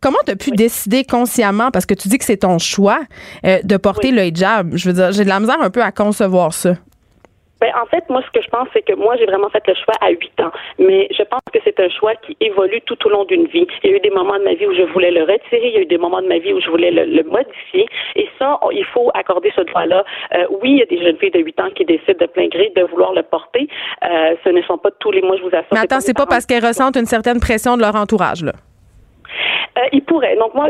Comment 0.00 0.18
tu 0.26 0.32
as 0.32 0.36
pu 0.36 0.50
décider 0.50 1.04
consciemment, 1.04 1.70
parce 1.70 1.86
que 1.86 1.94
tu 1.94 2.08
dis 2.08 2.18
que 2.18 2.24
c'est 2.24 2.38
ton 2.38 2.58
choix, 2.58 3.00
euh, 3.46 3.58
de 3.62 3.76
porter 3.76 4.10
le 4.10 4.24
hijab? 4.24 4.74
Je 4.74 4.88
veux 4.88 4.94
dire, 4.94 5.12
j'ai 5.12 5.22
de 5.22 5.28
la 5.28 5.38
misère 5.38 5.60
un 5.60 5.70
peu 5.70 5.82
à 5.82 5.92
concevoir 5.92 6.52
ça. 6.52 6.74
Ben, 7.60 7.70
en 7.80 7.86
fait, 7.86 8.04
moi, 8.08 8.22
ce 8.26 8.30
que 8.38 8.42
je 8.44 8.48
pense, 8.48 8.68
c'est 8.72 8.82
que 8.82 8.94
moi, 8.94 9.16
j'ai 9.16 9.26
vraiment 9.26 9.50
fait 9.50 9.66
le 9.66 9.74
choix 9.74 9.94
à 10.00 10.10
8 10.10 10.40
ans. 10.40 10.52
Mais 10.78 11.08
je 11.10 11.22
pense 11.22 11.42
que 11.52 11.58
c'est 11.64 11.78
un 11.78 11.88
choix 11.90 12.14
qui 12.16 12.36
évolue 12.40 12.80
tout 12.82 12.96
au 13.06 13.10
long 13.10 13.24
d'une 13.24 13.46
vie. 13.46 13.66
Il 13.82 13.90
y 13.90 13.92
a 13.92 13.96
eu 13.96 14.00
des 14.00 14.10
moments 14.10 14.38
de 14.38 14.44
ma 14.44 14.54
vie 14.54 14.66
où 14.66 14.74
je 14.74 14.82
voulais 14.92 15.10
le 15.10 15.22
retirer. 15.22 15.68
Il 15.68 15.74
y 15.74 15.76
a 15.76 15.80
eu 15.82 15.86
des 15.86 15.98
moments 15.98 16.22
de 16.22 16.28
ma 16.28 16.38
vie 16.38 16.52
où 16.52 16.60
je 16.60 16.70
voulais 16.70 16.90
le, 16.90 17.22
modifier. 17.24 17.86
Et 18.16 18.28
ça, 18.38 18.58
il 18.72 18.84
faut 18.86 19.10
accorder 19.14 19.52
ce 19.54 19.60
droit-là. 19.60 20.04
Euh, 20.34 20.46
oui, 20.62 20.70
il 20.72 20.78
y 20.78 20.82
a 20.82 20.86
des 20.86 21.02
jeunes 21.02 21.16
filles 21.18 21.30
de 21.30 21.40
8 21.40 21.60
ans 21.60 21.70
qui 21.74 21.84
décident 21.84 22.18
de 22.18 22.26
plein 22.26 22.48
gré 22.48 22.72
de 22.74 22.82
vouloir 22.82 23.12
le 23.12 23.22
porter. 23.22 23.68
Euh, 24.04 24.34
ce 24.42 24.48
ne 24.48 24.62
sont 24.62 24.78
pas 24.78 24.90
tous 24.98 25.12
les 25.12 25.22
mois, 25.22 25.36
je 25.36 25.42
vous 25.42 25.48
assure. 25.48 25.68
Mais 25.72 25.80
attends, 25.80 26.00
c'est 26.00 26.14
pas, 26.14 26.24
pas 26.24 26.34
parce 26.34 26.46
qu'elles 26.46 26.64
ressentent 26.64 26.96
une 26.96 27.06
certaine 27.06 27.40
pression 27.40 27.76
de 27.76 27.82
leur 27.82 27.94
entourage, 27.94 28.42
là. 28.42 28.52
Euh, 29.80 29.88
il 29.92 30.02
pourrait. 30.02 30.36
Donc 30.36 30.54
moi, 30.54 30.68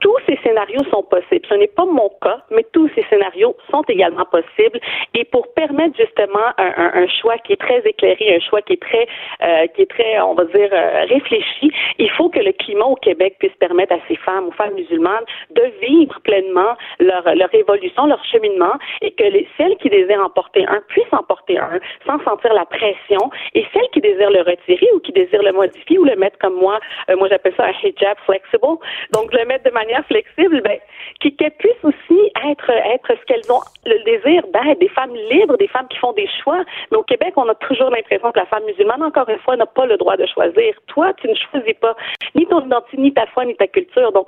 tous 0.00 0.16
ces 0.26 0.38
scénarios 0.42 0.84
sont 0.90 1.02
possibles. 1.02 1.46
Ce 1.48 1.54
n'est 1.54 1.68
pas 1.68 1.84
mon 1.84 2.10
cas, 2.22 2.38
mais 2.50 2.64
tous 2.72 2.88
ces 2.94 3.02
scénarios 3.10 3.56
sont 3.70 3.82
également 3.88 4.24
possibles. 4.24 4.80
Et 5.14 5.24
pour 5.24 5.52
permettre 5.54 5.96
justement 5.96 6.48
un, 6.58 7.06
choix 7.20 7.36
qui 7.38 7.52
est 7.52 7.60
très 7.60 7.80
éclairé, 7.80 8.36
un 8.36 8.40
choix 8.40 8.62
qui 8.62 8.74
est 8.74 8.82
très, 8.82 9.06
euh, 9.42 9.66
qui 9.74 9.82
est 9.82 9.90
très, 9.90 10.20
on 10.20 10.34
va 10.34 10.44
dire, 10.44 10.68
euh, 10.72 11.04
réfléchi, 11.08 11.72
il 11.98 12.10
faut 12.10 12.28
que 12.28 12.40
le 12.40 12.52
climat 12.52 12.86
au 12.86 12.96
Québec 12.96 13.36
puisse 13.38 13.54
permettre 13.58 13.94
à 13.94 13.98
ces 14.08 14.16
femmes, 14.16 14.48
aux 14.48 14.52
femmes 14.52 14.74
musulmanes, 14.74 15.24
de 15.50 15.62
vivre 15.82 16.18
pleinement 16.22 16.74
leur, 17.00 17.22
leur 17.34 17.54
évolution, 17.54 18.06
leur 18.06 18.24
cheminement, 18.24 18.74
et 19.02 19.10
que 19.12 19.24
les, 19.24 19.46
celles 19.58 19.76
qui 19.76 19.90
désirent 19.90 20.24
en 20.24 20.30
porter 20.30 20.66
un 20.66 20.80
puissent 20.88 21.12
en 21.12 21.22
porter 21.22 21.58
un 21.58 21.78
sans 22.06 22.22
sentir 22.24 22.54
la 22.54 22.64
pression, 22.64 23.30
et 23.54 23.64
celles 23.72 23.88
qui 23.92 24.00
désirent 24.00 24.30
le 24.30 24.40
retirer 24.40 24.88
ou 24.94 25.00
qui 25.00 25.12
désirent 25.12 25.42
le 25.42 25.52
modifier 25.52 25.98
ou 25.98 26.04
le 26.04 26.16
mettre 26.16 26.38
comme 26.38 26.54
moi, 26.54 26.78
moi 27.16 27.28
j'appelle 27.28 27.54
ça 27.56 27.66
un 27.66 27.72
hijab 27.82 28.13
flexible. 28.26 28.78
Donc, 29.12 29.32
le 29.32 29.44
mettre 29.46 29.64
de 29.64 29.70
manière 29.70 30.04
flexible, 30.06 30.60
ben, 30.62 30.78
qu'elles 31.20 31.56
puissent 31.58 31.84
aussi 31.84 32.20
être, 32.46 32.70
être 32.70 33.08
ce 33.08 33.24
qu'elles 33.26 33.50
ont 33.50 33.60
le 33.86 34.02
désir 34.04 34.42
d'être, 34.52 34.78
des 34.78 34.88
femmes 34.88 35.14
libres, 35.30 35.56
des 35.56 35.68
femmes 35.68 35.88
qui 35.88 35.98
font 35.98 36.12
des 36.12 36.28
choix. 36.42 36.62
Mais 36.90 36.98
au 36.98 37.02
Québec, 37.02 37.32
on 37.36 37.48
a 37.48 37.54
toujours 37.54 37.90
l'impression 37.90 38.30
que 38.32 38.38
la 38.38 38.46
femme 38.46 38.64
musulmane, 38.64 39.02
encore 39.02 39.28
une 39.28 39.38
fois, 39.38 39.56
n'a 39.56 39.66
pas 39.66 39.86
le 39.86 39.96
droit 39.96 40.16
de 40.16 40.26
choisir. 40.26 40.74
Toi, 40.86 41.12
tu 41.20 41.28
ne 41.28 41.34
choisis 41.34 41.74
pas 41.80 41.96
ni 42.34 42.46
ton 42.46 42.64
identité, 42.64 42.96
ni 42.98 43.12
ta 43.12 43.26
foi, 43.26 43.44
ni 43.44 43.56
ta 43.56 43.66
culture. 43.66 44.12
Donc, 44.12 44.26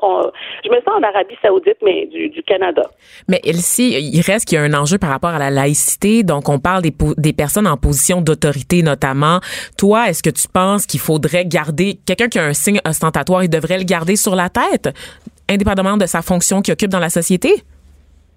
je 0.65 0.71
me 0.71 0.77
sens 0.77 0.95
en 0.99 1.03
Arabie 1.03 1.37
Saoudite, 1.43 1.79
mais 1.83 2.07
du, 2.07 2.43
Canada. 2.47 2.83
Mais 3.29 3.41
Elsie, 3.45 3.97
il 3.99 4.21
reste 4.21 4.47
qu'il 4.47 4.57
y 4.57 4.61
a 4.61 4.65
un 4.65 4.75
enjeu 4.75 4.99
par 4.99 5.11
rapport 5.11 5.31
à 5.31 5.39
la 5.39 5.51
laïcité. 5.51 6.23
Donc, 6.23 6.49
on 6.49 6.59
parle 6.59 6.83
des, 6.83 6.95
des 7.17 7.33
personnes 7.33 7.67
en 7.67 7.77
position 7.77 8.21
d'autorité, 8.21 8.83
notamment. 8.83 9.41
Toi, 9.77 10.09
est-ce 10.09 10.23
que 10.23 10.31
tu 10.31 10.47
penses 10.49 10.87
qu'il 10.87 11.01
faudrait 11.01 11.45
garder 11.45 11.99
quelqu'un 12.07 12.29
qui 12.29 12.39
a 12.39 12.45
un 12.45 12.53
signe 12.53 12.81
ostentatoire, 12.87 13.43
il 13.43 13.51
devrait 13.51 13.66
le 13.75 13.85
garder 13.85 14.17
sur 14.17 14.35
la 14.35 14.49
tête, 14.49 14.89
indépendamment 15.49 15.97
de 15.97 16.07
sa 16.07 16.23
fonction 16.23 16.63
qu'il 16.63 16.73
occupe 16.73 16.91
dans 16.91 17.01
la 17.01 17.11
société? 17.11 17.65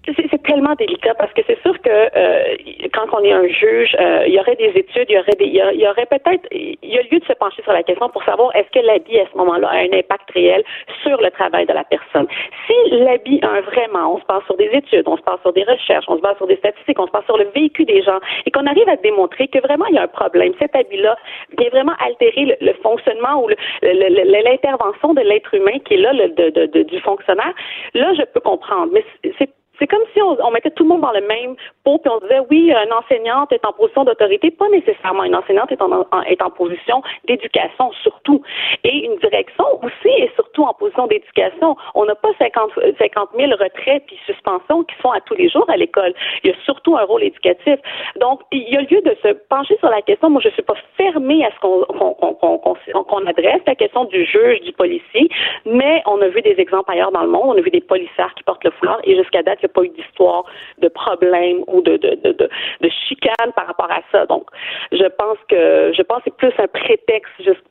C'est 0.06 0.42
tellement 0.44 0.74
délicat 0.76 1.14
parce 1.14 1.32
que 1.34 1.42
c'est 1.46 1.60
sûr 1.60 1.78
que 1.82 1.90
euh, 1.90 2.56
quand 2.94 3.06
on 3.12 3.22
est 3.22 3.32
un 3.32 3.46
juge, 3.48 3.94
euh, 4.00 4.24
il 4.26 4.32
y 4.32 4.40
aurait 4.40 4.56
des 4.56 4.72
études, 4.74 5.06
il 5.10 5.14
y 5.14 5.18
aurait 5.18 5.36
des, 5.38 5.44
il 5.44 5.80
y, 5.80 5.86
aurait 5.86 6.06
peut-être, 6.06 6.48
il 6.52 6.78
y 6.82 6.98
a 6.98 7.02
lieu 7.02 7.18
de 7.18 7.24
se 7.26 7.34
pencher 7.34 7.62
sur 7.62 7.72
la 7.72 7.82
question 7.82 8.08
pour 8.08 8.24
savoir 8.24 8.54
est-ce 8.56 8.70
que 8.70 8.84
l'habit 8.84 9.20
à 9.20 9.26
ce 9.30 9.36
moment-là 9.36 9.68
a 9.68 9.76
un 9.76 9.92
impact 9.92 10.30
réel 10.32 10.64
sur 11.02 11.20
le 11.20 11.30
travail 11.30 11.66
de 11.66 11.74
la 11.74 11.84
personne. 11.84 12.26
Si 12.66 12.90
l'habit 12.92 13.40
a 13.42 13.50
un 13.50 13.60
vraiment, 13.60 14.14
on 14.14 14.20
se 14.20 14.24
base 14.24 14.42
sur 14.46 14.56
des 14.56 14.70
études, 14.72 15.06
on 15.06 15.18
se 15.18 15.22
base 15.22 15.38
sur 15.42 15.52
des 15.52 15.64
recherches, 15.64 16.06
on 16.08 16.16
se 16.16 16.22
base 16.22 16.36
sur 16.38 16.46
des 16.46 16.56
statistiques, 16.56 16.98
on 16.98 17.06
se 17.06 17.12
base 17.12 17.24
sur 17.26 17.36
le 17.36 17.50
vécu 17.54 17.84
des 17.84 18.02
gens 18.02 18.20
et 18.46 18.50
qu'on 18.50 18.66
arrive 18.66 18.88
à 18.88 18.96
démontrer 18.96 19.48
que 19.48 19.58
vraiment 19.58 19.84
il 19.90 19.96
y 19.96 19.98
a 19.98 20.02
un 20.02 20.08
problème, 20.08 20.54
cet 20.58 20.74
habit-là 20.74 21.16
vient 21.58 21.68
vraiment 21.68 21.94
altérer 22.02 22.56
le, 22.58 22.72
fonctionnement 22.82 23.44
ou 23.44 23.48
l'intervention 23.82 25.12
de 25.12 25.20
l'être 25.20 25.52
humain 25.52 25.78
qui 25.84 25.94
est 25.94 25.98
là 25.98 26.14
le, 26.14 26.28
de, 26.30 26.82
du 26.82 27.00
fonctionnaire, 27.00 27.52
là 27.92 28.14
je 28.14 28.22
peux 28.22 28.40
comprendre. 28.40 28.90
Mais 28.92 29.04
c'est 29.38 29.50
c'est 29.80 29.86
comme 29.86 30.02
si 30.12 30.20
on, 30.20 30.50
mettait 30.50 30.70
tout 30.70 30.82
le 30.82 30.90
monde 30.90 31.00
dans 31.00 31.12
le 31.12 31.26
même 31.26 31.56
pot, 31.84 31.98
puis 31.98 32.12
on 32.12 32.18
disait 32.20 32.40
oui, 32.50 32.70
une 32.70 32.92
enseignante 32.92 33.50
est 33.50 33.64
en 33.64 33.72
position 33.72 34.04
d'autorité, 34.04 34.50
pas 34.50 34.68
nécessairement 34.68 35.24
une 35.24 35.34
enseignante 35.34 35.72
est 35.72 35.80
en, 35.80 36.04
est 36.26 36.42
en 36.42 36.50
position 36.50 37.02
d'éducation 37.26 37.90
surtout, 38.02 38.42
et 38.84 39.06
une 39.06 39.16
direction 39.16 39.64
aussi 39.82 40.08
est 40.08 40.34
surtout 40.34 40.64
en 40.64 40.74
position 40.74 41.06
d'éducation. 41.06 41.76
On 41.94 42.04
n'a 42.04 42.14
pas 42.14 42.28
50, 42.38 42.72
50 42.98 43.30
000 43.36 43.52
retraits 43.52 44.04
puis 44.06 44.18
suspensions 44.26 44.84
qui 44.84 44.94
sont 45.00 45.10
à 45.10 45.20
tous 45.20 45.34
les 45.34 45.48
jours 45.48 45.68
à 45.68 45.76
l'école. 45.76 46.12
Il 46.44 46.50
y 46.50 46.52
a 46.52 46.56
surtout 46.64 46.96
un 46.96 47.04
rôle 47.04 47.22
éducatif. 47.22 47.78
Donc, 48.20 48.42
il 48.52 48.68
y 48.68 48.76
a 48.76 48.82
lieu 48.82 49.00
de 49.00 49.16
se 49.22 49.32
pencher 49.48 49.76
sur 49.78 49.88
la 49.88 50.02
question. 50.02 50.28
Moi, 50.28 50.42
je 50.44 50.50
suis 50.50 50.62
pas 50.62 50.74
fermée 50.96 51.44
à 51.44 51.50
ce 51.52 51.60
qu'on 51.60 51.84
qu'on 51.84 53.04
qu'on 53.04 53.26
adresse 53.26 53.62
la 53.66 53.74
question 53.74 54.04
du 54.04 54.24
juge, 54.26 54.60
du 54.60 54.72
policier, 54.72 55.28
mais 55.64 56.02
on 56.06 56.20
a 56.20 56.28
vu 56.28 56.42
des 56.42 56.56
exemples 56.58 56.92
ailleurs 56.92 57.12
dans 57.12 57.22
le 57.22 57.28
monde. 57.30 57.56
On 57.56 57.58
a 57.58 57.62
vu 57.62 57.70
des 57.70 57.80
policières 57.80 58.34
qui 58.34 58.42
portent 58.42 58.64
le 58.64 58.70
foulard, 58.72 59.00
et 59.04 59.16
jusqu'à 59.16 59.42
date, 59.42 59.60
pas 59.72 59.82
eu 59.82 59.88
d'histoire 59.88 60.44
de 60.78 60.88
problème 60.88 61.64
ou 61.66 61.80
de, 61.82 61.96
de, 61.96 62.14
de, 62.14 62.32
de, 62.32 62.88
chicane 63.08 63.52
par 63.54 63.66
rapport 63.66 63.90
à 63.90 64.00
ça. 64.12 64.26
Donc, 64.26 64.44
je 64.92 65.06
pense 65.06 65.38
que 65.48 65.92
je 65.96 66.02
pense 66.02 66.22
que 66.22 66.30
c'est 66.30 66.36
plus 66.36 66.52
un 66.58 66.68
prétexte 66.68 67.32
juste 67.40 67.64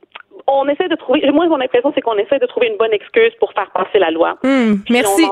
on 0.52 0.68
essaie 0.68 0.88
de 0.88 0.96
trouver. 0.96 1.22
Moi, 1.32 1.46
mon 1.48 1.60
impression, 1.60 1.92
c'est 1.94 2.00
qu'on 2.00 2.16
essaie 2.16 2.38
de 2.38 2.46
trouver 2.46 2.68
une 2.68 2.76
bonne 2.76 2.92
excuse 2.92 3.32
pour 3.38 3.52
faire 3.52 3.70
passer 3.72 3.98
la 3.98 4.10
loi. 4.10 4.36
Hmm, 4.42 4.76
merci. 4.90 5.24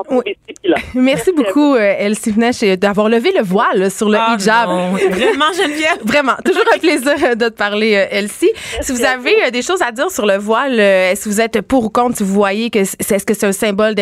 merci 0.94 1.32
beaucoup, 1.32 1.74
euh, 1.74 1.94
Elsie 1.98 2.32
Fnesch, 2.32 2.62
d'avoir 2.78 3.08
levé 3.08 3.32
le 3.36 3.42
voile 3.42 3.90
sur 3.90 4.08
le 4.08 4.18
ah, 4.18 4.34
hijab. 4.34 4.68
Vraiment, 4.68 5.52
Geneviève. 5.52 5.98
Vraiment. 6.04 6.34
Toujours 6.44 6.64
un 6.74 6.78
plaisir 6.78 7.14
euh, 7.22 7.34
de 7.34 7.48
te 7.48 7.56
parler, 7.56 7.94
euh, 7.96 8.16
Elsie. 8.18 8.50
Si 8.80 8.92
vous 8.92 9.04
avez 9.04 9.50
des 9.50 9.62
choses 9.62 9.82
à 9.82 9.92
dire 9.92 10.10
sur 10.10 10.26
le 10.26 10.36
voile, 10.36 10.78
est-ce 10.78 11.24
que 11.24 11.28
vous 11.28 11.40
êtes 11.40 11.60
pour 11.62 11.84
ou 11.84 11.90
contre, 11.90 12.16
si 12.16 12.22
vous 12.22 12.34
voyez 12.34 12.70
que 12.70 12.84
c'est, 12.84 13.12
est-ce 13.12 13.26
que 13.26 13.34
c'est 13.34 13.46
un 13.46 13.52
symbole 13.52 13.94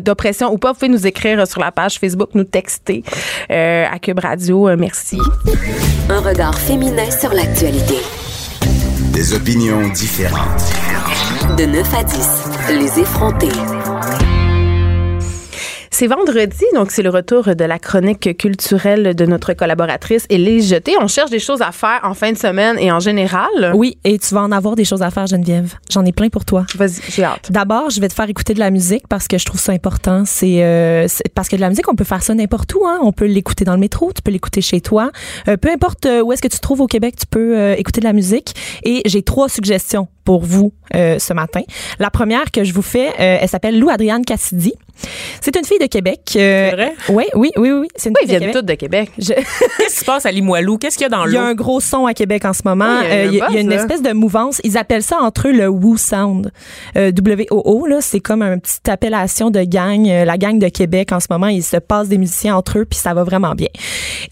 d'oppression 0.00 0.52
ou 0.52 0.58
pas, 0.58 0.72
vous 0.72 0.78
pouvez 0.78 0.88
nous 0.88 1.06
écrire 1.06 1.46
sur 1.46 1.60
la 1.60 1.72
page 1.72 1.98
Facebook, 1.98 2.30
nous 2.34 2.44
texter 2.44 3.02
à 3.48 3.98
Cube 3.98 4.20
Radio. 4.20 4.68
merci. 4.76 5.18
Un 6.10 6.20
regard 6.20 6.58
féminin 6.58 7.10
sur 7.10 7.32
l'actualité. 7.32 8.27
Des 9.18 9.34
opinions 9.34 9.88
différentes. 9.88 10.62
De 11.56 11.64
9 11.64 11.92
à 11.92 12.04
10, 12.04 12.14
les 12.70 13.00
effrontés. 13.00 13.48
C'est 15.90 16.06
vendredi, 16.06 16.64
donc 16.74 16.90
c'est 16.90 17.02
le 17.02 17.10
retour 17.10 17.54
de 17.54 17.64
la 17.64 17.78
chronique 17.78 18.36
culturelle 18.36 19.14
de 19.14 19.26
notre 19.26 19.52
collaboratrice 19.54 20.26
Élise 20.28 20.68
Jeté. 20.68 20.92
On 21.00 21.08
cherche 21.08 21.30
des 21.30 21.38
choses 21.38 21.62
à 21.62 21.72
faire 21.72 22.00
en 22.02 22.14
fin 22.14 22.32
de 22.32 22.36
semaine 22.36 22.78
et 22.78 22.92
en 22.92 23.00
général. 23.00 23.72
Oui, 23.74 23.98
et 24.04 24.18
tu 24.18 24.34
vas 24.34 24.42
en 24.42 24.52
avoir 24.52 24.76
des 24.76 24.84
choses 24.84 25.02
à 25.02 25.10
faire, 25.10 25.26
Geneviève. 25.26 25.74
J'en 25.90 26.04
ai 26.04 26.12
plein 26.12 26.28
pour 26.28 26.44
toi. 26.44 26.66
Vas-y, 26.74 27.00
j'ai 27.10 27.24
hâte. 27.24 27.50
D'abord, 27.50 27.90
je 27.90 28.00
vais 28.00 28.08
te 28.08 28.14
faire 28.14 28.28
écouter 28.28 28.54
de 28.54 28.58
la 28.58 28.70
musique 28.70 29.08
parce 29.08 29.28
que 29.28 29.38
je 29.38 29.44
trouve 29.44 29.60
ça 29.60 29.72
important. 29.72 30.24
C'est 30.26 30.62
euh, 30.62 31.06
parce 31.34 31.48
que 31.48 31.56
de 31.56 31.60
la 31.60 31.68
musique, 31.68 31.90
on 31.90 31.94
peut 31.94 32.04
faire 32.04 32.22
ça 32.22 32.34
n'importe 32.34 32.74
où. 32.74 32.86
Hein. 32.86 32.98
On 33.02 33.12
peut 33.12 33.26
l'écouter 33.26 33.64
dans 33.64 33.74
le 33.74 33.80
métro, 33.80 34.12
tu 34.14 34.22
peux 34.22 34.30
l'écouter 34.30 34.60
chez 34.60 34.80
toi. 34.80 35.10
Euh, 35.48 35.56
peu 35.56 35.70
importe 35.70 36.06
euh, 36.06 36.22
où 36.22 36.32
est-ce 36.32 36.42
que 36.42 36.48
tu 36.48 36.56
te 36.56 36.62
trouves 36.62 36.80
au 36.80 36.86
Québec, 36.86 37.16
tu 37.18 37.26
peux 37.26 37.72
écouter 37.72 38.00
de 38.00 38.06
la 38.06 38.12
musique. 38.12 38.54
Et 38.84 39.02
j'ai 39.06 39.22
trois 39.22 39.48
suggestions 39.48 40.08
pour 40.28 40.44
vous 40.44 40.74
ce 40.92 41.32
matin. 41.32 41.62
La 41.98 42.10
première 42.10 42.50
que 42.50 42.62
je 42.62 42.74
vous 42.74 42.82
fais, 42.82 43.12
elle 43.16 43.48
s'appelle 43.48 43.78
Lou 43.78 43.88
Adrienne 43.88 44.26
Cassidy. 44.26 44.74
C'est 45.40 45.56
une 45.56 45.64
fille 45.64 45.78
de 45.78 45.86
Québec. 45.86 46.20
Euh, 46.36 46.70
c'est 46.70 46.76
vrai? 46.76 46.94
Oui, 47.08 47.24
oui, 47.34 47.50
oui, 47.56 47.70
oui. 47.70 47.88
C'est 47.96 48.08
une 48.08 48.16
oui, 48.20 48.28
ils 48.28 48.38
viennent 48.38 48.52
toutes 48.52 48.66
de 48.66 48.74
Québec. 48.74 49.10
Qu'est-ce 49.16 49.94
qui 49.94 50.00
se 50.00 50.04
passe 50.04 50.26
à 50.26 50.32
Limoilou? 50.32 50.78
Qu'est-ce 50.78 50.96
qu'il 50.96 51.04
y 51.04 51.06
a 51.06 51.08
dans 51.08 51.24
l'eau? 51.24 51.30
Il 51.30 51.34
y 51.34 51.38
a 51.38 51.44
un 51.44 51.54
gros 51.54 51.80
son 51.80 52.06
à 52.06 52.14
Québec 52.14 52.44
en 52.44 52.52
ce 52.52 52.62
moment. 52.64 53.00
il 53.02 53.34
y 53.34 53.40
a, 53.40 53.50
euh, 53.50 53.60
une 53.60 53.72
espèce 53.72 54.02
de 54.02 54.12
mouvance. 54.12 54.60
Ils 54.64 54.76
appellent 54.76 55.02
ça 55.02 55.18
entre 55.20 55.48
eux 55.48 55.52
le 55.52 55.68
Woo 55.68 55.96
Sound. 55.96 56.50
Euh, 56.96 57.12
W-O-O, 57.12 57.86
là, 57.86 58.00
c'est 58.00 58.20
comme 58.20 58.42
une 58.42 58.60
petite 58.60 58.88
appellation 58.88 59.50
de 59.50 59.62
gang. 59.62 60.08
Euh, 60.08 60.24
la 60.24 60.36
gang 60.36 60.58
de 60.58 60.68
Québec 60.68 61.12
en 61.12 61.20
ce 61.20 61.26
moment, 61.30 61.46
ils 61.46 61.62
se 61.62 61.76
passent 61.76 62.08
des 62.08 62.18
musiciens 62.18 62.56
entre 62.56 62.80
eux, 62.80 62.84
puis 62.84 62.98
ça 62.98 63.14
va 63.14 63.24
vraiment 63.24 63.54
bien. 63.54 63.68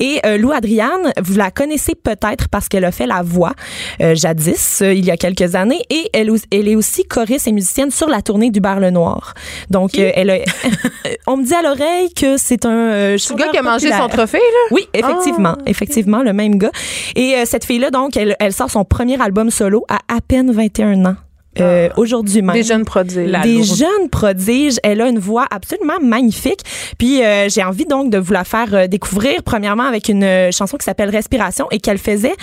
Et 0.01 0.21
Lou 0.39 0.53
Adriane, 0.53 1.13
vous 1.23 1.37
la 1.37 1.51
connaissez 1.51 1.95
peut-être 1.95 2.49
parce 2.49 2.69
qu'elle 2.69 2.85
a 2.85 2.93
fait 2.93 3.07
la 3.07 3.23
voix 3.23 3.53
jadis, 4.01 4.81
il 4.81 5.05
y 5.05 5.11
a 5.11 5.17
quelques 5.17 5.55
années, 5.55 5.81
et 5.91 6.11
elle, 6.13 6.31
elle 6.51 6.69
est 6.69 6.77
aussi 6.77 7.05
choriste 7.05 7.49
et 7.49 7.53
musicienne 7.53 7.91
sur 7.91 8.09
la 8.09 8.23
tournée 8.23 8.51
du 8.51 8.61
Bar 8.61 8.81
Le 8.81 8.91
Noir. 8.91 9.35
Donc, 9.71 9.99
elle 9.99 10.31
a, 10.31 10.39
on 11.27 11.37
me 11.37 11.45
dit 11.45 11.55
à 11.55 11.63
l'oreille 11.63 12.13
que 12.15 12.37
c'est 12.37 12.65
un. 12.65 12.71
Euh, 12.71 13.17
le 13.17 13.37
gars 13.37 13.49
qui 13.49 13.59
a 13.59 13.63
mangé 13.63 13.91
son 13.93 14.09
trophée, 14.09 14.39
là? 14.39 14.69
Oui, 14.71 14.89
effectivement. 14.95 15.55
Ah, 15.59 15.63
effectivement, 15.67 16.23
le 16.23 16.33
même 16.33 16.57
gars. 16.57 16.73
Et 17.15 17.35
euh, 17.37 17.45
cette 17.45 17.65
fille-là, 17.65 17.91
donc, 17.91 18.17
elle, 18.17 18.37
elle 18.39 18.53
sort 18.53 18.71
son 18.71 18.85
premier 18.85 19.21
album 19.21 19.51
solo 19.51 19.85
à 19.89 19.99
à 20.09 20.21
peine 20.21 20.53
21 20.53 21.05
ans. 21.07 21.17
Euh, 21.61 21.89
aujourd'hui 21.97 22.43
même. 22.43 22.55
Des 22.55 22.63
jeunes 22.63 22.85
prodiges. 22.85 23.41
des 23.43 23.63
jeunes 23.63 24.09
prodiges. 24.11 24.79
Elle 24.83 25.01
a 25.01 25.09
une 25.09 25.19
voix 25.19 25.47
absolument 25.51 25.99
magnifique. 26.03 26.61
Puis 26.99 27.23
euh, 27.25 27.49
j'ai 27.49 27.63
envie 27.63 27.87
donc 27.87 28.11
de 28.11 28.19
vous 28.19 28.33
la 28.33 28.45
faire 28.45 28.75
euh, 28.75 28.87
découvrir. 28.87 29.43
Premièrement 29.43 29.85
avec 29.85 30.09
une 30.09 30.53
chanson 30.53 30.77
qui 30.77 30.85
s'appelle 30.85 31.11
Respiration 31.11 31.67
et 31.71 31.79
qu'elle 31.79 31.99
faisait 31.99 32.35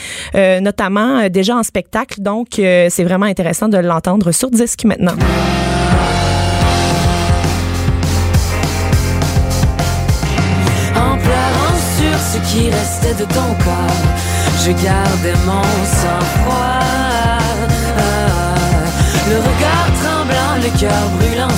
notamment 0.61 1.29
déjà 1.29 1.55
en 1.55 1.63
spectacle. 1.63 2.21
Donc 2.21 2.47
c'est 2.55 3.03
vraiment 3.03 3.25
intéressant 3.25 3.67
de 3.67 3.77
l'entendre 3.77 4.31
sur 4.31 4.49
disque 4.49 4.85
maintenant. 4.85 5.13
En 10.95 11.17
pleurant 11.17 11.77
sur 11.97 12.19
ce 12.19 12.37
qui 12.51 12.69
restait 12.69 13.13
de 13.13 13.25
ton 13.25 13.53
corps, 13.63 14.03
je 14.65 14.71
gardais 14.71 15.37
mon 15.45 15.63
sang-froid. 15.85 17.12
Le 19.33 19.39
regard 19.39 19.89
tremblant, 20.03 20.57
le 20.61 20.79
cœur 20.79 21.09
brûlant 21.17 21.49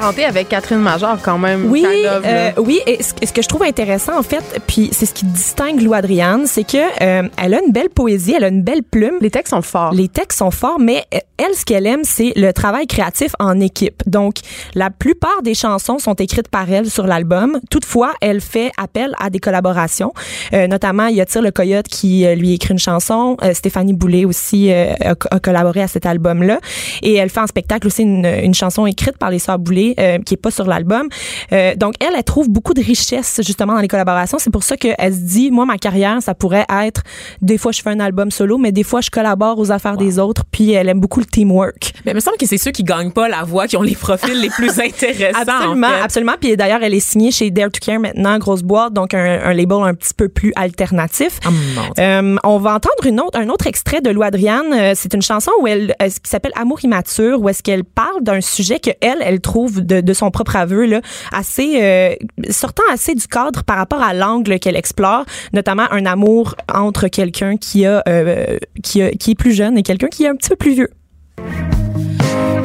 parenté 0.00 0.24
avec 0.24 0.48
Catherine 0.48 0.78
Major 0.78 1.18
quand 1.22 1.36
même. 1.36 1.70
Oui, 1.70 1.84
euh, 1.84 2.52
oui. 2.56 2.80
Et 2.86 3.02
ce, 3.02 3.32
que 3.32 3.42
je 3.42 3.48
trouve 3.48 3.62
intéressant 3.62 4.18
en 4.18 4.22
fait, 4.22 4.42
puis 4.66 4.88
c'est 4.92 5.04
ce 5.04 5.12
qui 5.12 5.26
distingue 5.26 5.82
Lou 5.82 5.92
Adriane, 5.92 6.46
c'est 6.46 6.64
que 6.64 6.78
euh, 6.78 7.28
elle 7.36 7.54
a 7.54 7.60
une 7.62 7.70
belle 7.70 7.90
poésie, 7.90 8.32
elle 8.34 8.44
a 8.44 8.48
une 8.48 8.62
belle 8.62 8.82
plume. 8.82 9.16
Les 9.20 9.30
textes 9.30 9.50
sont 9.50 9.60
forts. 9.60 9.92
Les 9.92 10.08
textes 10.08 10.38
sont 10.38 10.50
forts, 10.50 10.78
mais 10.80 11.04
euh, 11.14 11.18
elle, 11.36 11.54
ce 11.54 11.66
qu'elle 11.66 11.86
aime, 11.86 12.00
c'est 12.04 12.32
le 12.34 12.52
travail 12.52 12.86
créatif 12.86 13.32
en 13.38 13.60
équipe. 13.60 14.02
Donc, 14.06 14.36
la 14.74 14.88
plupart 14.88 15.42
des 15.42 15.54
chansons 15.54 15.98
sont 15.98 16.14
écrites 16.14 16.48
par 16.48 16.70
elle 16.70 16.90
sur 16.90 17.06
l'album. 17.06 17.60
Toutefois, 17.70 18.14
elle 18.22 18.40
fait 18.40 18.72
appel 18.78 19.14
à 19.20 19.28
des 19.28 19.38
collaborations. 19.38 20.12
notamment, 20.52 21.06
il 21.06 21.16
y 21.16 21.20
a 21.20 21.26
Tire 21.26 21.42
le 21.42 21.50
Coyote 21.50 21.88
qui 21.88 22.26
lui 22.36 22.54
écrit 22.54 22.72
une 22.72 22.78
chanson. 22.78 23.36
Stéphanie 23.54 23.94
Boulet 23.94 24.24
aussi 24.24 24.70
a, 24.70 25.14
collaboré 25.14 25.82
à 25.82 25.88
cet 25.88 26.04
album-là. 26.04 26.58
Et 27.02 27.14
elle 27.14 27.30
fait 27.30 27.40
en 27.40 27.46
spectacle 27.46 27.86
aussi 27.86 28.02
une, 28.02 28.26
une 28.26 28.54
chanson 28.54 28.84
écrite 28.84 29.16
par 29.16 29.30
les 29.30 29.38
Sœurs 29.38 29.58
Boulay, 29.58 29.89
euh, 29.98 30.18
qui 30.18 30.34
est 30.34 30.36
pas 30.36 30.50
sur 30.50 30.66
l'album. 30.66 31.08
Euh, 31.52 31.74
donc 31.74 31.94
elle, 32.00 32.14
elle 32.16 32.24
trouve 32.24 32.48
beaucoup 32.48 32.74
de 32.74 32.82
richesse 32.82 33.40
justement 33.44 33.74
dans 33.74 33.80
les 33.80 33.88
collaborations. 33.88 34.38
C'est 34.38 34.50
pour 34.50 34.64
ça 34.64 34.76
qu'elle 34.76 35.14
se 35.14 35.20
dit, 35.20 35.50
moi 35.50 35.64
ma 35.66 35.78
carrière, 35.78 36.22
ça 36.22 36.34
pourrait 36.34 36.66
être 36.84 37.02
des 37.40 37.58
fois 37.58 37.72
je 37.72 37.82
fais 37.82 37.90
un 37.90 38.00
album 38.00 38.30
solo, 38.30 38.58
mais 38.58 38.72
des 38.72 38.82
fois 38.82 39.00
je 39.00 39.10
collabore 39.10 39.58
aux 39.58 39.70
affaires 39.70 39.96
des 39.96 40.18
autres. 40.18 40.44
Puis 40.50 40.72
elle 40.72 40.88
aime 40.88 41.00
beaucoup 41.00 41.20
le 41.20 41.26
teamwork. 41.26 41.92
Mais 42.04 42.12
il 42.12 42.14
me 42.14 42.20
semble 42.20 42.36
que 42.36 42.46
c'est 42.46 42.58
ceux 42.58 42.70
qui 42.70 42.84
gagnent 42.84 43.12
pas 43.12 43.28
la 43.28 43.44
voix 43.44 43.66
qui 43.66 43.76
ont 43.76 43.82
les 43.82 43.94
profils 43.94 44.38
les 44.40 44.50
plus 44.50 44.80
intéressants. 44.80 45.40
absolument, 45.40 45.88
absolument. 46.02 46.34
Puis 46.40 46.56
d'ailleurs, 46.56 46.82
elle 46.82 46.94
est 46.94 47.00
signée 47.00 47.30
chez 47.30 47.50
Dare 47.50 47.70
to 47.70 47.80
Care 47.80 48.00
maintenant, 48.00 48.38
grosse 48.38 48.62
boîte, 48.62 48.92
donc 48.92 49.14
un, 49.14 49.52
label 49.52 49.78
un 49.82 49.94
petit 49.94 50.14
peu 50.14 50.28
plus 50.28 50.52
alternatif. 50.56 51.38
Oh, 51.46 51.50
euh, 51.98 52.36
on 52.44 52.58
va 52.58 52.74
entendre 52.74 53.06
une 53.06 53.20
autre, 53.20 53.38
un 53.38 53.48
autre 53.48 53.66
extrait 53.66 54.00
de 54.00 54.10
Lou 54.10 54.22
Adriane. 54.22 54.94
C'est 54.94 55.14
une 55.14 55.22
chanson 55.22 55.50
où 55.60 55.66
elle, 55.66 55.94
qui 56.00 56.30
s'appelle 56.30 56.52
Amour 56.56 56.84
immature, 56.84 57.40
où 57.40 57.48
est-ce 57.48 57.62
qu'elle 57.62 57.84
parle 57.84 58.22
d'un 58.22 58.40
sujet 58.40 58.78
que 58.78 58.90
elle, 59.00 59.18
elle 59.20 59.40
trouve 59.40 59.79
de, 59.80 60.12
son 60.12 60.30
propre 60.30 60.56
aveu 60.56 60.86
là, 60.86 61.00
assez 61.32 61.80
euh, 61.82 62.14
sortant 62.50 62.82
assez 62.92 63.14
du 63.14 63.26
cadre 63.26 63.62
par 63.62 63.76
rapport 63.76 64.02
à 64.02 64.14
l'angle 64.14 64.58
qu'elle 64.58 64.76
explore, 64.76 65.24
notamment 65.52 65.90
un 65.90 66.06
amour 66.06 66.54
entre 66.72 67.08
quelqu'un 67.08 67.56
qui 67.56 67.86
a, 67.86 68.02
euh, 68.08 68.58
qui 68.82 69.02
a 69.02 69.10
qui 69.10 69.32
est 69.32 69.34
plus 69.34 69.52
jeune 69.52 69.78
et 69.78 69.82
quelqu'un 69.82 70.08
qui 70.08 70.24
est 70.24 70.28
un 70.28 70.36
petit 70.36 70.50
peu 70.50 70.56
plus 70.56 70.74
vieux. 70.74 70.90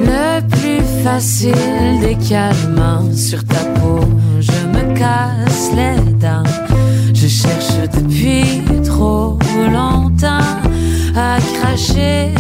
Le 0.07 0.41
plus 0.49 1.03
facile 1.03 1.53
des 2.01 2.17
calmants 2.27 3.11
sur 3.13 3.43
ta 3.45 3.63
peau, 3.79 4.01
je 4.39 4.51
me 4.51 4.97
casse 4.97 5.71
les 5.71 6.13
dents. 6.13 6.43
Je 7.13 7.27
cherche 7.27 7.73
depuis 7.93 8.61
trop 8.83 9.39
longtemps 9.71 10.59
à 11.15 11.37
cracher 11.59 12.34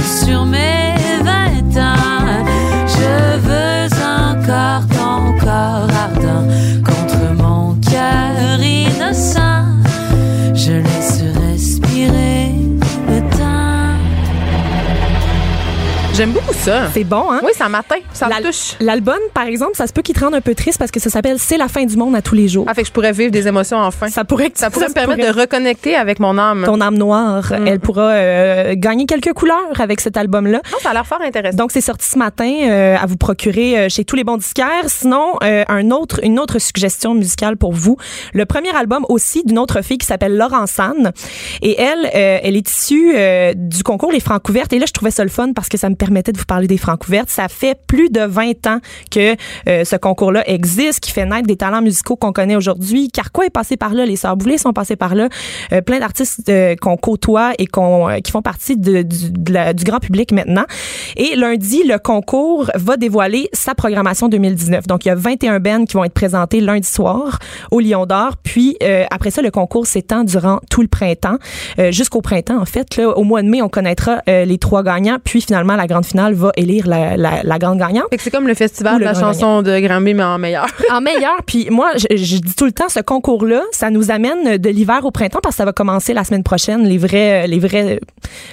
J'aime 16.15 16.31
beaucoup 16.31 16.54
ça. 16.65 16.89
C'est 16.93 17.03
bon, 17.03 17.31
hein? 17.31 17.41
Oui, 17.43 17.51
ça 17.55 17.69
m'atteint. 17.69 17.99
Ça 18.11 18.27
me 18.27 18.43
touche. 18.43 18.75
L'album, 18.79 19.19
par 19.33 19.45
exemple, 19.45 19.73
ça 19.75 19.85
se 19.85 19.93
peut 19.93 20.01
qu'il 20.01 20.15
te 20.15 20.23
rende 20.23 20.33
un 20.33 20.41
peu 20.41 20.55
triste 20.55 20.79
parce 20.79 20.89
que 20.89 20.99
ça 20.99 21.09
s'appelle 21.11 21.37
C'est 21.37 21.57
la 21.57 21.67
fin 21.67 21.85
du 21.85 21.95
monde 21.95 22.15
à 22.15 22.21
tous 22.21 22.33
les 22.33 22.47
jours. 22.47 22.65
Ah, 22.67 22.73
fait 22.73 22.81
que 22.81 22.87
je 22.87 22.91
pourrais 22.93 23.11
vivre 23.11 23.31
des 23.31 23.47
émotions 23.47 23.77
enfin. 23.77 24.09
Ça 24.09 24.23
pourrait 24.23 24.51
ça 24.53 24.71
pourrait 24.71 24.89
me 24.89 24.93
permettre 24.93 25.31
de 25.31 25.39
reconnecter 25.39 25.95
avec 25.95 26.19
mon 26.19 26.37
âme. 26.37 26.63
Ton 26.65 26.81
âme 26.81 26.97
noire. 26.97 27.51
Mm. 27.51 27.67
Elle 27.67 27.79
pourra 27.79 28.09
euh, 28.11 28.73
gagner 28.75 29.05
quelques 29.05 29.33
couleurs 29.33 29.79
avec 29.79 30.01
cet 30.01 30.17
album-là. 30.17 30.61
Non, 30.71 30.77
ça 30.81 30.89
a 30.89 30.93
l'air 30.93 31.05
fort 31.05 31.21
intéressant. 31.21 31.55
Donc, 31.55 31.71
c'est 31.71 31.81
sorti 31.81 32.09
ce 32.09 32.17
matin 32.17 32.51
euh, 32.63 32.95
à 32.99 33.05
vous 33.05 33.17
procurer 33.17 33.77
euh, 33.77 33.89
chez 33.89 34.03
tous 34.03 34.15
les 34.15 34.23
bons 34.23 34.37
disquaires. 34.37 34.87
Sinon, 34.87 35.33
un 35.41 35.91
autre, 35.91 36.19
une 36.23 36.39
autre 36.39 36.59
suggestion 36.59 37.13
musicale 37.13 37.57
pour 37.57 37.73
vous. 37.73 37.97
Le 38.33 38.45
premier 38.45 38.75
album 38.75 39.05
aussi 39.09 39.43
d'une 39.43 39.59
autre 39.59 39.81
fille 39.83 39.97
qui 39.97 40.07
s'appelle 40.07 40.35
Laurence 40.35 40.79
Anne. 40.79 41.11
Et 41.61 41.79
elle, 41.79 42.09
elle 42.13 42.55
est 42.55 42.69
issue 42.69 43.13
du 43.55 43.83
concours 43.83 44.11
Les 44.11 44.19
Francouvertes. 44.19 44.73
Et 44.73 44.79
là, 44.79 44.85
je 44.87 44.93
trouvais 44.93 45.11
ça 45.11 45.23
le 45.23 45.29
fun 45.29 45.53
parce 45.53 45.69
que 45.69 45.77
ça 45.77 45.89
me 45.89 45.95
permettait 45.95 46.31
de 46.31 46.37
vous 46.37 46.45
parler 46.45 46.54
des 46.63 46.77
Francouvertes. 46.77 47.29
Ça 47.29 47.47
fait 47.47 47.77
plus 47.87 48.09
de 48.09 48.21
20 48.21 48.67
ans 48.67 48.79
que 49.11 49.35
ce 49.65 49.95
concours-là 49.95 50.47
existe, 50.49 50.99
qui 50.99 51.11
fait 51.11 51.25
naître 51.25 51.47
des 51.47 51.55
talents 51.55 51.81
musicaux 51.81 52.15
qu'on 52.15 52.31
connaît 52.31 52.55
aujourd'hui. 52.55 53.09
Carquois 53.09 53.45
est 53.45 53.49
passé 53.49 53.77
par 53.77 53.93
là, 53.93 54.05
les 54.05 54.15
Sœurs 54.15 54.35
sont 54.57 54.73
passés 54.73 54.95
par 54.95 55.15
là. 55.15 55.29
plein 55.85 55.99
d'artistes 55.99 56.51
qu'on 56.81 56.97
côtoie 56.97 57.53
et 57.57 57.67
qu'on 57.67 58.07
qui 58.23 58.31
font 58.31 58.41
partie 58.41 58.77
du, 58.77 59.05
grand 59.33 59.99
public 59.99 60.31
maintenant. 60.31 60.65
Et 61.15 61.35
lundi, 61.35 61.83
le 61.83 61.97
concours 61.97 62.69
va 62.75 62.97
dévoiler 62.97 63.49
sa 63.53 63.75
programmation 63.75 64.27
2019. 64.27 64.87
Donc, 64.87 65.05
il 65.05 65.09
y 65.09 65.11
a 65.11 65.15
21 65.15 65.59
bands 65.59 65.85
qui 65.85 65.95
vont 65.95 66.03
être 66.03 66.13
présentés 66.13 66.61
lundi 66.61 66.87
soir 66.87 67.39
au 67.71 67.79
Lion 67.79 68.05
d'Or. 68.05 68.37
Puis, 68.43 68.77
euh, 68.83 69.05
après 69.11 69.31
ça, 69.31 69.41
le 69.41 69.51
concours 69.51 69.87
s'étend 69.87 70.23
durant 70.23 70.59
tout 70.69 70.81
le 70.81 70.87
printemps, 70.87 71.37
euh, 71.79 71.91
jusqu'au 71.91 72.21
printemps, 72.21 72.59
en 72.59 72.65
fait. 72.65 72.99
Au 72.99 73.23
mois 73.23 73.41
de 73.41 73.47
mai, 73.47 73.61
on 73.61 73.69
connaîtra 73.69 74.21
euh, 74.29 74.45
les 74.45 74.57
trois 74.57 74.83
gagnants. 74.83 75.17
Puis, 75.23 75.41
finalement, 75.41 75.75
la 75.75 75.87
grande 75.87 76.05
finale 76.05 76.33
va 76.33 76.44
élire 76.55 76.87
la, 76.87 77.17
la, 77.17 77.43
la 77.43 77.59
grande 77.59 77.79
gagnante. 77.79 78.07
C'est 78.17 78.31
comme 78.31 78.47
le 78.47 78.53
festival 78.53 78.99
de 78.99 79.03
la 79.03 79.13
chanson 79.13 79.61
de 79.61 79.79
Granby, 79.79 80.13
mais 80.13 80.23
en 80.23 80.37
meilleur. 80.37 80.67
en 80.91 81.01
meilleur. 81.01 81.37
Puis, 81.45 81.67
moi, 81.69 81.91
je, 81.95 82.15
je, 82.15 82.37
dis 82.37 82.55
tout 82.55 82.65
le 82.65 82.71
temps, 82.71 82.89
ce 82.89 82.99
concours-là, 82.99 83.61
ça 83.71 83.89
nous 83.89 84.11
amène 84.11 84.57
de 84.57 84.69
l'hiver 84.69 85.01
au 85.03 85.11
printemps 85.11 85.39
parce 85.41 85.55
que 85.55 85.57
ça 85.57 85.65
va 85.65 85.73
commencer 85.73 86.13
la 86.13 86.23
semaine 86.23 86.43
prochaine, 86.43 86.83
les 86.87 86.97
vrais, 86.97 87.47
les 87.47 87.59
vrais, 87.59 87.99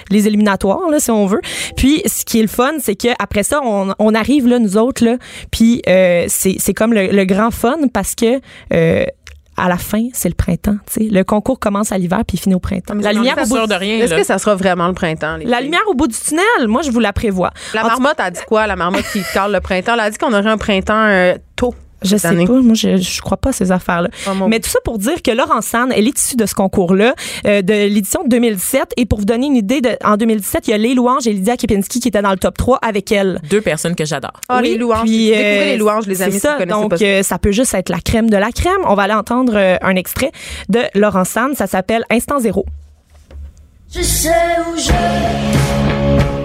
les 0.09 0.27
éliminatoires, 0.27 0.89
là, 0.89 0.99
si 0.99 1.11
on 1.11 1.25
veut. 1.25 1.41
Puis, 1.75 2.01
ce 2.05 2.25
qui 2.25 2.39
est 2.39 2.43
le 2.43 2.47
fun, 2.47 2.73
c'est 2.79 2.95
que 2.95 3.09
après 3.19 3.43
ça, 3.43 3.61
on, 3.63 3.93
on, 3.99 4.13
arrive 4.13 4.47
là, 4.47 4.59
nous 4.59 4.77
autres, 4.77 5.03
là, 5.03 5.17
puis 5.51 5.81
euh, 5.87 6.25
c'est 6.27 6.73
comme 6.73 6.93
le, 6.93 7.07
le, 7.07 7.25
grand 7.25 7.51
fun 7.51 7.77
parce 7.91 8.15
que 8.15 8.39
euh, 8.73 9.05
à 9.57 9.69
la 9.69 9.77
fin, 9.77 10.07
c'est 10.13 10.29
le 10.29 10.35
printemps. 10.35 10.77
sais. 10.87 11.07
Le 11.11 11.23
concours 11.23 11.59
commence 11.59 11.91
à 11.91 11.97
l'hiver 11.97 12.23
puis 12.27 12.37
finit 12.37 12.55
au 12.55 12.59
printemps. 12.59 12.95
La 12.95 13.13
lumière 13.13 13.37
au 13.37 13.47
bout 13.47 13.67
de 13.67 13.73
rien. 13.73 13.99
Est-ce 13.99 14.15
que 14.15 14.23
ça 14.23 14.37
sera 14.39 14.55
vraiment 14.55 14.87
le 14.87 14.93
printemps? 14.93 15.37
la 15.43 15.61
lumière 15.61 15.83
au 15.87 15.93
bout 15.93 16.07
du 16.07 16.15
tunnel, 16.17 16.67
moi, 16.67 16.81
je 16.81 16.91
vous 16.91 16.99
la 16.99 17.13
prévois. 17.13 17.51
La 17.73 17.83
marmotte 17.83 18.19
a 18.19 18.31
dit 18.31 18.41
quoi? 18.47 18.67
La 18.67 18.75
marmotte 18.75 19.05
qui 19.11 19.21
parle 19.33 19.53
le 19.53 19.59
printemps? 19.61 19.93
Elle 19.93 19.99
a 19.99 20.09
dit 20.09 20.17
qu'on 20.17 20.33
aurait 20.33 20.49
un 20.49 20.57
printemps 20.57 21.05
euh, 21.07 21.35
tôt. 21.55 21.75
Je 22.03 22.17
sais 22.17 22.45
pas, 22.45 22.61
moi 22.61 22.73
je, 22.73 22.97
je 22.97 23.21
crois 23.21 23.37
pas 23.37 23.49
à 23.49 23.53
ces 23.53 23.71
affaires-là. 23.71 24.09
Mais 24.47 24.59
tout 24.59 24.69
ça 24.69 24.79
pour 24.83 24.97
dire 24.97 25.21
que 25.21 25.31
Laurence 25.31 25.67
Sand, 25.67 25.91
elle 25.95 26.07
est 26.07 26.17
issue 26.17 26.35
de 26.35 26.45
ce 26.45 26.53
concours-là, 26.53 27.15
euh, 27.45 27.61
de 27.61 27.73
l'édition 27.73 28.23
de 28.23 28.29
2017. 28.29 28.93
Et 28.97 29.05
pour 29.05 29.19
vous 29.19 29.25
donner 29.25 29.47
une 29.47 29.55
idée, 29.55 29.81
de, 29.81 29.91
en 30.03 30.17
2017, 30.17 30.67
il 30.67 30.71
y 30.71 30.73
a 30.73 30.77
Les 30.77 30.93
Louanges 30.93 31.27
et 31.27 31.33
Lydia 31.33 31.57
Kepinski 31.57 31.99
qui 31.99 32.07
étaient 32.07 32.21
dans 32.21 32.31
le 32.31 32.37
top 32.37 32.57
3 32.57 32.79
avec 32.81 33.11
elle. 33.11 33.39
Deux 33.49 33.61
personnes 33.61 33.95
que 33.95 34.05
j'adore. 34.05 34.39
Ah, 34.49 34.61
les 34.61 34.77
Louanges. 34.77 35.03
Puis, 35.03 35.31
euh, 35.33 35.65
les 35.65 35.77
Louanges, 35.77 36.05
les 36.07 36.21
amis. 36.21 36.39
Ça, 36.39 36.63
donc, 36.65 37.01
euh, 37.01 37.23
ça 37.23 37.37
peut 37.39 37.51
juste 37.51 37.73
être 37.73 37.89
la 37.89 37.99
crème 37.99 38.29
de 38.29 38.37
la 38.37 38.51
crème. 38.51 38.81
On 38.85 38.95
va 38.95 39.03
aller 39.03 39.13
entendre 39.13 39.53
euh, 39.55 39.77
un 39.81 39.95
extrait 39.95 40.31
de 40.69 40.79
Laurence 40.95 41.29
Sand. 41.29 41.55
Ça 41.55 41.67
s'appelle 41.67 42.03
Instant 42.09 42.39
Zéro. 42.39 42.65
Je 43.93 44.01
sais 44.01 44.29
où 44.67 44.77
je 44.77 46.42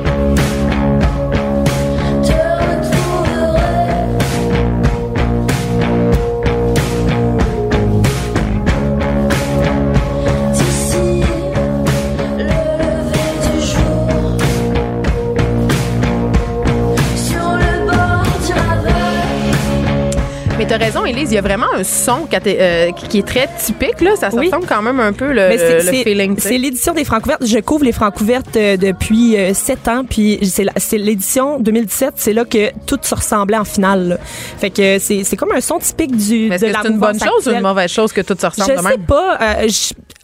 t'as 20.69 20.77
raison, 20.79 21.05
Elise. 21.05 21.33
Il 21.33 21.35
y 21.35 21.39
a 21.39 21.43
vraiment 21.43 21.67
un 21.75 21.85
son 21.85 22.29
euh, 22.33 22.93
qui 22.93 23.19
est 23.19 23.27
très 23.27 23.49
typique. 23.59 24.01
Là. 24.01 24.17
Ça 24.17 24.29
ressemble 24.29 24.67
quand 24.67 24.83
même 24.83 25.01
un 25.01 25.13
peu 25.13 25.33
le, 25.33 25.51
le 25.85 25.93
feeling. 25.93 26.37
C'est 26.39 26.59
l'édition 26.59 26.95
des 26.95 27.05
Francouvertes. 27.05 27.47
Je 27.47 27.59
couvre 27.59 27.85
les 27.85 27.93
Francouvertes 27.93 28.57
euh, 28.57 28.77
depuis 28.77 29.37
sept 29.55 29.89
ans. 29.89 30.05
Puis 30.09 30.39
c'est 30.43 30.99
l'édition 30.99 31.59
2017. 31.59 32.15
C'est 32.17 32.33
là 32.33 32.45
que 32.45 32.71
tout 32.87 32.99
se 33.03 33.15
ressemblait 33.15 33.59
en 33.59 33.65
finale. 33.65 34.19
Fait 34.59 34.71
que 34.71 34.99
c'est 34.99 35.37
comme 35.37 35.53
un 35.53 35.61
son 35.61 35.79
typique 35.79 36.17
du, 36.17 36.49
de 36.49 36.53
la 36.53 36.59
C'est 36.59 36.89
une 36.89 36.99
bonne 36.99 37.19
chose 37.19 37.47
ou 37.49 37.51
une 37.51 37.61
mauvaise 37.61 37.91
chose 37.91 38.13
que 38.13 38.21
tout 38.21 38.37
se 38.39 38.47
ressemble 38.47 38.73
je 38.79 38.83
sais 38.83 38.99
pas. 38.99 39.39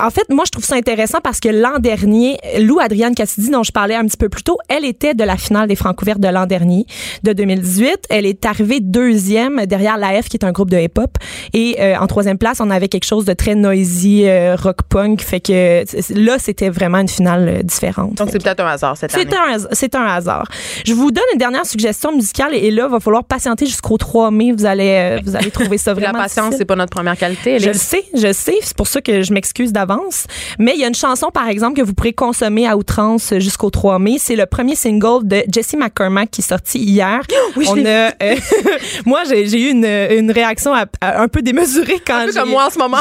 En 0.01 0.11
fait, 0.11 0.29
moi, 0.31 0.45
je 0.45 0.51
trouve 0.51 0.65
ça 0.65 0.75
intéressant 0.75 1.19
parce 1.23 1.39
que 1.39 1.49
l'an 1.49 1.79
dernier, 1.79 2.39
Lou 2.59 2.81
Adrienne 2.81 3.15
Cassidy, 3.15 3.51
dont 3.51 3.63
je 3.63 3.71
parlais 3.71 3.95
un 3.95 4.05
petit 4.07 4.17
peu 4.17 4.29
plus 4.29 4.43
tôt, 4.43 4.59
elle 4.69 4.85
était 4.85 5.15
de 5.15 5.23
la 5.23 5.37
finale 5.37 5.69
des 5.69 5.77
Francouvertes 5.77 6.21
de 6.21 6.29
l'an 6.29 6.47
dernier, 6.47 6.87
de 7.23 7.33
2018. 7.33 8.07
Elle 8.11 8.27
est 8.27 8.45
arrivée 8.45 8.81
deuxième 8.81 9.67
derrière 9.67 9.97
l'AF, 9.97 10.29
qui 10.29 10.37
est 10.37 10.45
un 10.45 10.51
groupe 10.51 10.71
de 10.71 10.79
hip-hop. 10.79 11.17
Et 11.53 11.77
euh, 11.81 11.97
en 11.97 12.07
troisième 12.09 12.39
place, 12.39 12.61
on 12.61 12.71
avait 12.71 12.89
quelque 12.89 13.07
chose 13.07 13.25
de 13.25 13.35
très 13.35 13.55
noisy, 13.55 14.25
euh, 14.27 14.57
rock 14.57 14.83
punk. 14.89 15.23
Fait 15.23 15.41
que 15.41 15.85
là, 16.15 16.39
c'était 16.39 16.71
vraiment 16.71 16.99
une 16.99 17.09
finale 17.09 17.49
euh, 17.49 17.63
différente. 17.63 18.15
Donc, 18.15 18.31
c'est 18.33 18.43
peut-être 18.43 18.61
un 18.61 18.69
hasard 18.69 18.97
cette 18.97 19.15
année. 19.15 19.25
C'est 19.73 19.95
un, 19.95 20.05
hasard. 20.05 20.49
Je 20.85 20.93
vous 20.93 21.11
donne 21.13 21.25
une 21.33 21.39
dernière 21.39 21.67
suggestion 21.67 22.13
musicale 22.13 22.55
et 22.55 22.71
là, 22.71 22.87
il 22.89 22.91
va 22.91 23.01
falloir 23.01 23.25
patienter 23.25 23.67
jusqu'au 23.67 23.97
3 23.97 24.31
mai. 24.33 24.53
Vous 24.53 24.67
allez, 24.67 25.21
vous 25.25 25.37
allez 25.37 25.51
trouver 25.51 25.79
ça 25.79 25.95
vraiment. 25.95 26.19
La 26.19 26.25
patience, 26.25 26.55
c'est 26.59 26.65
pas 26.65 26.77
notre 26.77 26.91
première 26.91 27.17
qualité. 27.17 27.59
Je 27.59 27.69
le 27.69 27.75
sais, 27.75 28.05
je 28.15 28.27
le 28.27 28.33
sais. 28.33 28.57
C'est 28.61 28.77
pour 28.77 28.89
ça 28.89 29.01
que 29.01 29.23
je 29.23 29.33
m'excuse 29.33 29.73
d'avance. 29.87 30.27
Mais 30.59 30.73
il 30.75 30.81
y 30.81 30.85
a 30.85 30.88
une 30.88 30.94
chanson, 30.94 31.29
par 31.33 31.49
exemple, 31.49 31.79
que 31.79 31.83
vous 31.83 31.94
pourrez 31.94 32.12
consommer 32.12 32.66
à 32.66 32.77
outrance 32.77 33.35
jusqu'au 33.38 33.70
3 33.70 33.99
mai. 33.99 34.16
C'est 34.18 34.37
le 34.37 34.47
premier 34.47 34.77
single 34.77 35.27
de 35.27 35.42
Jesse 35.51 35.75
McCormack 35.75 36.31
qui 36.31 36.40
est 36.40 36.49
sorti 36.49 36.79
hier. 36.79 37.20
Oui, 37.57 37.66
on 37.68 37.85
a, 37.87 38.11
moi, 39.07 39.23
j'ai 39.29 39.68
eu 39.68 39.70
une, 39.70 39.85
une 39.85 40.33
réaction 40.33 40.73
un 41.01 41.29
peu 41.29 41.40
démesurée 41.40 42.01
quand 42.05 42.27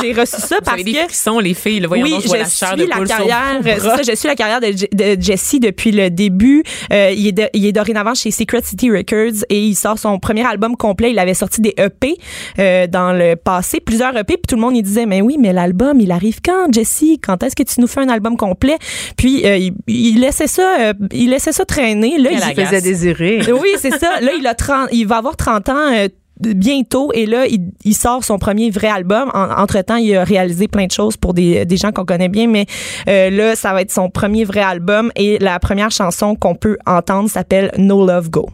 j'ai 0.02 0.14
reçu 0.14 0.36
ça 0.40 0.58
parce 0.64 0.80
avez 0.80 0.84
des 0.84 1.00
frissons, 1.00 1.40
les 1.40 1.54
filles. 1.54 1.80
Le 1.80 1.88
voyons 1.88 2.06
oui, 2.06 2.18
je 2.24 2.34
la 2.34 2.46
suis 2.46 2.88
la 2.88 3.06
carrière. 3.06 3.62
Ça, 3.80 4.02
je 4.08 4.16
suis 4.16 4.28
la 4.28 4.36
carrière 4.36 4.60
de, 4.60 4.72
de 4.72 5.22
Jesse 5.22 5.56
depuis 5.60 5.92
le 5.92 6.10
début. 6.10 6.64
Euh, 6.92 7.12
il, 7.16 7.28
est 7.28 7.50
il 7.54 7.66
est 7.66 7.72
dorénavant 7.72 8.14
chez 8.14 8.32
Secret 8.32 8.62
City 8.64 8.92
Records 8.92 9.44
et 9.50 9.60
il 9.60 9.76
sort 9.76 9.98
son 9.98 10.20
premier 10.20 10.46
album 10.46 10.76
complet. 10.78 11.12
Il 11.12 11.20
avait 11.20 11.34
sorti 11.34 11.62
des 11.62 11.74
EP 11.78 12.16
euh, 12.60 12.88
dans 12.88 13.14
le 13.14 13.36
passé, 13.36 13.80
plusieurs 13.80 14.16
EP, 14.16 14.38
puis 14.38 14.44
tout 14.48 14.56
le 14.56 14.62
monde 14.62 14.76
il 14.76 14.84
disait 14.84 15.06
mais 15.06 15.22
oui, 15.22 15.38
mais 15.40 15.54
l'album 15.54 16.00
il 16.00 16.12
arrive 16.12 16.40
quand, 16.44 16.70
Jesse 16.74 17.18
Quand 17.22 17.42
est-ce 17.44 17.56
que 17.56 17.64
tu 17.64 17.80
nous 17.80 17.88
fais 17.88 18.02
un 18.02 18.10
album 18.10 18.38
complet? 18.38 18.78
Puis 19.18 19.46
euh, 19.46 19.70
il, 19.88 20.20
laissait 20.20 20.48
ça, 20.48 20.94
il 21.12 21.30
laissait 21.30 21.52
ça 21.52 21.66
traîner. 21.66 22.18
Là, 22.18 22.32
il 22.32 22.66
faisait 22.66 22.82
désirer. 22.82 23.42
Oui, 23.54 23.70
c'est 23.78 23.98
ça. 23.98 24.20
Là, 24.22 24.32
il 24.38 24.46
a 24.48 24.56
30, 24.56 24.90
il 24.92 25.08
va 25.08 25.18
avoir 25.18 25.38
30 25.38 25.70
ans 25.70 25.94
euh, 25.94 26.08
bientôt. 26.40 27.12
Et 27.14 27.26
là 27.26 27.46
il, 27.48 27.94
sort 27.94 28.24
son 28.24 28.38
premier 28.38 28.70
vrai 28.70 28.88
album. 28.88 29.32
Entre 29.34 29.82
temps 29.82 29.96
il 29.96 30.16
a 30.16 30.24
réalisé 30.24 30.68
plein 30.68 30.86
de 30.86 30.92
choses 30.92 31.18
pour 31.18 31.34
des, 31.34 31.66
des 31.66 31.78
gens 31.78 31.92
qu'on 31.92 32.06
connaît 32.06 32.30
bien. 32.30 32.48
Mais 32.48 32.66
euh, 33.08 33.30
là 33.30 33.56
ça 33.56 33.74
va 33.74 33.82
être 33.82 33.92
son 33.92 34.10
premier 34.10 34.44
vrai 34.44 34.62
album. 34.62 35.12
Et 35.16 35.40
la 35.40 35.60
première 35.60 35.92
chanson 35.92 36.36
qu'on 36.36 36.56
peut 36.56 36.78
entendre 36.86 37.30
s'appelle 37.30 37.72
No 37.78 38.06
Love 38.06 38.30
Go 38.30 38.50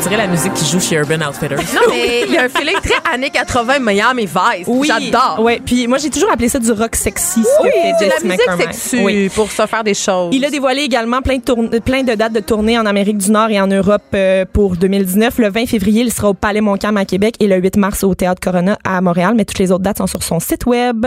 dirait 0.00 0.16
la 0.16 0.26
musique 0.26 0.54
qui 0.54 0.64
joue 0.64 0.80
chez 0.80 0.96
Urban 0.96 1.26
Outfitters. 1.28 1.56
Non, 1.74 1.82
mais 1.90 2.22
il 2.26 2.32
y 2.32 2.38
a 2.38 2.44
un 2.44 2.48
feeling 2.48 2.76
très 2.82 3.12
années 3.12 3.30
80 3.30 3.78
Miami 3.80 4.26
Vice. 4.26 4.66
Oui. 4.66 4.88
J'adore. 4.88 5.40
Ouais, 5.40 5.60
puis 5.64 5.86
moi 5.86 5.98
j'ai 5.98 6.10
toujours 6.10 6.30
appelé 6.30 6.48
ça 6.48 6.58
du 6.58 6.72
rock 6.72 6.96
sexy. 6.96 7.44
Oui, 7.62 7.70
c'est 7.98 8.08
la 8.08 8.20
musique 8.22 8.50
sexy 8.66 9.00
oui. 9.02 9.28
pour 9.28 9.50
se 9.50 9.66
faire 9.66 9.84
des 9.84 9.94
choses. 9.94 10.34
Il 10.34 10.44
a 10.44 10.50
dévoilé 10.50 10.82
également 10.82 11.20
plein 11.22 11.36
de, 11.36 11.78
plein 11.78 12.02
de 12.02 12.14
dates 12.14 12.32
de 12.32 12.40
tournée 12.40 12.78
en 12.78 12.86
Amérique 12.86 13.18
du 13.18 13.30
Nord 13.30 13.50
et 13.50 13.60
en 13.60 13.66
Europe 13.66 14.02
euh, 14.14 14.44
pour 14.50 14.76
2019. 14.76 15.38
Le 15.38 15.50
20 15.50 15.66
février, 15.66 16.02
il 16.02 16.12
sera 16.12 16.30
au 16.30 16.34
Palais 16.34 16.60
Montcalm 16.60 16.96
à 16.96 17.04
Québec 17.04 17.36
et 17.40 17.46
le 17.46 17.56
8 17.56 17.76
mars 17.76 18.04
au 18.04 18.14
Théâtre 18.14 18.40
Corona 18.40 18.78
à 18.84 19.00
Montréal. 19.00 19.34
Mais 19.36 19.44
toutes 19.44 19.58
les 19.58 19.70
autres 19.70 19.84
dates 19.84 19.98
sont 19.98 20.06
sur 20.06 20.22
son 20.22 20.40
site 20.40 20.66
web. 20.66 21.06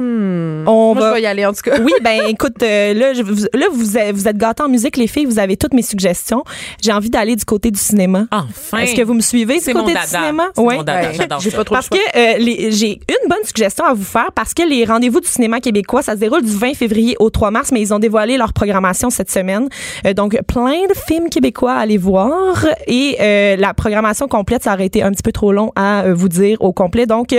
Hmm. 0.00 0.66
On 0.68 0.94
Moi, 0.94 1.02
va... 1.02 1.10
je 1.10 1.14
vais 1.16 1.22
y 1.22 1.26
aller 1.26 1.44
en 1.44 1.52
tout 1.52 1.62
cas. 1.62 1.78
oui, 1.80 1.92
ben 2.02 2.20
écoute, 2.28 2.62
euh, 2.62 2.94
là, 2.94 3.12
je, 3.14 3.22
là 3.22 3.66
vous, 3.72 3.98
êtes, 3.98 4.14
vous 4.14 4.28
êtes 4.28 4.36
gâtés 4.36 4.62
en 4.62 4.68
musique, 4.68 4.96
les 4.96 5.06
filles. 5.06 5.26
Vous 5.26 5.38
avez 5.38 5.56
toutes 5.56 5.74
mes 5.74 5.82
suggestions. 5.82 6.44
J'ai 6.82 6.92
envie 6.92 7.10
d'aller 7.10 7.36
du 7.36 7.44
côté 7.44 7.70
du 7.70 7.78
cinéma. 7.78 8.26
Enfin. 8.30 8.78
Est-ce 8.78 8.94
que 8.94 9.02
vous 9.02 9.14
me 9.14 9.20
suivez 9.20 9.58
du 9.58 9.72
côté 9.72 9.94
du 9.94 10.06
cinéma? 10.06 10.48
Oui. 10.56 10.76
J'ai 11.40 11.50
pas 11.50 11.64
trop 11.64 11.74
Parce 11.74 11.88
que 11.88 11.96
euh, 11.96 12.70
j'ai 12.70 12.92
une 12.92 13.28
bonne 13.28 13.44
suggestion 13.44 13.84
à 13.84 13.94
vous 13.94 14.04
faire 14.04 14.30
parce 14.34 14.54
que 14.54 14.62
les 14.62 14.84
rendez-vous 14.84 15.20
du 15.20 15.28
cinéma 15.28 15.60
québécois, 15.60 16.02
ça 16.02 16.12
se 16.12 16.18
déroule 16.18 16.42
du 16.42 16.52
20 16.52 16.74
février 16.74 17.16
au 17.18 17.30
3 17.30 17.50
mars, 17.50 17.70
mais 17.72 17.80
ils 17.80 17.92
ont 17.92 17.98
dévoilé 17.98 18.36
leur 18.36 18.52
programmation 18.52 19.10
cette 19.10 19.30
semaine. 19.30 19.68
Euh, 20.06 20.14
donc 20.14 20.38
plein 20.46 20.86
de 20.88 20.94
films 20.94 21.28
québécois 21.28 21.72
à 21.72 21.80
aller 21.80 21.98
voir 21.98 22.66
et 22.86 23.16
la 23.58 23.74
programmation 23.74 24.28
complète, 24.28 24.64
ça 24.64 24.74
aurait 24.74 24.86
été 24.86 25.02
un 25.02 25.10
petit 25.10 25.22
peu 25.22 25.32
trop 25.32 25.52
long 25.52 25.72
à 25.76 26.04
vous 26.12 26.28
dire 26.28 26.60
au 26.60 26.72
complet. 26.72 27.06
Donc 27.06 27.34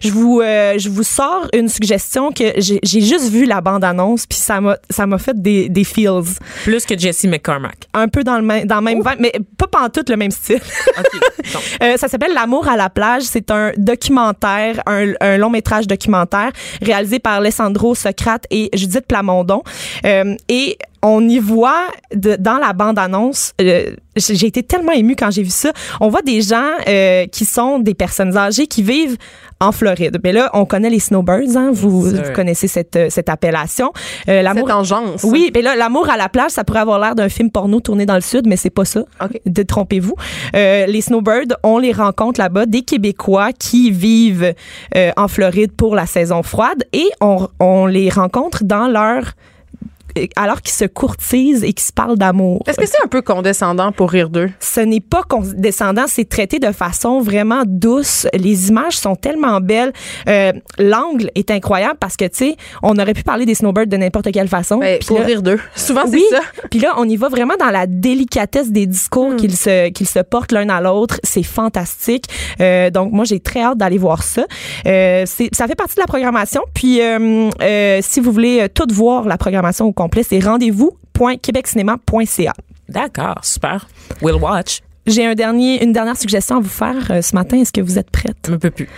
je 0.00 0.10
vous 0.10 0.42
je 0.42 0.88
vous 0.88 1.02
sors 1.02 1.48
une 1.54 1.68
suggestion 1.68 2.01
que 2.34 2.44
j'ai 2.58 3.00
juste 3.00 3.30
vu 3.30 3.44
la 3.44 3.60
bande-annonce, 3.60 4.26
puis 4.26 4.38
ça 4.38 4.60
m'a 4.60 4.76
ça 4.90 5.06
m'a 5.06 5.18
fait 5.18 5.40
des, 5.40 5.68
des 5.68 5.84
feels. 5.84 6.38
Plus 6.64 6.84
que 6.84 6.98
Jesse 6.98 7.24
McCormack. 7.24 7.88
Un 7.94 8.08
peu 8.08 8.24
dans 8.24 8.36
le, 8.36 8.42
même 8.42 8.66
dans 8.66 8.76
le 8.76 8.82
même 8.82 8.98
vibe, 8.98 9.20
mais 9.20 9.32
pas 9.56 9.66
pantoute 9.66 10.08
le 10.10 10.16
même 10.16 10.30
style. 10.30 10.60
euh, 11.82 11.96
ça 11.96 12.08
s'appelle 12.08 12.34
L'amour 12.34 12.68
à 12.68 12.76
la 12.76 12.90
plage. 12.90 13.22
C'est 13.22 13.50
un 13.50 13.72
documentaire, 13.76 14.82
un, 14.86 15.12
un 15.20 15.38
long 15.38 15.50
métrage 15.50 15.86
documentaire 15.86 16.52
réalisé 16.80 17.18
par 17.18 17.34
Alessandro 17.34 17.94
Socrate 17.94 18.46
et 18.50 18.70
Judith 18.74 19.06
Plamondon. 19.06 19.62
Euh, 20.04 20.34
et 20.48 20.78
on 21.02 21.28
y 21.28 21.38
voit 21.38 21.86
de, 22.14 22.36
dans 22.38 22.58
la 22.58 22.72
bande-annonce, 22.72 23.52
euh, 23.60 23.94
j'ai 24.16 24.46
été 24.46 24.62
tellement 24.62 24.92
émue 24.92 25.16
quand 25.16 25.30
j'ai 25.30 25.42
vu 25.42 25.50
ça. 25.50 25.72
On 26.00 26.08
voit 26.08 26.22
des 26.22 26.42
gens 26.42 26.70
euh, 26.88 27.26
qui 27.26 27.44
sont 27.44 27.78
des 27.78 27.94
personnes 27.94 28.36
âgées 28.36 28.66
qui 28.66 28.82
vivent 28.82 29.16
en 29.62 29.72
Floride. 29.72 30.18
Mais 30.22 30.32
là, 30.32 30.50
on 30.54 30.64
connaît 30.64 30.90
les 30.90 30.98
snowbirds, 30.98 31.56
hein? 31.56 31.70
vous, 31.72 32.02
vous 32.02 32.32
connaissez 32.34 32.68
cette, 32.68 32.96
euh, 32.96 33.06
cette 33.10 33.28
appellation. 33.28 33.92
Euh, 34.28 34.42
l'amour. 34.42 34.68
Oui, 35.24 35.50
mais 35.54 35.62
là, 35.62 35.76
l'amour 35.76 36.10
à 36.10 36.16
la 36.16 36.28
plage, 36.28 36.50
ça 36.50 36.64
pourrait 36.64 36.80
avoir 36.80 36.98
l'air 36.98 37.14
d'un 37.14 37.28
film 37.28 37.50
porno 37.50 37.80
tourné 37.80 38.04
dans 38.04 38.16
le 38.16 38.20
sud, 38.20 38.46
mais 38.46 38.56
c'est 38.56 38.70
pas 38.70 38.84
ça. 38.84 39.04
Okay. 39.20 39.40
De 39.46 39.62
trompez-vous. 39.62 40.14
Euh, 40.54 40.86
les 40.86 41.00
snowbirds, 41.00 41.56
on 41.62 41.78
les 41.78 41.92
rencontre 41.92 42.40
là-bas, 42.40 42.66
des 42.66 42.82
Québécois 42.82 43.52
qui 43.52 43.90
vivent 43.90 44.52
euh, 44.96 45.10
en 45.16 45.28
Floride 45.28 45.72
pour 45.72 45.94
la 45.94 46.06
saison 46.06 46.42
froide 46.42 46.84
et 46.92 47.08
on, 47.20 47.48
on 47.60 47.86
les 47.86 48.10
rencontre 48.10 48.64
dans 48.64 48.88
leur 48.88 49.32
alors 50.36 50.60
qu'ils 50.62 50.74
se 50.74 50.84
courtisent 50.84 51.64
et 51.64 51.72
qu'ils 51.72 51.86
se 51.86 51.92
parlent 51.92 52.18
d'amour. 52.18 52.62
Est-ce 52.66 52.78
que 52.78 52.86
c'est 52.86 53.02
un 53.04 53.08
peu 53.08 53.22
condescendant 53.22 53.92
pour 53.92 54.10
rire 54.10 54.30
d'eux? 54.30 54.50
Ce 54.60 54.80
n'est 54.80 55.00
pas 55.00 55.22
condescendant, 55.22 56.04
c'est 56.06 56.28
traité 56.28 56.58
de 56.58 56.72
façon 56.72 57.20
vraiment 57.20 57.62
douce. 57.66 58.26
Les 58.34 58.68
images 58.68 58.96
sont 58.96 59.16
tellement 59.16 59.60
belles. 59.60 59.92
Euh, 60.28 60.52
L'angle 60.78 61.30
est 61.34 61.50
incroyable 61.50 61.96
parce 62.00 62.16
que, 62.16 62.24
tu 62.24 62.30
sais, 62.36 62.56
on 62.82 62.96
aurait 62.98 63.14
pu 63.14 63.22
parler 63.22 63.46
des 63.46 63.54
snowbirds 63.54 63.86
de 63.86 63.96
n'importe 63.96 64.32
quelle 64.32 64.48
façon. 64.48 64.78
Ben, 64.78 64.98
pour 65.06 65.20
rire 65.20 65.42
d'eux. 65.42 65.60
Souvent, 65.74 66.04
c'est 66.10 66.20
ça. 66.30 66.40
Puis 66.70 66.80
là, 66.80 66.94
on 66.96 67.08
y 67.08 67.16
va 67.16 67.28
vraiment 67.28 67.54
dans 67.58 67.70
la 67.70 67.86
délicatesse 67.86 68.70
des 68.70 68.86
discours 68.86 69.30
hmm. 69.30 69.36
qu'ils 69.36 69.56
se, 69.56 69.88
qu'ils 69.90 70.08
se 70.08 70.20
portent 70.20 70.52
l'un 70.52 70.68
à 70.68 70.80
l'autre. 70.80 71.20
C'est 71.22 71.42
fantastique. 71.42 72.26
Euh, 72.60 72.90
donc, 72.90 73.12
moi, 73.12 73.24
j'ai 73.24 73.40
très 73.40 73.62
hâte 73.62 73.78
d'aller 73.78 73.98
voir 73.98 74.22
ça. 74.22 74.46
Euh, 74.86 75.26
ça 75.26 75.66
fait 75.66 75.74
partie 75.74 75.96
de 75.96 76.00
la 76.00 76.06
programmation. 76.06 76.62
Puis, 76.74 77.00
euh, 77.00 77.50
euh, 77.60 77.98
si 78.02 78.20
vous 78.20 78.32
voulez 78.32 78.66
tout 78.74 78.86
voir 78.92 79.26
la 79.26 79.38
programmation 79.38 79.86
au 79.86 79.92
complet, 80.02 80.22
c'est 80.22 80.38
rendez-vous.québeccinéma.ca. 80.40 82.52
D'accord, 82.88 83.38
super. 83.42 83.88
We'll 84.20 84.36
watch. 84.36 84.80
J'ai 85.06 85.24
un 85.26 85.34
dernier, 85.34 85.82
une 85.82 85.92
dernière 85.92 86.16
suggestion 86.16 86.58
à 86.58 86.60
vous 86.60 86.68
faire 86.68 87.10
euh, 87.10 87.22
ce 87.22 87.34
matin. 87.34 87.58
Est-ce 87.58 87.72
que 87.72 87.80
vous 87.80 87.98
êtes 87.98 88.10
prête? 88.10 88.48
Un 88.48 88.58
peu 88.58 88.70
plus. 88.70 88.88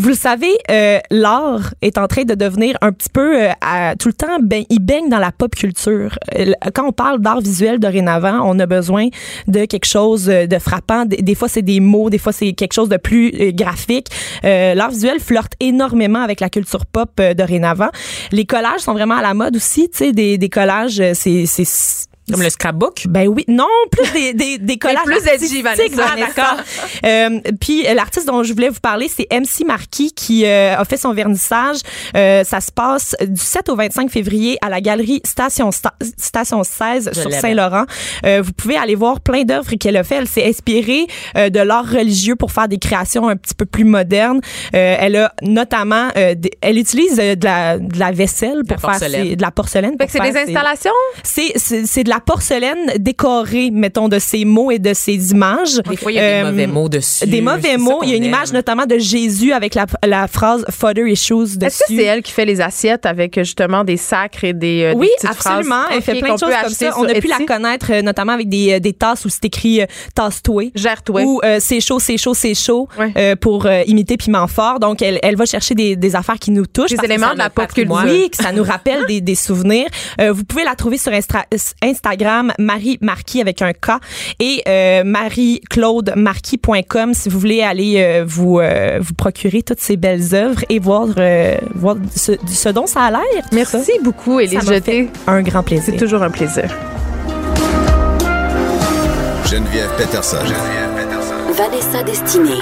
Vous 0.00 0.10
le 0.10 0.14
savez, 0.14 0.56
euh, 0.70 1.00
l'art 1.10 1.74
est 1.82 1.98
en 1.98 2.06
train 2.06 2.22
de 2.22 2.34
devenir 2.34 2.78
un 2.82 2.92
petit 2.92 3.08
peu 3.12 3.42
euh, 3.42 3.50
tout 3.98 4.06
le 4.06 4.14
temps, 4.14 4.38
ben, 4.40 4.62
il 4.70 4.78
baigne 4.78 5.08
dans 5.08 5.18
la 5.18 5.32
pop 5.32 5.52
culture. 5.52 6.16
Euh, 6.36 6.52
quand 6.72 6.86
on 6.86 6.92
parle 6.92 7.20
d'art 7.20 7.40
visuel 7.40 7.80
dorénavant, 7.80 8.42
on 8.44 8.60
a 8.60 8.66
besoin 8.66 9.08
de 9.48 9.64
quelque 9.64 9.86
chose 9.86 10.26
de 10.26 10.58
frappant. 10.60 11.04
Des, 11.04 11.34
fois, 11.34 11.48
c'est 11.48 11.62
des 11.62 11.80
mots, 11.80 12.10
des 12.10 12.18
fois, 12.18 12.32
c'est 12.32 12.52
quelque 12.52 12.74
chose 12.74 12.88
de 12.88 12.96
plus 12.96 13.52
graphique. 13.52 14.06
l'art 14.44 14.90
visuel 14.90 15.18
flirte 15.18 15.54
énormément 15.58 16.22
avec 16.22 16.38
la 16.38 16.48
culture 16.48 16.86
pop 16.86 17.20
dorénavant. 17.36 17.90
Les 18.30 18.44
collages 18.44 18.82
sont 18.82 18.92
vraiment 18.92 19.16
à 19.16 19.22
la 19.22 19.34
mode 19.34 19.56
aussi, 19.56 19.90
tu 19.90 19.98
sais, 19.98 20.12
des, 20.12 20.38
des 20.38 20.48
collages, 20.48 21.02
c'est 21.14 21.44
Comme 22.30 22.42
le 22.42 22.50
scrapbook? 22.50 23.04
Ben 23.08 23.28
oui. 23.28 23.44
Non, 23.48 23.66
plus 23.90 24.10
des, 24.12 24.32
des, 24.34 24.58
des 24.58 24.76
collages 24.78 25.02
plus 25.04 25.26
edgy, 25.26 25.62
Vanessa. 25.62 25.84
Vanessa. 26.06 26.56
Euh, 27.04 27.40
puis 27.60 27.86
euh, 27.86 27.94
l'artiste 27.94 28.26
dont 28.26 28.42
je 28.42 28.52
voulais 28.52 28.68
vous 28.68 28.80
parler, 28.80 29.08
c'est 29.08 29.26
MC 29.32 29.66
Marquis 29.66 30.12
qui 30.12 30.44
euh, 30.44 30.76
a 30.76 30.84
fait 30.84 30.96
son 30.96 31.12
vernissage. 31.12 31.76
Euh, 32.16 32.44
ça 32.44 32.60
se 32.60 32.70
passe 32.72 33.14
du 33.20 33.40
7 33.40 33.68
au 33.68 33.76
25 33.76 34.10
février 34.10 34.58
à 34.62 34.68
la 34.68 34.80
galerie 34.80 35.20
Station, 35.24 35.70
Sta- 35.70 35.92
Station 36.16 36.62
16 36.64 37.10
Je 37.14 37.20
sur. 37.20 37.32
Saint-Laurent. 37.32 37.84
Euh, 38.26 38.42
vous 38.44 38.52
pouvez 38.52 38.76
aller 38.76 38.94
voir 38.94 39.20
plein 39.20 39.42
d'œuvres 39.44 39.74
qu'elle 39.76 39.96
a 39.96 40.04
fait. 40.04 40.16
Elle 40.16 40.28
s'est 40.28 40.46
inspirée 40.46 41.06
euh, 41.36 41.50
de 41.50 41.60
l'art 41.60 41.86
religieux 41.88 42.36
pour 42.36 42.52
faire 42.52 42.68
des 42.68 42.78
créations 42.78 43.28
un 43.28 43.36
petit 43.36 43.54
peu 43.54 43.64
plus 43.66 43.84
modernes. 43.84 44.40
Euh, 44.74 44.96
elle 44.98 45.16
a 45.16 45.32
notamment, 45.42 46.08
euh, 46.16 46.34
des- 46.34 46.52
elle 46.60 46.78
utilise 46.78 47.16
de, 47.16 47.44
la, 47.44 47.78
de 47.78 47.98
la 47.98 48.10
vaisselle 48.12 48.62
pour 48.66 48.90
La 48.90 48.98
faire 48.98 49.10
ses- 49.10 49.36
de 49.36 49.42
la 49.42 49.50
porcelaine. 49.50 49.94
Fait 49.98 50.06
que 50.06 50.12
c'est 50.12 50.20
des 50.32 50.36
installations? 50.38 50.90
c'est, 51.22 51.52
c'est, 51.56 51.86
c'est 51.86 52.04
de 52.04 52.08
la 52.10 52.17
porcelaine 52.20 52.92
décorée, 52.98 53.70
mettons, 53.70 54.08
de 54.08 54.18
ces 54.18 54.44
mots 54.44 54.70
et 54.70 54.78
de 54.78 54.94
ces 54.94 55.30
images. 55.32 55.80
Des 55.88 55.96
fois, 55.96 56.12
il 56.12 56.16
y 56.16 56.18
a 56.18 56.22
Euh, 56.22 56.44
des 56.44 56.50
mauvais 56.50 56.66
mots 56.66 56.88
dessus. 56.88 57.26
Des 57.26 57.40
mauvais 57.40 57.76
mots. 57.76 58.00
Il 58.02 58.10
y 58.10 58.12
a 58.12 58.16
une 58.16 58.24
image 58.24 58.52
notamment 58.52 58.86
de 58.86 58.98
Jésus 58.98 59.52
avec 59.52 59.74
la, 59.74 59.86
la 60.06 60.26
phrase 60.28 60.64
Father 60.70 61.08
issues 61.10 61.56
dessus. 61.56 61.58
Est-ce 61.66 61.78
que 61.80 61.84
c'est 61.96 62.04
elle 62.04 62.22
qui 62.22 62.32
fait 62.32 62.44
les 62.44 62.60
assiettes 62.60 63.06
avec 63.06 63.36
euh, 63.38 63.44
justement 63.44 63.84
des 63.84 63.96
sacres 63.96 64.44
et 64.44 64.52
des, 64.52 64.82
euh, 64.84 64.92
des 64.94 64.98
Oui, 64.98 65.08
petites 65.18 65.30
absolument. 65.30 65.82
phrases? 65.82 65.92
Elle 65.96 66.02
fait 66.02 66.20
plein 66.20 66.34
de 66.34 66.38
choses 66.38 66.48
peut 66.48 66.54
comme 66.64 66.72
ça. 66.74 66.94
On 66.98 67.04
a 67.04 67.14
pu 67.14 67.28
la 67.28 67.38
connaître 67.46 67.86
euh, 67.92 68.02
notamment 68.02 68.32
avec 68.32 68.48
des, 68.48 68.74
euh, 68.74 68.80
des 68.80 68.92
tasses 68.92 69.24
où 69.24 69.28
c'est 69.28 69.44
écrit 69.44 69.80
euh, 69.82 69.86
tasse-toi. 70.14 70.70
Gère-toi. 70.74 71.22
Ou 71.22 71.40
euh, 71.44 71.58
c'est 71.60 71.80
chaud, 71.80 71.98
c'est 71.98 72.16
chaud, 72.16 72.34
c'est 72.34 72.54
chaud 72.54 72.88
Ouais. 72.98 73.12
euh, 73.16 73.36
pour 73.36 73.66
euh, 73.66 73.82
imiter 73.86 74.16
Piment 74.16 74.46
Fort. 74.46 74.80
Donc, 74.80 75.02
elle, 75.02 75.18
elle 75.22 75.36
va 75.36 75.46
chercher 75.46 75.74
des, 75.74 75.96
des 75.96 76.16
affaires 76.16 76.38
qui 76.38 76.50
nous 76.50 76.66
touchent. 76.66 76.90
Des 76.90 77.04
éléments 77.04 77.32
de 77.32 77.38
la 77.38 77.50
pop 77.50 77.66
culture. 77.72 78.00
Oui, 78.04 78.30
que 78.30 78.36
ça 78.42 78.52
nous 78.52 78.62
rappelle 78.64 79.04
des, 79.06 79.20
des 79.20 79.34
souvenirs. 79.34 79.86
Euh, 80.20 80.32
vous 80.32 80.44
pouvez 80.44 80.64
la 80.64 80.74
trouver 80.74 80.98
sur 80.98 81.12
Instagram, 81.12 81.44
Marie 82.58 82.98
Marquis 83.00 83.40
avec 83.40 83.62
un 83.62 83.72
K 83.72 83.92
et 84.40 84.62
euh, 84.68 85.04
marie-claude-marquis.com 85.04 87.14
si 87.14 87.28
vous 87.28 87.38
voulez 87.38 87.62
aller 87.62 87.94
euh, 87.98 88.24
vous, 88.26 88.58
euh, 88.60 88.98
vous 89.00 89.14
procurer 89.14 89.62
toutes 89.62 89.80
ces 89.80 89.96
belles 89.96 90.34
œuvres 90.34 90.60
et 90.68 90.78
voir, 90.78 91.06
euh, 91.18 91.56
voir 91.74 91.96
ce, 92.14 92.32
ce 92.46 92.68
dont 92.68 92.86
ça 92.86 93.02
a 93.04 93.10
l'air. 93.10 93.20
ça. 93.42 93.48
Merci 93.52 93.92
beaucoup, 94.02 94.38
Élise 94.40 94.60
Jeté. 94.66 95.08
un 95.26 95.42
grand 95.42 95.62
plaisir. 95.62 95.84
C'est 95.86 95.96
toujours 95.96 96.22
un 96.22 96.30
plaisir. 96.30 96.64
Geneviève 99.50 99.90
Peterson. 99.96 100.36
Geneviève 100.42 100.94
Peterson. 100.96 101.34
Vanessa 101.54 102.02
Destinée. 102.02 102.60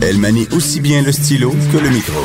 Elle 0.00 0.18
manie 0.18 0.46
aussi 0.52 0.80
bien 0.80 1.02
le 1.02 1.10
stylo 1.12 1.52
que 1.72 1.78
le 1.78 1.90
micro. 1.90 2.20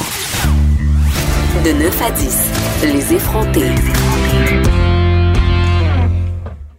De 1.64 1.72
9 1.72 2.02
à 2.02 2.12
10, 2.12 2.52
les 2.84 3.14
effrontés. 3.14 3.72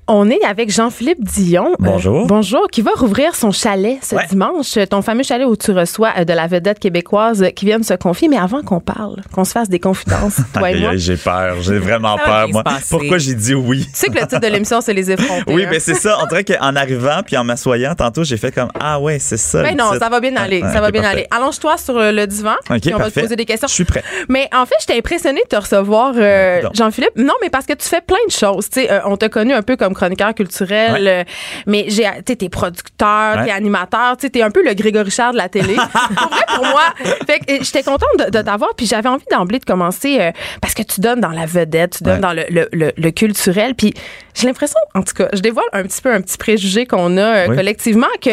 On 0.07 0.29
est 0.29 0.45
avec 0.45 0.71
Jean-Philippe 0.71 1.25
Dion. 1.25 1.69
Euh, 1.73 1.75
Bonjour. 1.79 2.27
bonjour, 2.27 2.67
qui 2.71 2.83
va 2.83 2.90
rouvrir 2.95 3.35
son 3.35 3.53
chalet 3.53 3.97
ce 4.03 4.14
Ouais. 4.14 4.27
dimanche. 4.29 4.79
Ton 4.90 5.01
fameux 5.01 5.23
chalet 5.23 5.47
où 5.47 5.57
tu 5.57 5.71
reçois 5.71 6.11
euh, 6.19 6.25
de 6.25 6.33
la 6.35 6.47
vedette 6.47 6.79
québécoise 6.79 7.43
euh, 7.43 7.49
qui 7.49 7.64
vient 7.64 7.79
de 7.79 7.87
se 7.87 7.95
confier. 7.95 8.29
Mais 8.29 8.37
avant 8.37 8.61
qu'on 8.61 8.81
parle, 8.81 9.23
qu'on 9.33 9.45
se 9.47 9.53
fasse 9.53 9.71
des 9.71 9.79
confidences, 9.79 10.40
toi 10.53 10.71
et 10.71 10.79
moi. 10.79 10.90
j'ai 10.97 11.17
peur, 11.17 11.57
j'ai 11.62 11.79
vraiment 11.79 12.19
peur, 12.23 12.49
moi. 12.51 12.62
Pourquoi 12.90 13.17
j'ai 13.17 13.35
dit 13.35 13.55
oui? 13.55 13.87
Tu 13.87 13.90
sais 13.95 14.09
que 14.09 14.21
le 14.21 14.27
titre 14.27 14.40
de 14.40 14.47
l'émission, 14.49 14.83
c'est 14.83 14.93
Les 14.93 15.11
effrontés. 15.11 15.51
Oui, 15.55 15.64
hein? 15.64 15.69
mais 15.71 15.81
c'est 15.81 15.95
ça. 15.95 16.19
On 16.23 16.27
dirait 16.27 16.45
qu'en 16.45 16.77
arrivant 16.77 17.23
puis 17.25 17.38
en 17.38 17.45
m'assoyant, 17.45 17.95
tantôt, 17.95 18.25
j'ai 18.25 18.37
fait 18.37 18.53
comme 18.53 18.69
Ah 18.79 19.01
ouais, 19.01 19.19
c'est 19.19 19.38
ça. 19.38 19.62
Ben 19.62 19.71
le 19.75 19.79
non, 19.83 19.88
titre. 19.93 20.01
ça 20.05 20.11
va 20.11 20.21
bien 20.21 20.37
aller. 20.37 20.61
Ça 20.61 20.83
va 20.83 20.90
bien 20.90 21.01
parfait. 21.01 21.17
aller. 21.21 21.27
Allonge-toi 21.31 21.79
sur 21.79 21.97
euh, 21.97 22.12
le 22.12 22.27
divan. 22.27 22.57
On 22.69 22.75
va 22.99 23.11
te 23.11 23.21
poser 23.21 23.37
des 23.37 23.47
questions. 23.47 23.69
Je 23.69 23.73
suis 23.73 23.85
prêt. 23.87 24.05
Mais 24.29 24.51
en 24.55 24.67
fait, 24.67 24.75
j'étais 24.81 24.99
impressionnée 24.99 25.40
de 25.45 25.49
te 25.49 25.57
recevoir, 25.57 26.12
euh. 26.14 26.61
Jean-Philippe. 26.75 27.17
Non, 27.17 27.33
mais 27.40 27.49
parce 27.49 27.64
que 27.64 27.73
tu 27.73 27.88
fais 27.88 28.03
plein 28.03 28.19
de 28.27 28.33
choses. 28.33 28.69
Tu 28.69 28.83
sais, 28.83 28.93
euh, 28.93 29.01
on 29.07 29.17
t'a 29.17 29.31
connu 29.31 29.55
un 29.55 29.62
peu 29.62 29.77
comme 29.77 29.93
chroniqueur 29.94 30.35
culturel, 30.35 31.02
Ouais. 31.02 31.09
euh, 31.09 31.24
mais 31.66 31.87
j'ai, 31.88 32.07
t'es 32.24 32.48
producteur, 32.48 33.37
Ouais. 33.38 33.44
t'es 33.46 33.50
animateur, 33.50 34.16
tu 34.16 34.30
t'es 34.30 34.42
un 34.42 34.50
peu 34.50 34.62
le 34.64 34.74
Grégory 34.74 35.11
Charles 35.11 35.33
de 35.35 35.38
la 35.38 35.48
télé. 35.48 35.74
pour 36.16 36.28
vrai, 36.28 36.44
pour 36.57 36.64
moi. 36.66 36.83
Fait 37.26 37.38
que 37.38 37.64
j'étais 37.64 37.83
contente 37.83 38.09
de, 38.18 38.24
de 38.37 38.42
t'avoir, 38.42 38.74
puis 38.76 38.87
j'avais 38.87 39.09
envie 39.09 39.24
d'emblée 39.30 39.59
de 39.59 39.64
commencer 39.64 40.18
euh, 40.20 40.30
parce 40.61 40.74
que 40.74 40.83
tu 40.83 41.00
donnes 41.00 41.20
dans 41.20 41.30
la 41.30 41.46
vedette, 41.46 41.98
tu 41.98 42.04
donnes 42.04 42.14
Ouais. 42.14 42.20
dans 42.20 42.33
le, 42.33 42.44
le, 42.50 42.68
le, 42.72 42.92
le 42.96 43.11
culturel, 43.11 43.74
puis 43.74 43.94
j'ai 44.35 44.46
l'impression, 44.46 44.78
en 44.94 45.02
tout 45.02 45.14
cas, 45.14 45.28
je 45.33 45.40
dévoile 45.40 45.64
un 45.72 45.83
petit 45.85 46.02
peu 46.02 46.12
un 46.12 46.20
petit 46.20 46.37
préjugé 46.38 46.87
qu'on 46.87 47.16
a 47.16 47.20
euh, 47.20 47.46
Oui. 47.48 47.57
collectivement 47.57 48.07
que 48.20 48.30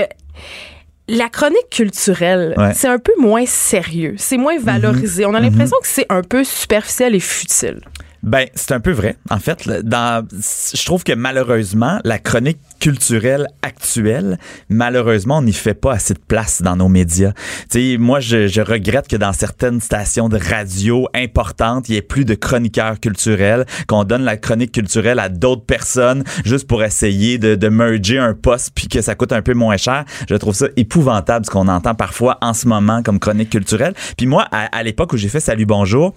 la 1.08 1.28
chronique 1.30 1.70
culturelle, 1.70 2.54
Ouais. 2.58 2.74
C'est 2.74 2.88
un 2.88 3.00
peu 3.00 3.12
moins 3.20 3.46
sérieux, 3.46 4.16
c'est 4.18 4.38
moins 4.38 4.58
valorisé. 4.60 5.26
On 5.26 5.34
a 5.34 5.40
l'impression 5.40 5.76
que 5.82 5.88
c'est 5.88 6.06
un 6.10 6.22
peu 6.22 6.44
superficiel 6.44 7.16
et 7.16 7.20
futile. 7.20 7.82
Ben, 8.24 8.48
c'est 8.54 8.72
un 8.74 8.80
peu 8.80 8.92
vrai. 8.92 9.18
En 9.32 9.40
fait, 9.40 9.68
dans, 9.84 10.28
je 10.32 10.86
trouve 10.86 11.04
que 11.04 11.14
malheureusement, 11.14 12.00
la 12.04 12.20
chronique 12.20 12.60
culturelle 12.80 13.48
actuelle, 13.64 14.38
malheureusement, 14.70 15.40
on 15.40 15.42
n'y 15.42 15.54
fait 15.54 15.74
pas 15.74 15.94
assez 15.94 16.14
de 16.14 16.20
place 16.20 16.62
dans 16.62 16.76
nos 16.76 16.88
médias. 16.88 17.34
Sais, 17.70 17.98
moi, 18.00 18.20
je, 18.20 18.48
je 18.48 18.62
regrette 18.62 19.08
que 19.08 19.16
dans 19.16 19.34
certaines 19.34 19.82
stations 19.82 20.30
de 20.30 20.38
radio 20.38 21.08
importantes, 21.16 21.90
il 21.90 21.96
y 21.96 21.98
ait 21.98 22.04
plus 22.04 22.24
de 22.24 22.36
chroniqueurs 22.36 23.00
culturels, 23.00 23.66
qu'on 23.88 24.04
donne 24.04 24.24
la 24.24 24.38
chronique 24.38 24.72
culturelle 24.72 25.18
à 25.18 25.30
d'autres 25.30 25.66
personnes 25.66 26.24
juste 26.46 26.68
pour 26.68 26.84
essayer 26.84 27.40
de, 27.40 27.56
de 27.56 27.70
merger 27.70 28.20
un 28.20 28.36
poste 28.36 28.72
puis 28.76 28.88
que 28.88 29.02
ça 29.02 29.16
coûte 29.16 29.32
un 29.32 29.42
peu 29.42 29.56
moins 29.56 29.78
cher. 29.78 30.06
Je 30.30 30.36
trouve 30.36 30.54
ça 30.54 30.68
épouvantable 30.78 31.46
ce 31.46 31.50
qu'on 31.50 31.68
entend 31.68 31.96
parfois 31.96 32.38
en 32.42 32.54
ce 32.54 32.68
moment 32.68 33.02
comme 33.02 33.20
chronique 33.20 33.50
culturelle. 33.50 33.94
Puis 34.16 34.28
moi, 34.28 34.48
à, 34.52 34.66
à 34.66 34.84
l'époque 34.84 35.14
où 35.14 35.18
j'ai 35.18 35.30
fait 35.30 35.40
Salut 35.40 35.66
Bonjour, 35.66 36.14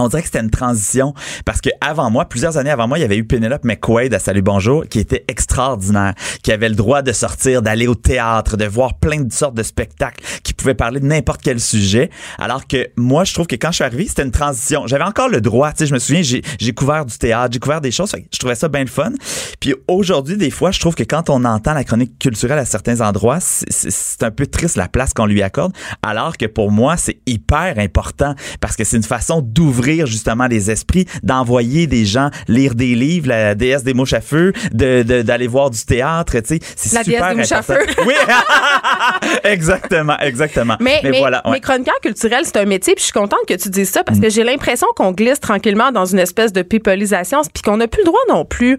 on 0.00 0.08
dirait 0.08 0.22
que 0.22 0.28
c'était 0.28 0.40
une 0.40 0.50
transition 0.50 1.14
parce 1.44 1.60
que 1.60 1.70
avant 1.80 2.10
moi, 2.10 2.24
plusieurs 2.24 2.56
années 2.56 2.70
avant 2.70 2.88
moi, 2.88 2.98
il 2.98 3.02
y 3.02 3.04
avait 3.04 3.16
eu 3.16 3.24
Penelope 3.24 3.64
McQuaid 3.64 4.12
à 4.14 4.18
Salut 4.18 4.42
Bonjour 4.42 4.86
qui 4.88 4.98
était 4.98 5.24
extraordinaire, 5.28 6.14
qui 6.42 6.52
avait 6.52 6.68
le 6.68 6.74
droit 6.74 7.02
de 7.02 7.12
sortir, 7.12 7.62
d'aller 7.62 7.86
au 7.86 7.94
théâtre, 7.94 8.56
de 8.56 8.64
voir 8.64 8.98
plein 8.98 9.20
de 9.20 9.32
sortes 9.32 9.54
de 9.54 9.62
spectacles, 9.62 10.24
qui 10.42 10.52
pouvait 10.52 10.74
parler 10.74 11.00
de 11.00 11.06
n'importe 11.06 11.42
quel 11.42 11.60
sujet. 11.60 12.10
Alors 12.38 12.66
que 12.66 12.88
moi, 12.96 13.24
je 13.24 13.34
trouve 13.34 13.46
que 13.46 13.56
quand 13.56 13.70
je 13.70 13.76
suis 13.76 13.84
arrivé, 13.84 14.06
c'était 14.06 14.22
une 14.22 14.30
transition. 14.30 14.86
J'avais 14.86 15.04
encore 15.04 15.28
le 15.28 15.40
droit, 15.40 15.72
tu 15.72 15.78
sais, 15.78 15.86
je 15.86 15.94
me 15.94 15.98
souviens, 15.98 16.22
j'ai 16.22 16.72
couvert 16.72 17.04
du 17.04 17.16
théâtre, 17.16 17.52
j'ai 17.52 17.60
couvert 17.60 17.80
des 17.80 17.90
choses, 17.90 18.12
je 18.32 18.38
trouvais 18.38 18.54
ça 18.54 18.68
bien 18.68 18.82
le 18.82 18.86
fun. 18.90 19.12
Puis 19.60 19.74
aujourd'hui, 19.88 20.36
des 20.36 20.50
fois, 20.50 20.70
je 20.70 20.80
trouve 20.80 20.94
que 20.94 21.04
quand 21.04 21.30
on 21.30 21.44
entend 21.44 21.74
la 21.74 21.84
chronique 21.84 22.18
culturelle 22.18 22.58
à 22.58 22.64
certains 22.64 23.00
endroits, 23.00 23.38
c'est 23.40 24.22
un 24.22 24.30
peu 24.30 24.46
triste 24.46 24.76
la 24.76 24.88
place 24.88 25.12
qu'on 25.12 25.26
lui 25.26 25.42
accorde, 25.42 25.72
alors 26.02 26.36
que 26.36 26.46
pour 26.46 26.70
moi, 26.70 26.96
c'est 26.96 27.18
hyper 27.26 27.78
important 27.78 28.34
parce 28.60 28.76
que 28.76 28.84
c'est 28.84 28.96
une 28.96 29.02
façon 29.02 29.40
d'ouvrir 29.42 29.89
justement 30.06 30.46
les 30.46 30.70
esprits, 30.70 31.06
d'envoyer 31.22 31.86
des 31.86 32.04
gens 32.04 32.30
lire 32.48 32.74
des 32.74 32.94
livres, 32.94 33.28
la 33.28 33.54
déesse 33.54 33.82
des 33.84 33.94
mouches 33.94 34.12
à 34.12 34.20
feu, 34.20 34.52
de 34.72 35.02
de- 35.02 35.22
d'aller 35.22 35.46
voir 35.46 35.70
du 35.70 35.84
théâtre, 35.84 36.38
tu 36.40 36.56
sais, 36.56 36.60
c'est 36.76 36.92
La 36.94 37.04
déesse 37.04 37.14
super 37.16 37.30
des 37.30 37.34
mouches 37.36 37.52
à 37.52 37.62
feu. 37.62 37.78
Oui, 38.06 38.14
exactement, 39.44 40.18
exactement. 40.20 40.76
Mais, 40.80 41.00
mais, 41.02 41.18
voilà, 41.18 41.42
ouais. 41.46 41.52
mais 41.52 41.60
chroniqueur 41.60 41.98
culturel, 42.02 42.42
c'est 42.44 42.56
un 42.56 42.64
métier, 42.64 42.94
puis 42.94 43.00
je 43.02 43.06
suis 43.06 43.12
contente 43.12 43.40
que 43.46 43.54
tu 43.54 43.68
dises 43.68 43.90
ça 43.90 44.04
parce 44.04 44.18
Mm. 44.18 44.22
que 44.22 44.30
j'ai 44.30 44.44
l'impression 44.44 44.86
qu'on 44.96 45.12
glisse 45.12 45.40
tranquillement 45.40 45.92
dans 45.92 46.04
une 46.04 46.18
espèce 46.18 46.52
de 46.52 46.62
pipolisation, 46.62 47.40
puis 47.52 47.62
qu'on 47.62 47.76
n'a 47.78 47.88
plus 47.88 48.00
le 48.02 48.06
droit 48.06 48.20
non 48.28 48.44
plus 48.44 48.76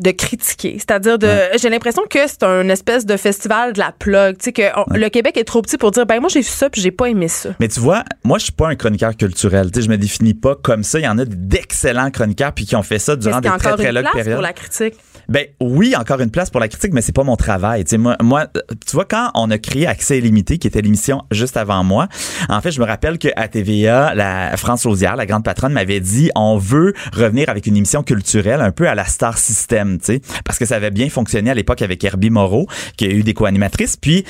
de 0.00 0.10
critiquer. 0.10 0.74
C'est-à-dire 0.78 1.18
de, 1.18 1.28
j'ai 1.60 1.68
l'impression 1.68 2.02
que 2.08 2.18
c'est 2.26 2.42
un 2.42 2.68
espèce 2.68 3.06
de 3.06 3.16
festival 3.16 3.72
de 3.74 3.78
la 3.78 3.92
plug, 3.92 4.38
tu 4.38 4.44
sais 4.46 4.52
que 4.52 4.62
on- 4.76 4.94
le 4.96 5.08
Québec 5.08 5.36
est 5.36 5.44
trop 5.44 5.62
petit 5.62 5.76
pour 5.76 5.90
dire 5.90 6.06
ben 6.06 6.20
moi 6.20 6.28
j'ai 6.28 6.40
vu 6.40 6.46
ça 6.46 6.70
puis 6.70 6.80
j'ai 6.80 6.90
pas 6.90 7.06
aimé 7.08 7.28
ça. 7.28 7.50
Mais 7.60 7.68
tu 7.68 7.80
vois, 7.80 8.04
moi, 8.24 8.38
je 8.38 8.44
suis 8.44 8.52
pas 8.52 8.68
un 8.68 8.74
chroniqueur 8.76 9.16
culturel. 9.16 9.70
Tu 9.70 9.80
sais, 9.80 9.86
je 9.86 9.90
me 9.90 9.96
définis 9.98 10.34
pas 10.34 10.54
comme 10.54 10.82
ça. 10.82 10.98
Il 10.98 11.04
y 11.04 11.08
en 11.08 11.18
a 11.18 11.24
d'excellents 11.26 12.10
chroniqueurs 12.10 12.52
puis 12.52 12.66
qui 12.66 12.76
ont 12.76 12.82
fait 12.82 12.98
ça 12.98 13.16
durant 13.16 13.40
des 13.40 13.48
très, 13.48 13.72
très 13.76 13.92
longues 13.92 14.04
périodes. 14.12 14.34
pour 14.34 14.42
la 14.42 14.52
critique? 14.52 14.94
Ben 15.30 15.46
oui, 15.60 15.94
encore 15.96 16.18
une 16.20 16.32
place 16.32 16.50
pour 16.50 16.60
la 16.60 16.66
critique, 16.66 16.92
mais 16.92 17.02
c'est 17.02 17.14
pas 17.14 17.22
mon 17.22 17.36
travail. 17.36 17.84
Tu 17.84 17.96
moi, 17.98 18.16
moi, 18.20 18.48
vois, 18.92 19.04
quand 19.04 19.30
on 19.34 19.48
a 19.52 19.58
créé 19.58 19.86
Accès 19.86 20.18
illimité, 20.18 20.58
qui 20.58 20.66
était 20.66 20.82
l'émission 20.82 21.22
juste 21.30 21.56
avant 21.56 21.84
moi, 21.84 22.08
en 22.48 22.60
fait, 22.60 22.72
je 22.72 22.80
me 22.80 22.84
rappelle 22.84 23.16
que 23.16 23.28
à 23.36 23.46
TVA, 23.46 24.12
la 24.16 24.56
France 24.56 24.84
Lausière, 24.84 25.14
la 25.14 25.26
grande 25.26 25.44
patronne, 25.44 25.72
m'avait 25.72 26.00
dit 26.00 26.32
on 26.34 26.58
veut 26.58 26.94
revenir 27.12 27.48
avec 27.48 27.68
une 27.68 27.76
émission 27.76 28.02
culturelle 28.02 28.60
un 28.60 28.72
peu 28.72 28.88
à 28.88 28.96
la 28.96 29.04
Star 29.04 29.38
System, 29.38 29.98
tu 29.98 30.06
sais, 30.06 30.20
parce 30.44 30.58
que 30.58 30.64
ça 30.64 30.74
avait 30.74 30.90
bien 30.90 31.08
fonctionné 31.08 31.50
à 31.50 31.54
l'époque 31.54 31.82
avec 31.82 32.02
Herbie 32.02 32.30
Moreau, 32.30 32.66
qui 32.96 33.04
a 33.04 33.10
eu 33.10 33.22
des 33.22 33.32
co-animatrices, 33.32 33.96
puis 33.96 34.24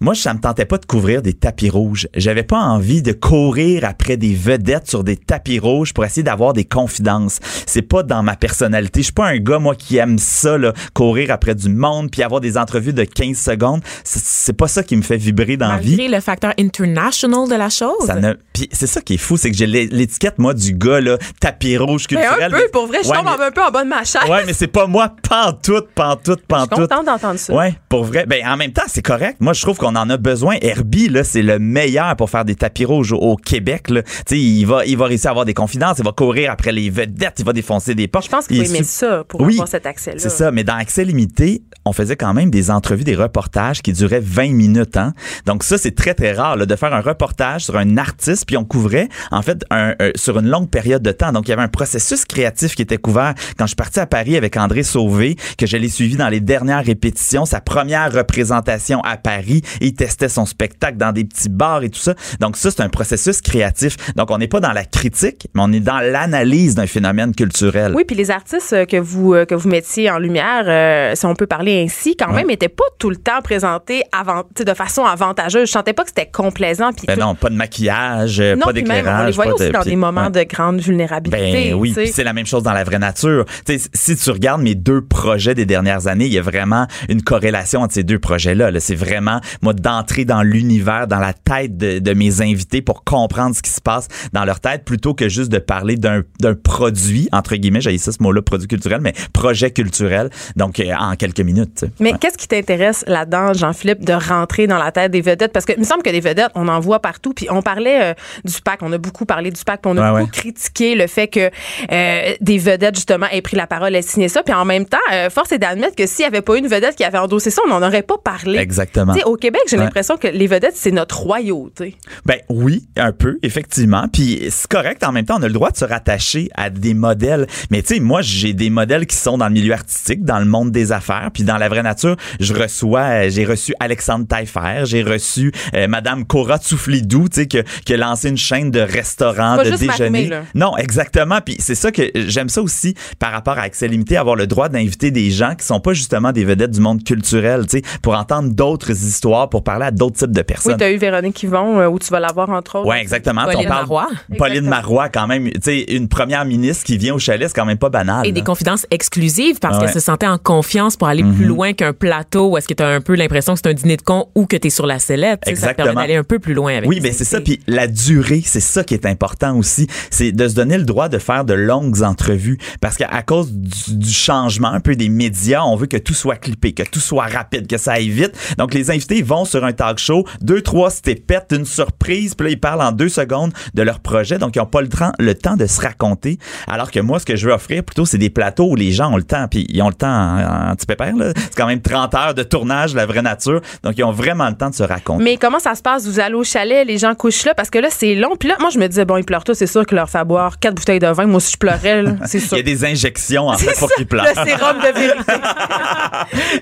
moi, 0.00 0.14
ça 0.14 0.34
me 0.34 0.40
tentait 0.40 0.64
pas 0.66 0.78
de 0.78 0.84
couvrir 0.86 1.22
des 1.22 1.32
tapis 1.32 1.70
rouges. 1.70 2.08
J'avais 2.14 2.42
pas 2.42 2.58
envie 2.58 3.02
de 3.02 3.12
courir 3.12 3.84
après 3.84 4.16
des 4.16 4.34
vedettes 4.34 4.88
sur 4.88 5.04
des 5.04 5.16
tapis 5.16 5.58
rouges 5.58 5.94
pour 5.94 6.04
essayer 6.04 6.22
d'avoir 6.22 6.52
des 6.52 6.64
confidences. 6.64 7.38
C'est 7.66 7.82
pas 7.82 8.02
dans 8.02 8.22
ma 8.22 8.36
personnalité. 8.36 9.00
Je 9.00 9.04
suis 9.04 9.12
pas 9.12 9.26
un 9.28 9.38
gars, 9.38 9.58
moi, 9.58 9.74
qui 9.74 9.96
aime 9.96 10.18
ça, 10.18 10.58
là, 10.58 10.72
courir 10.94 11.30
après 11.30 11.54
du 11.54 11.68
monde 11.70 12.10
puis 12.10 12.22
avoir 12.22 12.40
des 12.40 12.58
entrevues 12.58 12.92
de 12.92 13.04
15 13.04 13.36
secondes. 13.38 13.80
C'est- 14.04 14.52
pas 14.56 14.68
ça 14.68 14.82
qui 14.82 14.96
me 14.96 15.02
fait 15.02 15.16
vibrer 15.18 15.56
dans 15.58 15.68
la 15.68 15.76
vie. 15.78 16.08
Le 16.08 16.20
facteur 16.20 16.52
international 16.58 17.48
de 17.48 17.54
la 17.56 17.68
chose. 17.68 18.06
Ça 18.06 18.14
ne... 18.14 18.34
Puis 18.52 18.68
c'est 18.72 18.86
ça 18.86 19.00
qui 19.02 19.14
est 19.14 19.18
fou, 19.18 19.36
c'est 19.36 19.50
que 19.50 19.56
j'ai 19.56 19.66
l'é- 19.66 19.86
l'étiquette, 19.88 20.38
moi, 20.38 20.54
du 20.54 20.72
gars, 20.72 21.00
là, 21.00 21.18
tapis 21.40 21.76
rouge 21.76 22.06
Mais 22.10 22.16
culturel. 22.22 22.54
un 22.54 22.58
peu, 22.58 22.68
pour 22.72 22.86
vrai, 22.86 22.98
je 23.02 23.08
Ouais, 23.08 23.16
tombe 23.16 23.26
mais- 23.38 23.44
un 23.46 23.50
peu 23.50 23.62
en 23.62 23.70
bas 23.70 23.84
de 23.84 23.88
ma 23.88 24.04
chaise. 24.04 24.22
Ouais, 24.30 24.44
mais 24.46 24.52
c'est 24.54 24.66
pas 24.66 24.86
moi, 24.86 25.12
pantoute, 25.28 25.88
pantoute, 25.94 26.24
Je 26.26 26.32
suis 26.56 26.66
pantoute. 26.68 26.88
contente 26.88 27.06
d'entendre 27.06 27.38
ça. 27.38 27.52
Ouais, 27.54 27.74
pour 27.88 28.04
vrai. 28.04 28.24
Ben, 28.26 28.46
en 28.46 28.56
même 28.56 28.72
temps, 28.72 28.82
c'est 28.86 29.02
correct. 29.02 29.36
Moi, 29.40 29.52
je 29.52 29.60
trouve 29.62 29.76
qu'on 29.86 29.96
en 29.96 30.10
a 30.10 30.16
besoin. 30.16 30.56
Herbie, 30.62 31.08
là, 31.08 31.22
c'est 31.22 31.42
le 31.42 31.58
meilleur 31.58 32.16
pour 32.16 32.30
faire 32.30 32.44
des 32.44 32.56
tapis 32.56 32.84
rouges 32.84 33.12
au, 33.12 33.36
Québec, 33.36 33.90
là. 33.90 34.02
Tu 34.02 34.10
sais, 34.26 34.38
il 34.38 34.64
va, 34.64 34.84
il 34.84 34.96
va 34.96 35.06
réussir 35.06 35.28
à 35.28 35.30
avoir 35.30 35.44
des 35.44 35.54
confidences, 35.54 35.98
il 35.98 36.04
va 36.04 36.12
courir 36.12 36.50
après 36.50 36.72
les 36.72 36.90
vedettes, 36.90 37.34
il 37.38 37.44
va 37.44 37.52
défoncer 37.52 37.94
des 37.94 38.08
portes. 38.08 38.24
Je 38.24 38.30
pense 38.30 38.46
qu'il 38.46 38.64
faut 38.64 38.74
aimer 38.74 38.82
ça 38.82 39.24
pour 39.28 39.44
avoir 39.44 39.68
cet 39.68 39.86
accès-là. 39.86 40.18
C'est 40.18 40.30
ça, 40.30 40.50
mais 40.50 40.64
dans 40.64 40.74
Accès 40.74 41.04
limité, 41.04 41.62
on 41.84 41.92
faisait 41.92 42.16
quand 42.16 42.34
même 42.34 42.50
des 42.50 42.70
entrevues, 42.70 43.04
des 43.04 43.14
reportages 43.14 43.82
qui 43.82 43.92
duraient 43.92 44.20
20 44.20 44.52
minutes, 44.52 44.96
hein. 44.96 45.12
Donc 45.44 45.62
ça, 45.62 45.78
c'est 45.78 45.94
très, 45.94 46.14
très 46.14 46.32
rare, 46.32 46.56
là, 46.56 46.66
de 46.66 46.76
faire 46.76 46.92
un 46.92 47.00
reportage 47.00 47.64
sur 47.64 47.76
un 47.76 47.96
artiste, 47.96 48.46
puis 48.46 48.56
on 48.56 48.64
couvrait, 48.64 49.08
en 49.30 49.42
fait, 49.42 49.64
un, 49.70 49.94
sur 50.16 50.38
une 50.38 50.48
longue 50.48 50.68
période 50.68 51.02
de 51.02 51.12
temps. 51.12 51.32
Donc, 51.32 51.46
il 51.46 51.50
y 51.50 51.52
avait 51.52 51.62
un 51.62 51.68
processus 51.68 52.24
créatif 52.24 52.74
qui 52.74 52.82
était 52.82 52.98
couvert. 52.98 53.34
Quand 53.56 53.66
je 53.66 53.70
suis 53.70 53.76
parti 53.76 54.00
à 54.00 54.06
Paris 54.06 54.36
avec 54.36 54.56
André 54.56 54.82
Sauvé, 54.82 55.36
que 55.58 55.66
je 55.66 55.76
l'ai 55.76 55.88
suivi 55.88 56.16
dans 56.16 56.28
les 56.28 56.40
dernières 56.40 56.84
répétitions, 56.84 57.44
sa 57.44 57.60
première 57.60 58.12
représentation 58.12 59.00
à 59.02 59.16
Paris, 59.16 59.62
il 59.80 59.94
testait 59.94 60.28
son 60.28 60.46
spectacle 60.46 60.96
dans 60.96 61.12
des 61.12 61.24
petits 61.24 61.48
bars 61.48 61.82
et 61.82 61.90
tout 61.90 62.00
ça. 62.00 62.14
Donc 62.40 62.56
ça, 62.56 62.70
c'est 62.70 62.82
un 62.82 62.88
processus 62.88 63.40
créatif. 63.40 63.96
Donc 64.16 64.30
on 64.30 64.38
n'est 64.38 64.48
pas 64.48 64.60
dans 64.60 64.72
la 64.72 64.84
critique, 64.84 65.48
mais 65.54 65.62
on 65.64 65.72
est 65.72 65.80
dans 65.80 65.98
l'analyse 65.98 66.74
d'un 66.74 66.86
phénomène 66.86 67.34
culturel. 67.34 67.92
Oui, 67.94 68.04
puis 68.04 68.16
les 68.16 68.30
artistes 68.30 68.72
euh, 68.72 68.84
que 68.84 68.96
vous 68.96 69.34
euh, 69.34 69.44
que 69.44 69.54
vous 69.54 69.68
mettiez 69.68 70.10
en 70.10 70.18
lumière, 70.18 70.64
euh, 70.66 71.14
si 71.14 71.26
on 71.26 71.34
peut 71.34 71.46
parler 71.46 71.82
ainsi, 71.82 72.16
quand 72.16 72.32
même, 72.32 72.48
n'étaient 72.48 72.68
pas 72.68 72.84
tout 72.98 73.10
le 73.10 73.16
temps 73.16 73.40
présentés 73.42 74.02
avant, 74.12 74.44
de 74.58 74.74
façon 74.74 75.04
avantageuse. 75.04 75.66
Je 75.66 75.72
sentais 75.72 75.92
pas 75.92 76.02
que 76.02 76.10
c'était 76.10 76.30
complaisant. 76.30 76.92
Puis 76.92 77.06
ben 77.06 77.18
non, 77.18 77.34
pas 77.34 77.50
de 77.50 77.54
maquillage, 77.54 78.42
pas 78.60 78.72
d'éclairage. 78.72 79.22
On 79.22 79.26
les 79.26 79.32
voyait 79.32 79.52
aussi 79.52 79.70
dans 79.70 79.82
des 79.82 79.96
moments 79.96 80.30
de 80.30 80.42
grande 80.42 80.80
vulnérabilité. 80.80 81.70
Ben 81.70 81.74
oui, 81.74 81.94
c'est 82.12 82.24
la 82.24 82.32
même 82.32 82.46
chose 82.46 82.62
dans 82.62 82.72
la 82.72 82.84
vraie 82.84 82.98
nature. 82.98 83.44
si 83.66 84.16
tu 84.16 84.30
regardes 84.30 84.62
mes 84.62 84.74
deux 84.74 85.02
projets 85.02 85.54
des 85.54 85.66
dernières 85.66 86.06
années, 86.06 86.26
il 86.26 86.32
y 86.32 86.38
a 86.38 86.42
vraiment 86.42 86.86
une 87.08 87.22
corrélation 87.22 87.80
entre 87.82 87.94
ces 87.94 88.04
deux 88.04 88.18
projets-là. 88.18 88.70
-là, 88.70 88.80
c'est 88.80 88.94
vraiment, 88.94 89.40
moi, 89.66 89.72
d'entrer 89.72 90.24
dans 90.24 90.42
l'univers, 90.42 91.08
dans 91.08 91.18
la 91.18 91.32
tête 91.32 91.76
de, 91.76 92.14
mes 92.14 92.40
invités 92.40 92.82
pour 92.82 93.02
comprendre 93.02 93.54
ce 93.56 93.62
qui 93.62 93.70
se 93.70 93.80
passe 93.80 94.06
dans 94.32 94.44
leur 94.44 94.60
tête 94.60 94.84
plutôt 94.84 95.12
que 95.12 95.28
juste 95.28 95.50
de 95.50 95.58
parler 95.58 95.96
d'un 95.96 96.22
produit, 96.62 97.28
entre 97.32 97.56
guillemets, 97.56 97.80
j'ai 97.80 97.98
ça 97.98 98.12
ce 98.12 98.22
mot-là, 98.22 98.42
produit 98.42 98.68
culturel, 98.68 99.00
mais 99.00 99.12
projet 99.32 99.72
culturel, 99.72 100.30
donc 100.54 100.78
euh, 100.78 100.92
en 100.96 101.16
quelques 101.16 101.40
minutes. 101.40 101.84
Mais 101.98 102.12
qu'est-ce 102.12 102.38
qui 102.38 102.46
t'intéresse 102.46 103.04
là-dedans, 103.08 103.54
Jean-Philippe, 103.54 104.04
de 104.04 104.12
rentrer 104.12 104.68
dans 104.68 104.78
la 104.78 104.92
tête 104.92 105.10
des 105.10 105.20
vedettes? 105.20 105.52
Parce 105.52 105.66
que 105.66 105.72
il 105.72 105.80
me 105.80 105.84
semble 105.84 106.04
que 106.04 106.10
des 106.10 106.20
vedettes, 106.20 106.50
on 106.54 106.68
en 106.68 106.78
voit 106.78 107.00
partout. 107.00 107.32
Puis 107.34 107.48
on 107.50 107.60
parlait 107.60 108.12
euh, 108.12 108.14
du 108.44 108.60
PAC, 108.62 108.82
on 108.82 108.92
a 108.92 108.98
beaucoup 108.98 109.26
parlé 109.26 109.50
du 109.50 109.64
PAC, 109.64 109.82
puis 109.82 109.90
on 109.92 109.96
a 109.96 110.20
beaucoup 110.20 110.30
critiqué 110.30 110.94
le 110.94 111.08
fait 111.08 111.26
que 111.26 111.50
euh, 111.90 112.34
des 112.40 112.58
vedettes, 112.58 112.94
justement, 112.94 113.26
aient 113.32 113.42
pris 113.42 113.56
la 113.56 113.66
parole 113.66 113.96
et 113.96 114.02
signé 114.02 114.28
ça. 114.28 114.44
Puis 114.44 114.54
en 114.54 114.64
même 114.64 114.86
temps, 114.86 114.98
force 115.30 115.50
est 115.50 115.58
d'admettre 115.58 115.96
que 115.96 116.06
s'il 116.06 116.22
n'y 116.22 116.28
avait 116.28 116.42
pas 116.42 116.56
une 116.56 116.68
vedette 116.68 116.94
qui 116.94 117.04
avait 117.04 117.18
endossé 117.18 117.50
ça, 117.50 117.62
on 117.66 117.68
n'en 117.68 117.84
aurait 117.84 118.02
pas 118.02 118.16
parlé. 118.22 118.58
Exactement. 118.58 119.14
au 119.24 119.36
Québec, 119.36 119.55
j'ai 119.68 119.76
l'impression 119.76 120.16
que 120.16 120.28
les 120.28 120.46
vedettes, 120.46 120.76
c'est 120.76 120.90
notre 120.90 121.20
royauté. 121.20 121.96
Ben 122.24 122.38
oui, 122.48 122.86
un 122.96 123.12
peu, 123.12 123.38
effectivement. 123.42 124.06
Puis 124.12 124.46
c'est 124.50 124.68
correct. 124.68 125.04
En 125.04 125.12
même 125.12 125.24
temps, 125.24 125.36
on 125.38 125.42
a 125.42 125.48
le 125.48 125.52
droit 125.52 125.70
de 125.70 125.76
se 125.76 125.84
rattacher 125.84 126.48
à 126.54 126.70
des 126.70 126.94
modèles. 126.94 127.46
Mais 127.70 127.82
tu 127.82 127.94
sais, 127.94 128.00
moi, 128.00 128.22
j'ai 128.22 128.52
des 128.52 128.70
modèles 128.70 129.06
qui 129.06 129.16
sont 129.16 129.38
dans 129.38 129.48
le 129.48 129.54
milieu 129.54 129.72
artistique, 129.72 130.24
dans 130.24 130.38
le 130.38 130.44
monde 130.44 130.70
des 130.70 130.92
affaires, 130.92 131.30
puis 131.32 131.42
dans 131.42 131.58
la 131.58 131.68
vraie 131.68 131.82
nature. 131.82 132.16
Je 132.40 132.54
reçois, 132.54 133.28
j'ai 133.28 133.44
reçu 133.44 133.74
Alexandre 133.80 134.26
Taillefer, 134.26 134.84
j'ai 134.84 135.02
reçu 135.02 135.52
euh, 135.74 135.88
Madame 135.88 136.24
Cora 136.24 136.58
Tsouflidou, 136.58 137.28
tu 137.28 137.42
sais, 137.42 137.46
qui, 137.46 137.58
qui, 137.84 137.94
a 137.94 137.96
lancé 137.96 138.28
une 138.28 138.36
chaîne 138.36 138.70
de 138.70 138.80
restaurants, 138.80 139.62
de 139.62 139.76
déjeuner. 139.76 140.30
Non, 140.54 140.76
exactement. 140.76 141.40
Puis 141.44 141.56
c'est 141.58 141.74
ça 141.74 141.92
que 141.92 142.02
j'aime 142.14 142.48
ça 142.48 142.62
aussi 142.62 142.94
par 143.18 143.32
rapport 143.32 143.58
à 143.58 143.62
Accès 143.62 143.88
Limité, 143.88 144.16
avoir 144.16 144.36
le 144.36 144.46
droit 144.46 144.68
d'inviter 144.68 145.10
des 145.10 145.30
gens 145.30 145.54
qui 145.54 145.64
sont 145.64 145.80
pas 145.80 145.92
justement 145.92 146.32
des 146.32 146.44
vedettes 146.44 146.70
du 146.70 146.80
monde 146.80 147.04
culturel, 147.04 147.66
tu 147.66 147.78
sais, 147.78 147.82
pour 148.02 148.14
entendre 148.14 148.52
d'autres 148.52 148.90
histoires, 148.90 149.45
pour 149.48 149.62
parler 149.62 149.86
à 149.86 149.90
d'autres 149.90 150.16
types 150.16 150.32
de 150.32 150.42
personnes. 150.42 150.72
Oui, 150.72 150.78
tu 150.78 150.84
as 150.84 150.90
eu 150.90 150.96
Véronique 150.96 151.42
Yvon, 151.42 151.80
euh, 151.80 151.86
où 151.88 151.98
tu 151.98 152.10
vas 152.10 152.20
l'avoir 152.20 152.50
entre 152.50 152.78
autres. 152.78 152.88
Oui, 152.88 152.96
exactement. 152.96 153.44
Pauline 153.44 153.68
Marois. 153.68 154.08
Pauline 154.38 154.68
Marois, 154.68 155.08
quand 155.08 155.26
même, 155.26 155.50
tu 155.50 155.60
sais, 155.62 155.80
une 155.88 156.08
première 156.08 156.44
ministre 156.44 156.84
qui 156.84 156.98
vient 156.98 157.14
au 157.14 157.18
chalet, 157.18 157.48
c'est 157.48 157.54
quand 157.54 157.64
même 157.64 157.78
pas 157.78 157.90
banal. 157.90 158.26
Et 158.26 158.32
des 158.32 158.42
confidences 158.42 158.86
exclusives 158.90 159.58
parce 159.60 159.78
qu'elle 159.78 159.92
se 159.92 160.00
sentait 160.00 160.26
en 160.26 160.38
confiance 160.38 160.96
pour 160.96 161.08
aller 161.08 161.22
plus 161.22 161.44
mhm. 161.44 161.48
loin 161.48 161.72
qu'un 161.72 161.92
plateau 161.92 162.50
où 162.50 162.56
est-ce 162.56 162.68
que 162.68 162.74
tu 162.74 162.82
as 162.82 162.88
un 162.88 163.00
peu 163.00 163.14
l'impression 163.14 163.54
que 163.54 163.60
c'est 163.62 163.70
un 163.70 163.74
dîner 163.74 163.96
de 163.96 164.02
con 164.02 164.28
ou 164.34 164.46
que 164.46 164.56
tu 164.56 164.68
es 164.68 164.70
sur 164.70 164.86
la 164.86 164.98
sellette. 164.98 165.40
Exactement. 165.46 165.86
Ça 165.86 165.92
permet 165.92 166.06
d'aller 166.06 166.18
un 166.18 166.24
peu 166.24 166.38
plus 166.38 166.54
loin 166.54 166.76
avec 166.76 166.88
Oui, 166.88 167.00
mais 167.02 167.12
c'est 167.12 167.24
ça. 167.24 167.40
Puis 167.40 167.60
la 167.66 167.86
durée, 167.86 168.42
c'est 168.44 168.60
ça 168.60 168.84
qui 168.84 168.94
est 168.94 169.06
important 169.06 169.56
aussi. 169.56 169.86
C'est 170.10 170.32
de 170.32 170.48
se 170.48 170.54
donner 170.54 170.78
le 170.78 170.84
droit 170.84 171.08
de 171.08 171.18
faire 171.18 171.44
de 171.44 171.54
longues 171.54 172.02
entrevues 172.02 172.58
parce 172.80 172.96
qu'à 172.96 173.22
cause 173.22 173.52
du, 173.52 173.96
du 173.96 174.10
changement 174.10 174.68
un 174.68 174.80
peu 174.80 174.96
des 174.96 175.08
médias, 175.08 175.62
on 175.64 175.76
veut 175.76 175.86
que 175.86 175.96
tout 175.96 176.14
soit 176.14 176.36
clippé, 176.36 176.72
que 176.72 176.82
tout 176.82 177.00
soit 177.00 177.26
rapide, 177.26 177.66
que 177.66 177.78
ça 177.78 177.92
aille 177.92 178.08
vite. 178.08 178.32
Donc, 178.58 178.74
les 178.74 178.90
invités 178.90 179.22
vont 179.22 179.35
sur 179.44 179.64
un 179.64 179.72
talk 179.72 179.98
show, 179.98 180.24
deux, 180.40 180.62
trois 180.62 180.90
pète 181.26 181.52
une 181.52 181.64
surprise, 181.64 182.34
puis 182.34 182.46
là, 182.46 182.50
ils 182.52 182.60
parlent 182.60 182.82
en 182.82 182.92
deux 182.92 183.08
secondes 183.08 183.52
de 183.74 183.82
leur 183.82 184.00
projet. 184.00 184.38
Donc, 184.38 184.56
ils 184.56 184.58
n'ont 184.58 184.66
pas 184.66 184.80
le 184.80 184.88
temps, 184.88 185.12
le 185.18 185.34
temps 185.34 185.56
de 185.56 185.66
se 185.66 185.80
raconter. 185.80 186.38
Alors 186.66 186.90
que 186.90 187.00
moi, 187.00 187.18
ce 187.18 187.26
que 187.26 187.36
je 187.36 187.46
veux 187.46 187.52
offrir, 187.52 187.84
plutôt, 187.84 188.04
c'est 188.04 188.18
des 188.18 188.30
plateaux 188.30 188.70
où 188.70 188.76
les 188.76 188.92
gens 188.92 189.12
ont 189.12 189.16
le 189.16 189.22
temps, 189.22 189.46
puis 189.48 189.66
ils 189.68 189.82
ont 189.82 189.88
le 189.88 189.94
temps 189.94 190.06
en, 190.08 190.74
petit 190.74 190.86
pépère, 190.86 191.12
C'est 191.34 191.54
quand 191.56 191.66
même 191.66 191.80
30 191.80 192.14
heures 192.14 192.34
de 192.34 192.42
tournage, 192.42 192.94
la 192.94 193.06
vraie 193.06 193.22
nature. 193.22 193.60
Donc, 193.82 193.94
ils 193.96 194.04
ont 194.04 194.12
vraiment 194.12 194.48
le 194.48 194.56
temps 194.56 194.70
de 194.70 194.74
se 194.74 194.82
raconter. 194.82 195.22
Mais 195.22 195.36
comment 195.36 195.58
ça 195.58 195.74
se 195.74 195.82
passe? 195.82 196.06
Vous 196.06 196.20
allez 196.20 196.34
au 196.34 196.44
chalet, 196.44 196.86
les 196.86 196.98
gens 196.98 197.14
couchent 197.14 197.44
là, 197.44 197.54
parce 197.54 197.70
que 197.70 197.78
là, 197.78 197.88
c'est 197.90 198.14
long. 198.14 198.36
Puis 198.38 198.48
là, 198.48 198.56
moi, 198.60 198.70
je 198.70 198.78
me 198.78 198.86
disais, 198.86 199.04
bon, 199.04 199.16
ils 199.16 199.24
pleurent 199.24 199.44
tous, 199.44 199.54
c'est 199.54 199.66
sûr 199.66 199.84
qu'ils 199.86 199.96
leur 199.96 200.10
fait 200.10 200.24
boire 200.24 200.58
quatre 200.58 200.74
bouteilles 200.74 200.98
de 200.98 201.06
vin. 201.06 201.26
Moi, 201.26 201.40
si 201.40 201.52
je 201.52 201.56
pleurais, 201.56 202.04
c'est 202.24 202.40
sûr. 202.40 202.56
Il 202.56 202.58
y 202.58 202.60
a 202.60 202.74
des 202.74 202.84
injections, 202.84 203.48
en 203.48 203.56
fait, 203.56 203.78
pour 203.78 203.90
qu'ils 203.92 204.06
pleurent. 204.06 204.26
Le 204.26 204.44
sérum 204.44 204.78
de 204.78 204.98
vérité. 204.98 205.32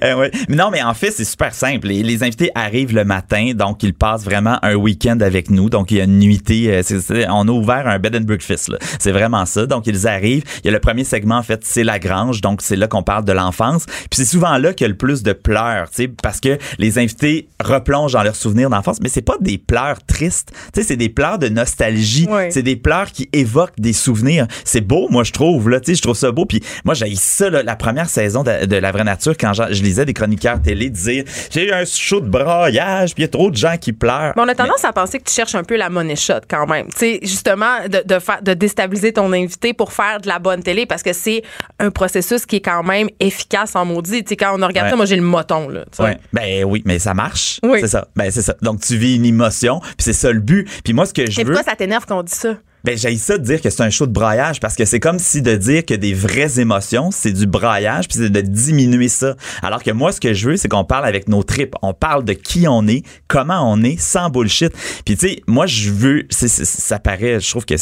Eh 0.02 0.14
mais 0.48 0.56
non, 0.56 0.70
mais 0.70 0.82
en 0.82 0.94
fait, 0.94 1.10
c'est 1.10 1.24
super 1.24 1.54
simple. 1.54 1.88
Les, 1.88 2.02
les, 2.02 2.22
invités 2.22 2.50
arrivent 2.64 2.94
le 2.94 3.04
matin, 3.04 3.52
donc 3.54 3.82
ils 3.82 3.94
passent 3.94 4.24
vraiment 4.24 4.58
un 4.62 4.74
week-end 4.74 5.18
avec 5.20 5.50
nous. 5.50 5.70
Donc 5.70 5.90
il 5.90 5.98
y 5.98 6.00
a 6.00 6.04
une 6.04 6.18
nuitée. 6.18 6.70
Euh, 6.70 7.26
on 7.30 7.46
a 7.48 7.52
ouvert 7.52 7.86
un 7.86 7.98
bed 7.98 8.16
and 8.16 8.24
breakfast. 8.24 8.72
C'est 8.98 9.12
vraiment 9.12 9.46
ça. 9.46 9.66
Donc 9.66 9.86
ils 9.86 10.06
arrivent. 10.08 10.44
Il 10.62 10.66
y 10.66 10.68
a 10.70 10.72
le 10.72 10.80
premier 10.80 11.04
segment 11.04 11.36
en 11.36 11.42
fait, 11.42 11.60
c'est 11.64 11.84
la 11.84 11.98
grange. 11.98 12.40
Donc 12.40 12.62
c'est 12.62 12.76
là 12.76 12.86
qu'on 12.86 13.02
parle 13.02 13.24
de 13.24 13.32
l'enfance. 13.32 13.86
Puis 13.86 14.08
c'est 14.12 14.24
souvent 14.24 14.56
là 14.58 14.72
qu'il 14.72 14.84
y 14.84 14.86
a 14.86 14.88
le 14.88 14.96
plus 14.96 15.22
de 15.22 15.32
pleurs, 15.32 15.90
tu 15.90 16.02
sais, 16.02 16.08
parce 16.08 16.40
que 16.40 16.58
les 16.78 16.98
invités 16.98 17.48
replongent 17.62 18.12
dans 18.12 18.22
leurs 18.22 18.36
souvenirs 18.36 18.70
d'enfance. 18.70 18.98
Mais 19.02 19.08
c'est 19.08 19.22
pas 19.22 19.36
des 19.40 19.58
pleurs 19.58 20.04
tristes. 20.04 20.52
Tu 20.72 20.80
sais, 20.80 20.88
c'est 20.88 20.96
des 20.96 21.08
pleurs 21.08 21.38
de 21.38 21.48
nostalgie. 21.48 22.28
C'est 22.50 22.62
des 22.62 22.76
pleurs 22.76 23.12
qui 23.12 23.28
évoquent 23.32 23.78
des 23.78 23.92
souvenirs. 23.92 24.46
C'est 24.64 24.80
beau, 24.80 25.08
moi 25.10 25.24
je 25.24 25.32
trouve. 25.32 25.68
Là, 25.68 25.80
tu 25.80 25.92
sais, 25.92 25.96
je 25.96 26.02
trouve 26.02 26.16
ça 26.16 26.32
beau. 26.32 26.46
Puis 26.46 26.62
moi 26.84 26.94
j'ai 26.94 27.14
ça 27.14 27.50
la 27.50 27.76
première 27.76 28.08
saison 28.08 28.42
de, 28.42 28.66
de 28.66 28.76
La 28.76 28.92
Vraie 28.92 29.04
Nature 29.04 29.34
quand 29.38 29.52
je 29.52 29.82
lisais 29.82 30.04
des 30.04 30.14
chroniqueurs 30.14 30.60
télé 30.62 30.90
dire 30.90 31.24
j'ai 31.50 31.68
eu 31.68 31.72
un 31.72 31.84
show 31.84 32.20
de 32.20 32.28
puis 32.66 33.14
il 33.18 33.22
y 33.22 33.24
a 33.24 33.28
trop 33.28 33.50
de 33.50 33.56
gens 33.56 33.76
qui 33.76 33.92
pleurent. 33.92 34.32
Mais 34.36 34.42
on 34.42 34.48
a 34.48 34.54
tendance 34.54 34.84
à 34.84 34.92
penser 34.92 35.18
que 35.18 35.24
tu 35.24 35.34
cherches 35.34 35.54
un 35.54 35.64
peu 35.64 35.76
la 35.76 35.90
money 35.90 36.16
shot 36.16 36.40
quand 36.48 36.66
même. 36.66 36.86
Tu 36.88 36.98
sais, 36.98 37.18
justement, 37.22 37.86
de, 37.88 38.02
de, 38.04 38.18
faire, 38.18 38.42
de 38.42 38.54
déstabiliser 38.54 39.12
ton 39.12 39.32
invité 39.32 39.72
pour 39.72 39.92
faire 39.92 40.20
de 40.20 40.28
la 40.28 40.38
bonne 40.38 40.62
télé 40.62 40.86
parce 40.86 41.02
que 41.02 41.12
c'est 41.12 41.42
un 41.78 41.90
processus 41.90 42.46
qui 42.46 42.56
est 42.56 42.60
quand 42.60 42.82
même 42.82 43.08
efficace 43.20 43.76
en 43.76 43.84
maudit. 43.84 44.22
Tu 44.24 44.30
sais, 44.30 44.36
quand 44.36 44.56
on 44.56 44.62
a 44.62 44.66
regardé 44.66 44.90
ça, 44.90 44.96
moi 44.96 45.06
j'ai 45.06 45.16
le 45.16 45.22
moton. 45.22 45.68
Là, 45.68 45.84
ouais. 45.98 46.18
Ben 46.32 46.64
oui, 46.64 46.82
mais 46.84 46.98
ça 46.98 47.14
marche. 47.14 47.60
Oui. 47.62 47.78
C'est 47.80 47.88
ça. 47.88 48.08
Ben 48.16 48.30
c'est 48.30 48.42
ça. 48.42 48.54
Donc 48.62 48.80
tu 48.80 48.96
vis 48.96 49.16
une 49.16 49.26
émotion, 49.26 49.80
puis 49.80 49.94
c'est 49.98 50.12
ça 50.12 50.32
le 50.32 50.40
but. 50.40 50.68
Puis 50.82 50.92
moi, 50.92 51.06
ce 51.06 51.14
que 51.14 51.30
je 51.30 51.40
veux. 51.40 51.44
Pourquoi 51.44 51.62
ça 51.62 51.76
t'énerve 51.76 52.04
quand 52.06 52.18
on 52.18 52.22
dit 52.22 52.34
ça? 52.34 52.54
Ben, 52.84 52.98
j'ai 52.98 53.16
ça 53.16 53.38
de 53.38 53.42
dire 53.42 53.62
que 53.62 53.70
c'est 53.70 53.82
un 53.82 53.90
show 53.90 54.06
de 54.06 54.12
braillage 54.12 54.60
parce 54.60 54.76
que 54.76 54.84
c'est 54.84 55.00
comme 55.00 55.18
si 55.18 55.40
de 55.40 55.56
dire 55.56 55.86
que 55.86 55.94
des 55.94 56.12
vraies 56.12 56.60
émotions, 56.60 57.10
c'est 57.10 57.32
du 57.32 57.46
braillage 57.46 58.08
puis 58.08 58.18
c'est 58.18 58.30
de 58.30 58.40
diminuer 58.42 59.08
ça. 59.08 59.36
Alors 59.62 59.82
que 59.82 59.90
moi, 59.90 60.12
ce 60.12 60.20
que 60.20 60.34
je 60.34 60.50
veux, 60.50 60.56
c'est 60.56 60.68
qu'on 60.68 60.84
parle 60.84 61.06
avec 61.06 61.28
nos 61.28 61.42
tripes. 61.42 61.74
On 61.80 61.94
parle 61.94 62.24
de 62.24 62.34
qui 62.34 62.68
on 62.68 62.86
est, 62.86 63.02
comment 63.26 63.72
on 63.72 63.82
est, 63.82 63.98
sans 63.98 64.28
bullshit. 64.28 64.72
Puis 65.04 65.16
tu 65.16 65.28
sais, 65.28 65.42
moi, 65.46 65.66
je 65.66 65.90
veux, 65.90 66.26
ça 66.30 66.98
paraît, 66.98 67.40
je 67.40 67.50
trouve 67.50 67.64
que 67.64 67.76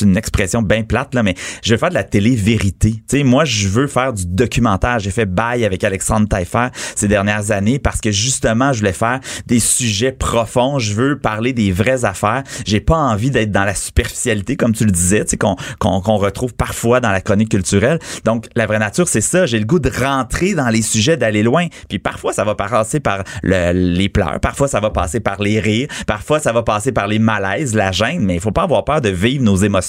une 0.00 0.16
expression 0.16 0.62
bien 0.62 0.82
plate 0.82 1.14
là, 1.14 1.22
mais 1.22 1.34
je 1.62 1.72
veux 1.72 1.78
faire 1.78 1.88
de 1.88 1.94
la 1.94 2.04
télé 2.04 2.34
vérité. 2.34 2.92
Tu 2.92 3.18
sais, 3.18 3.22
moi 3.22 3.44
je 3.44 3.68
veux 3.68 3.86
faire 3.86 4.12
du 4.12 4.26
documentaire. 4.26 4.98
J'ai 4.98 5.10
fait 5.10 5.26
bail 5.26 5.64
avec 5.64 5.84
Alexandre 5.84 6.28
Taillefer 6.28 6.68
ces 6.94 7.08
dernières 7.08 7.50
années 7.50 7.78
parce 7.78 8.00
que 8.00 8.10
justement 8.10 8.72
je 8.72 8.80
voulais 8.80 8.92
faire 8.92 9.20
des 9.46 9.60
sujets 9.60 10.12
profonds. 10.12 10.78
Je 10.78 10.94
veux 10.94 11.18
parler 11.18 11.52
des 11.52 11.72
vraies 11.72 12.04
affaires. 12.04 12.42
J'ai 12.66 12.80
pas 12.80 12.96
envie 12.96 13.30
d'être 13.30 13.50
dans 13.50 13.64
la 13.64 13.74
superficialité 13.74 14.56
comme 14.56 14.72
tu 14.72 14.84
le 14.84 14.90
disais, 14.90 15.24
tu 15.24 15.30
sais 15.30 15.36
qu'on 15.36 15.56
qu'on 15.78 16.16
retrouve 16.16 16.54
parfois 16.54 17.00
dans 17.00 17.10
la 17.10 17.20
chronique 17.20 17.50
culturelle. 17.50 17.98
Donc 18.24 18.46
la 18.56 18.66
vraie 18.66 18.78
nature 18.78 19.08
c'est 19.08 19.20
ça. 19.20 19.46
J'ai 19.46 19.58
le 19.58 19.66
goût 19.66 19.78
de 19.78 19.90
rentrer 19.90 20.54
dans 20.54 20.68
les 20.68 20.82
sujets, 20.82 21.16
d'aller 21.16 21.42
loin. 21.42 21.66
Puis 21.88 21.98
parfois 21.98 22.32
ça 22.32 22.44
va 22.44 22.54
passer 22.54 23.00
par 23.00 23.24
les 23.42 24.08
pleurs, 24.08 24.40
parfois 24.40 24.68
ça 24.68 24.80
va 24.80 24.90
passer 24.90 25.20
par 25.20 25.40
les 25.40 25.60
rires, 25.60 25.88
parfois 26.06 26.40
ça 26.40 26.52
va 26.52 26.62
passer 26.62 26.92
par 26.92 27.06
les 27.06 27.18
malaises, 27.18 27.74
la 27.74 27.92
gêne. 27.92 28.24
Mais 28.24 28.34
il 28.34 28.40
faut 28.40 28.52
pas 28.52 28.62
avoir 28.62 28.84
peur 28.84 29.00
de 29.00 29.10
vivre 29.10 29.44
nos 29.44 29.56
émotions 29.56 29.83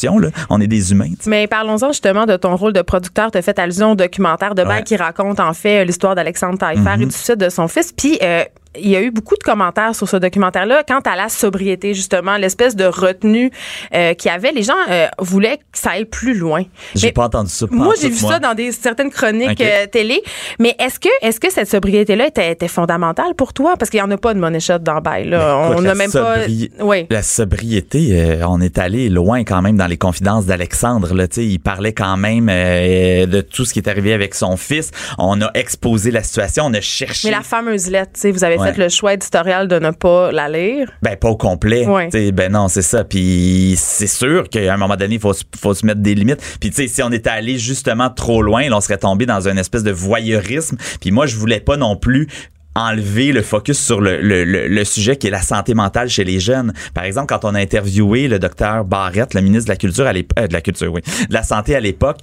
on 0.49 0.61
est 0.61 0.67
des 0.67 0.91
humains. 0.91 1.11
Mais 1.25 1.47
parlons-en 1.47 1.89
justement 1.89 2.25
de 2.25 2.35
ton 2.35 2.55
rôle 2.55 2.73
de 2.73 2.81
producteur. 2.81 3.31
Tu 3.31 3.37
as 3.37 3.41
fait 3.41 3.57
allusion 3.59 3.91
au 3.91 3.95
documentaire 3.95 4.55
de 4.55 4.63
Bain 4.63 4.81
qui 4.81 4.95
raconte 4.95 5.39
en 5.39 5.53
fait 5.53 5.85
l'histoire 5.85 6.15
d'Alexandre 6.15 6.57
Taillefer 6.57 6.95
et 7.01 7.05
du 7.05 7.11
suicide 7.11 7.37
de 7.37 7.49
son 7.49 7.67
fils. 7.67 7.91
Puis, 7.91 8.17
euh, 8.21 8.43
il 8.79 8.89
y 8.89 8.95
a 8.95 9.01
eu 9.01 9.11
beaucoup 9.11 9.35
de 9.35 9.43
commentaires 9.43 9.95
sur 9.95 10.07
ce 10.07 10.17
documentaire-là 10.17 10.83
quant 10.87 10.99
à 10.99 11.15
la 11.15 11.29
sobriété, 11.29 11.93
justement, 11.93 12.37
l'espèce 12.37 12.75
de 12.75 12.85
retenue 12.85 13.51
euh, 13.93 14.13
qu'il 14.13 14.31
y 14.31 14.33
avait. 14.33 14.51
Les 14.51 14.63
gens 14.63 14.73
euh, 14.89 15.07
voulaient 15.19 15.57
que 15.57 15.79
ça 15.79 15.91
aille 15.91 16.05
plus 16.05 16.33
loin. 16.33 16.63
J'ai 16.95 17.11
pas 17.11 17.25
entendu 17.25 17.49
ça. 17.49 17.65
Moi, 17.71 17.93
j'ai 17.99 18.09
vu 18.09 18.17
ça 18.17 18.39
dans 18.39 18.53
des 18.53 18.71
certaines 18.71 19.11
chroniques 19.11 19.61
euh, 19.61 19.87
télé. 19.87 20.21
Mais 20.59 20.75
est-ce 20.79 20.99
que, 20.99 21.09
est-ce 21.21 21.39
que 21.39 21.51
cette 21.51 21.69
sobriété-là 21.69 22.27
était, 22.27 22.51
était, 22.51 22.67
fondamentale 22.67 23.35
pour 23.35 23.53
toi? 23.53 23.75
Parce 23.77 23.89
qu'il 23.89 23.99
n'y 23.99 24.05
en 24.05 24.11
a 24.11 24.17
pas 24.17 24.33
de 24.33 24.39
money 24.39 24.59
shot 24.59 24.79
dans 24.79 25.01
bail. 25.01 25.29
Là. 25.29 25.71
on 25.75 25.81
n'a 25.81 25.95
même 25.95 26.11
pas. 26.11 26.37
Oui. 26.79 27.07
La 27.09 27.23
sobriété, 27.23 28.39
on 28.47 28.61
est 28.61 28.77
allé 28.77 29.09
loin 29.09 29.43
quand 29.43 29.61
même 29.61 29.77
dans 29.77 29.87
les 29.87 29.97
confidences 29.97 30.45
d'Alexandre. 30.45 31.13
Là, 31.13 31.25
il 31.37 31.59
parlait 31.59 31.93
quand 31.93 32.17
même 32.17 32.47
de 32.47 33.41
tout 33.41 33.65
ce 33.65 33.73
qui 33.73 33.79
est 33.79 33.89
arrivé 33.89 34.13
avec 34.13 34.35
son 34.35 34.57
fils. 34.57 34.91
On 35.17 35.41
a 35.41 35.49
exposé 35.53 36.11
la 36.11 36.23
situation, 36.23 36.65
on 36.65 36.73
a 36.73 36.81
cherché. 36.81 37.27
Mais 37.29 37.35
la 37.35 37.43
fameuse 37.43 37.89
lettre, 37.89 38.11
vous 38.29 38.43
avez 38.43 38.57
fait 38.65 38.77
le 38.77 38.89
choix 38.89 39.13
éditorial 39.13 39.67
de 39.67 39.79
ne 39.79 39.91
pas 39.91 40.31
la 40.31 40.49
lire. 40.49 40.91
Ben, 41.01 41.15
pas 41.15 41.29
au 41.29 41.37
complet. 41.37 41.85
Ben 42.33 42.51
non, 42.51 42.67
c'est 42.67 42.81
ça. 42.81 43.03
Puis 43.03 43.75
c'est 43.77 44.07
sûr 44.07 44.49
qu'à 44.49 44.73
un 44.73 44.77
moment 44.77 44.95
donné, 44.95 45.15
il 45.15 45.21
faut, 45.21 45.33
faut 45.57 45.73
se 45.73 45.85
mettre 45.85 46.01
des 46.01 46.15
limites. 46.15 46.41
Puis 46.59 46.69
tu 46.69 46.75
sais, 46.75 46.87
si 46.87 47.03
on 47.03 47.11
était 47.11 47.29
allé 47.29 47.57
justement 47.57 48.09
trop 48.09 48.41
loin, 48.41 48.63
on 48.71 48.81
serait 48.81 48.97
tombé 48.97 49.25
dans 49.25 49.47
une 49.47 49.57
espèce 49.57 49.83
de 49.83 49.91
voyeurisme. 49.91 50.77
Puis 51.01 51.11
moi, 51.11 51.25
je 51.25 51.35
voulais 51.35 51.59
pas 51.59 51.77
non 51.77 51.95
plus 51.95 52.27
enlever 52.75 53.31
le 53.31 53.41
focus 53.41 53.79
sur 53.79 54.01
le, 54.01 54.21
le, 54.21 54.43
le, 54.43 54.83
sujet 54.83 55.15
qui 55.15 55.27
est 55.27 55.31
la 55.31 55.41
santé 55.41 55.73
mentale 55.73 56.09
chez 56.09 56.25
les 56.25 56.41
jeunes. 56.41 56.73
Par 56.93 57.05
exemple, 57.05 57.27
quand 57.27 57.45
on 57.45 57.55
a 57.55 57.59
interviewé 57.59 58.27
le 58.27 58.37
docteur 58.37 58.83
Barrette, 58.83 59.33
le 59.33 59.41
ministre 59.41 59.67
de 59.67 59.71
la 59.71 59.77
Culture 59.77 60.05
à 60.05 60.13
l'époque, 60.13 60.37
euh, 60.39 60.47
de 60.47 60.53
la 60.53 60.61
Culture, 60.61 60.91
oui, 60.91 61.01
de 61.29 61.33
la 61.33 61.43
Santé 61.43 61.73
à 61.75 61.79
l'époque, 61.79 62.17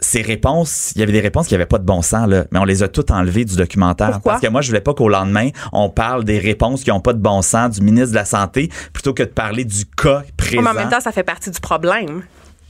ces 0.00 0.22
réponses, 0.22 0.92
il 0.94 1.00
y 1.00 1.02
avait 1.02 1.12
des 1.12 1.20
réponses 1.20 1.48
qui 1.48 1.54
n'avaient 1.54 1.66
pas 1.66 1.78
de 1.78 1.84
bon 1.84 2.02
sens, 2.02 2.28
là, 2.28 2.44
mais 2.52 2.58
on 2.58 2.64
les 2.64 2.82
a 2.82 2.88
toutes 2.88 3.10
enlevées 3.10 3.44
du 3.44 3.56
documentaire. 3.56 4.12
Pourquoi? 4.12 4.32
Parce 4.32 4.42
que 4.42 4.48
moi, 4.48 4.60
je 4.60 4.68
voulais 4.68 4.80
pas 4.80 4.94
qu'au 4.94 5.08
lendemain, 5.08 5.48
on 5.72 5.90
parle 5.90 6.24
des 6.24 6.38
réponses 6.38 6.84
qui 6.84 6.90
n'ont 6.90 7.00
pas 7.00 7.12
de 7.12 7.18
bon 7.18 7.42
sens 7.42 7.78
du 7.78 7.82
ministre 7.82 8.10
de 8.10 8.16
la 8.16 8.24
Santé 8.24 8.70
plutôt 8.92 9.12
que 9.12 9.24
de 9.24 9.28
parler 9.28 9.64
du 9.64 9.84
cas 9.86 10.22
présent. 10.36 10.62
mais 10.62 10.70
en 10.70 10.74
même 10.74 10.88
temps, 10.88 11.00
ça 11.00 11.12
fait 11.12 11.24
partie 11.24 11.50
du 11.50 11.60
problème. 11.60 12.22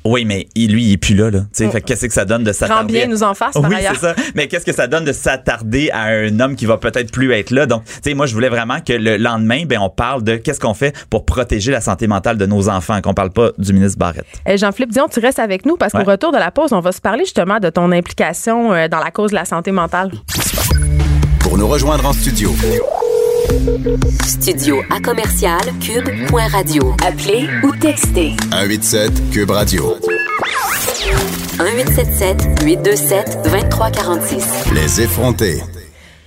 Oui, 0.04 0.24
mais 0.24 0.48
lui, 0.56 0.84
il 0.84 0.92
est 0.92 0.96
plus 0.96 1.14
là. 1.14 1.30
là. 1.30 1.40
Fait 1.52 1.80
qu'est-ce 1.80 2.06
que 2.06 2.12
ça 2.12 2.24
donne 2.24 2.44
de 2.44 2.52
s'attarder? 2.52 2.92
bien 2.92 3.06
nous 3.06 3.22
en 3.22 3.34
face, 3.34 3.54
par 3.54 3.68
Oui, 3.68 3.76
c'est 3.80 3.98
ça. 3.98 4.14
Mais 4.34 4.46
qu'est-ce 4.48 4.64
que 4.64 4.72
ça 4.72 4.86
donne 4.86 5.04
de 5.04 5.12
s'attarder 5.12 5.90
à 5.92 6.04
un 6.04 6.40
homme 6.40 6.56
qui 6.56 6.66
va 6.66 6.78
peut-être 6.78 7.12
plus 7.12 7.32
être 7.32 7.50
là? 7.50 7.66
Donc, 7.66 7.84
tu 7.84 7.92
sais, 8.02 8.14
moi, 8.14 8.26
je 8.26 8.34
voulais 8.34 8.48
vraiment 8.48 8.80
que 8.80 8.92
le 8.92 9.16
lendemain, 9.16 9.64
ben, 9.66 9.78
on 9.80 9.90
parle 9.90 10.22
de 10.22 10.36
qu'est-ce 10.36 10.60
qu'on 10.60 10.74
fait 10.74 10.94
pour 11.10 11.24
protéger 11.24 11.72
la 11.72 11.80
santé 11.80 12.06
mentale 12.06 12.38
de 12.38 12.46
nos 12.46 12.68
enfants, 12.68 13.00
qu'on 13.02 13.14
parle 13.14 13.30
pas 13.30 13.50
du 13.58 13.72
ministre 13.72 13.98
Barrette. 13.98 14.26
Eh, 14.46 14.56
Jean-Philippe 14.56 14.92
Dion, 14.92 15.08
tu 15.12 15.20
restes 15.20 15.38
avec 15.40 15.66
nous 15.66 15.76
parce 15.76 15.92
qu'au 15.92 16.04
retour 16.04 16.32
de 16.32 16.38
la 16.38 16.50
pause, 16.50 16.72
on 16.72 16.80
va 16.80 16.92
se 16.92 17.00
parler 17.00 17.24
justement 17.24 17.58
de 17.58 17.68
ton 17.68 17.92
implication 17.92 18.72
euh, 18.72 18.88
dans 18.88 19.00
la 19.00 19.10
cause 19.10 19.30
de 19.30 19.36
la 19.36 19.44
santé 19.44 19.72
mentale. 19.72 20.12
Pour 21.40 21.58
nous 21.58 21.68
rejoindre 21.68 22.06
en 22.06 22.12
studio. 22.12 22.54
Studio 24.26 24.82
à 24.90 25.00
commercial 25.00 25.58
cube.radio. 25.80 26.94
Appelez 27.06 27.48
ou 27.62 27.74
textez. 27.76 28.32
187 28.52 29.30
cube 29.30 29.50
radio. 29.50 29.94
1877 31.58 32.62
827 32.62 33.38
2346. 33.44 34.44
Les 34.74 35.00
effrontés. 35.00 35.62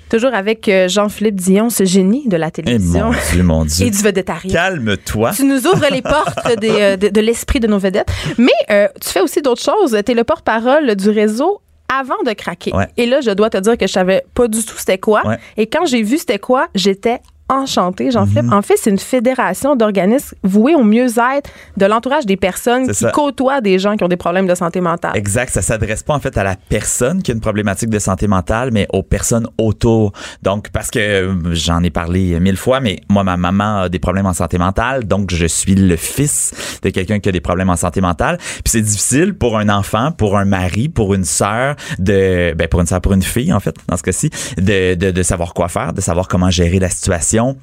Toujours 0.09 0.33
avec 0.33 0.67
euh, 0.67 0.87
Jean-Philippe 0.89 1.35
Dion, 1.35 1.69
ce 1.69 1.85
génie 1.85 2.27
de 2.27 2.37
la 2.37 2.47
Eh 2.47 2.51
télévision. 2.51 3.11
mon 3.11 3.15
Dieu, 3.31 3.43
mon 3.43 3.65
Dieu. 3.65 3.85
Et 3.85 3.91
du 3.91 3.97
vedettariat. 4.01 4.51
Calme-toi. 4.51 5.31
Tu 5.35 5.43
nous 5.45 5.67
ouvres 5.67 5.87
les 5.91 6.01
portes 6.01 6.57
des, 6.59 6.69
euh, 6.71 6.97
de, 6.97 7.09
de 7.09 7.21
l'esprit 7.21 7.59
de 7.59 7.67
nos 7.67 7.77
vedettes. 7.77 8.09
Mais 8.39 8.49
euh, 8.71 8.87
tu 8.99 9.09
fais 9.09 9.21
aussi 9.21 9.43
d'autres 9.43 9.61
choses. 9.63 9.95
Tu 10.03 10.11
es 10.11 10.15
le 10.15 10.23
porte-parole 10.23 10.95
du 10.95 11.09
réseau 11.11 11.61
avant 11.91 12.21
de 12.25 12.33
craquer. 12.33 12.73
Ouais. 12.73 12.87
Et 12.97 13.05
là, 13.05 13.21
je 13.21 13.31
dois 13.31 13.49
te 13.49 13.57
dire 13.57 13.77
que 13.77 13.87
je 13.87 13.91
savais 13.91 14.23
pas 14.33 14.47
du 14.47 14.63
tout 14.63 14.75
c'était 14.77 14.97
quoi. 14.97 15.25
Ouais. 15.27 15.37
Et 15.57 15.67
quand 15.67 15.85
j'ai 15.85 16.01
vu 16.01 16.17
c'était 16.17 16.39
quoi, 16.39 16.67
j'étais 16.73 17.19
enchantée, 17.51 18.11
Jean-Philippe. 18.11 18.45
Mhm. 18.45 18.53
En 18.53 18.61
fait, 18.61 18.75
c'est 18.77 18.89
une 18.89 18.97
fédération 18.97 19.75
d'organismes 19.75 20.35
voués 20.43 20.73
au 20.75 20.83
mieux-être 20.83 21.49
de 21.77 21.85
l'entourage 21.85 22.25
des 22.25 22.37
personnes 22.37 22.87
qui 22.87 22.93
ça. 22.93 23.11
côtoient 23.11 23.61
des 23.61 23.77
gens 23.77 23.97
qui 23.97 24.03
ont 24.03 24.07
des 24.07 24.17
problèmes 24.17 24.47
de 24.47 24.55
santé 24.55 24.81
mentale. 24.81 25.11
Exact, 25.15 25.49
ça 25.51 25.61
s'adresse 25.61 26.03
pas 26.03 26.13
en 26.13 26.19
fait 26.19 26.37
à 26.37 26.43
la 26.43 26.55
personne 26.55 27.21
qui 27.21 27.31
a 27.31 27.33
une 27.33 27.41
problématique 27.41 27.89
de 27.89 27.99
santé 27.99 28.27
mentale, 28.27 28.69
mais 28.71 28.87
aux 28.93 29.03
personnes 29.03 29.47
autour. 29.57 30.13
Donc 30.41 30.69
parce 30.69 30.89
que 30.89 30.99
euh, 30.99 31.53
j'en 31.53 31.83
ai 31.83 31.89
parlé 31.89 32.39
mille 32.39 32.57
fois, 32.57 32.79
mais 32.79 33.01
moi 33.09 33.23
ma 33.23 33.37
maman 33.37 33.81
a 33.81 33.89
des 33.89 33.99
problèmes 33.99 34.25
en 34.25 34.33
santé 34.33 34.57
mentale, 34.57 35.05
donc 35.05 35.31
je 35.33 35.45
suis 35.45 35.75
le 35.75 35.95
fils 35.97 36.79
de 36.81 36.89
quelqu'un 36.89 37.19
qui 37.19 37.29
a 37.29 37.31
des 37.31 37.41
problèmes 37.41 37.69
en 37.69 37.75
santé 37.75 38.01
mentale. 38.01 38.37
Puis 38.37 38.63
c'est 38.67 38.81
difficile 38.81 39.33
pour 39.33 39.57
un 39.57 39.69
enfant, 39.69 40.11
pour 40.11 40.37
un 40.37 40.45
mari, 40.45 40.89
pour 40.89 41.13
une 41.13 41.25
sœur 41.25 41.75
de, 41.99 42.53
ben 42.53 42.67
pour 42.67 42.79
une 42.79 42.87
sœur, 42.87 43.01
pour 43.01 43.13
une 43.13 43.21
fille 43.23 43.51
en 43.51 43.59
fait 43.59 43.75
dans 43.87 43.97
ce 43.97 44.03
cas-ci, 44.03 44.29
de, 44.57 44.95
de 44.95 45.11
de 45.11 45.23
savoir 45.23 45.53
quoi 45.53 45.67
faire, 45.67 45.93
de 45.93 46.01
savoir 46.01 46.27
comment 46.27 46.49
gérer 46.49 46.79
la 46.79 46.89
situation 46.89 47.40
région 47.41 47.57